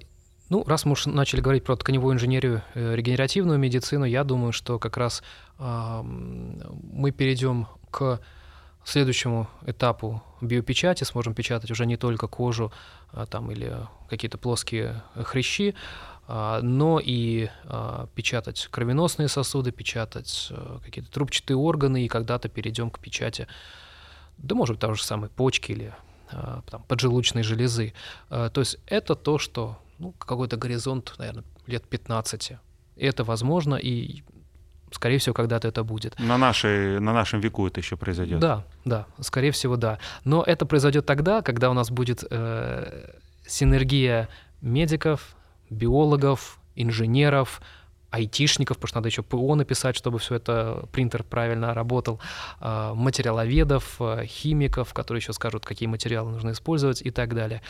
ну, 0.49 0.64
раз 0.66 0.85
мы 0.85 0.93
уж 0.93 1.07
начали 1.07 1.41
говорить 1.41 1.64
про 1.64 1.76
тканевую 1.76 2.14
инженерию, 2.14 2.62
регенеративную 2.74 3.59
медицину, 3.59 4.05
я 4.05 4.24
думаю, 4.24 4.53
что 4.53 4.78
как 4.78 4.97
раз 4.97 5.22
а, 5.59 6.03
мы 6.03 7.11
перейдем 7.11 7.66
к 7.91 8.20
следующему 8.85 9.49
этапу 9.66 10.22
биопечати, 10.41 11.05
сможем 11.05 11.35
печатать 11.35 11.70
уже 11.70 11.87
не 11.87 11.97
только 11.97 12.26
кожу 12.26 12.72
а, 13.12 13.26
там, 13.26 13.51
или 13.51 13.76
какие-то 14.09 14.39
плоские 14.39 15.03
хрящи, 15.14 15.74
но 16.29 17.01
и 17.03 17.49
а, 17.64 18.07
печатать 18.14 18.68
кровеносные 18.70 19.29
сосуды, 19.29 19.73
печатать 19.73 20.49
э, 20.51 20.79
какие-то 20.85 21.11
трубчатые 21.11 21.57
органы, 21.57 22.05
и 22.05 22.09
когда-то 22.09 22.49
перейдем 22.49 22.91
к 22.91 23.01
печати, 23.01 23.49
да, 24.39 24.55
может 24.55 24.75
быть, 24.75 24.81
того 24.81 24.95
же 24.95 25.03
самой 25.03 25.31
почки 25.31 25.73
или 25.73 25.95
а, 26.31 26.62
там, 26.70 26.85
поджелудочной 26.85 27.43
железы. 27.43 27.93
То 28.29 28.53
есть 28.57 28.79
это 28.87 29.14
то, 29.14 29.39
что 29.39 29.79
ну, 29.99 30.12
какой-то 30.12 30.57
горизонт, 30.57 31.14
наверное, 31.18 31.45
лет 31.66 31.85
15. 31.85 32.53
Это 32.97 33.25
возможно, 33.25 33.75
и 33.75 34.23
скорее 34.91 35.18
всего, 35.18 35.35
когда-то 35.35 35.68
это 35.68 35.85
будет. 35.85 36.18
На, 36.18 36.39
нашей, 36.39 37.01
на 37.01 37.12
нашем 37.12 37.41
веку 37.41 37.66
это 37.66 37.81
еще 37.81 37.97
произойдет. 37.97 38.41
Да, 38.41 38.64
да, 38.85 39.07
скорее 39.20 39.51
всего, 39.51 39.77
да. 39.77 39.99
Но 40.25 40.43
это 40.43 40.66
произойдет 40.66 41.07
тогда, 41.07 41.43
когда 41.43 41.70
у 41.70 41.75
нас 41.75 41.91
будет 41.91 42.25
э, 42.31 43.11
синергия 43.47 44.29
медиков, 44.61 45.37
биологов, 45.73 46.59
инженеров, 46.77 47.61
айтишников, 48.12 48.77
потому 48.77 48.89
что 48.89 48.99
надо 48.99 49.09
еще 49.09 49.23
ПО 49.23 49.55
написать, 49.55 49.97
чтобы 49.97 50.18
все 50.18 50.35
это 50.35 50.87
принтер 50.93 51.25
правильно 51.25 51.73
работал, 51.73 52.20
а, 52.61 52.95
материаловедов, 52.95 53.97
а, 54.01 54.25
химиков, 54.27 54.93
которые 54.93 55.20
еще 55.20 55.33
скажут, 55.33 55.64
какие 55.64 55.89
материалы 55.89 56.31
нужно 56.31 56.51
использовать 56.51 57.01
и 57.01 57.11
так 57.11 57.35
далее. 57.35 57.62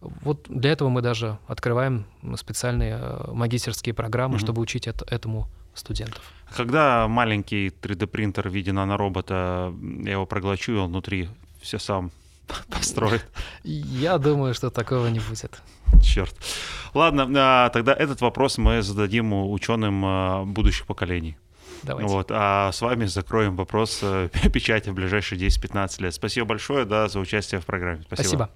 Вот 0.00 0.46
для 0.48 0.70
этого 0.70 0.88
мы 0.88 1.02
даже 1.02 1.38
открываем 1.48 2.06
специальные 2.36 2.94
а, 2.94 3.32
магистерские 3.32 3.92
программы, 3.92 4.36
угу. 4.36 4.40
чтобы 4.40 4.62
учить 4.62 4.86
это, 4.86 5.04
этому 5.12 5.48
студентов. 5.74 6.22
Когда 6.56 7.08
маленький 7.08 7.68
3D-принтер 7.68 8.48
в 8.48 8.52
виде 8.52 8.72
наноробота, 8.72 9.74
я 10.04 10.12
его 10.12 10.26
проглочу, 10.26 10.72
и 10.72 10.76
он 10.76 10.90
внутри 10.90 11.28
все 11.60 11.78
сам 11.78 12.12
построит. 12.70 13.24
Я 13.64 14.18
думаю, 14.18 14.54
что 14.54 14.70
такого 14.70 15.06
не 15.08 15.20
будет. 15.20 15.60
Черт. 16.02 16.34
Ладно, 16.94 17.28
а, 17.36 17.68
тогда 17.70 17.92
этот 17.92 18.20
вопрос 18.20 18.58
мы 18.58 18.82
зададим 18.82 19.32
ученым 19.32 20.02
а, 20.04 20.44
будущих 20.44 20.86
поколений. 20.86 21.36
Давайте. 21.82 22.12
Вот, 22.12 22.30
а 22.32 22.72
с 22.72 22.80
вами 22.80 23.06
закроем 23.06 23.56
вопрос 23.56 24.00
э, 24.02 24.28
печати 24.52 24.90
в 24.90 24.94
ближайшие 24.94 25.40
10-15 25.40 26.02
лет. 26.02 26.14
Спасибо 26.14 26.46
большое 26.46 26.84
да, 26.84 27.08
за 27.08 27.20
участие 27.20 27.60
в 27.60 27.66
программе. 27.66 28.02
Спасибо. 28.02 28.28
Спасибо. 28.28 28.50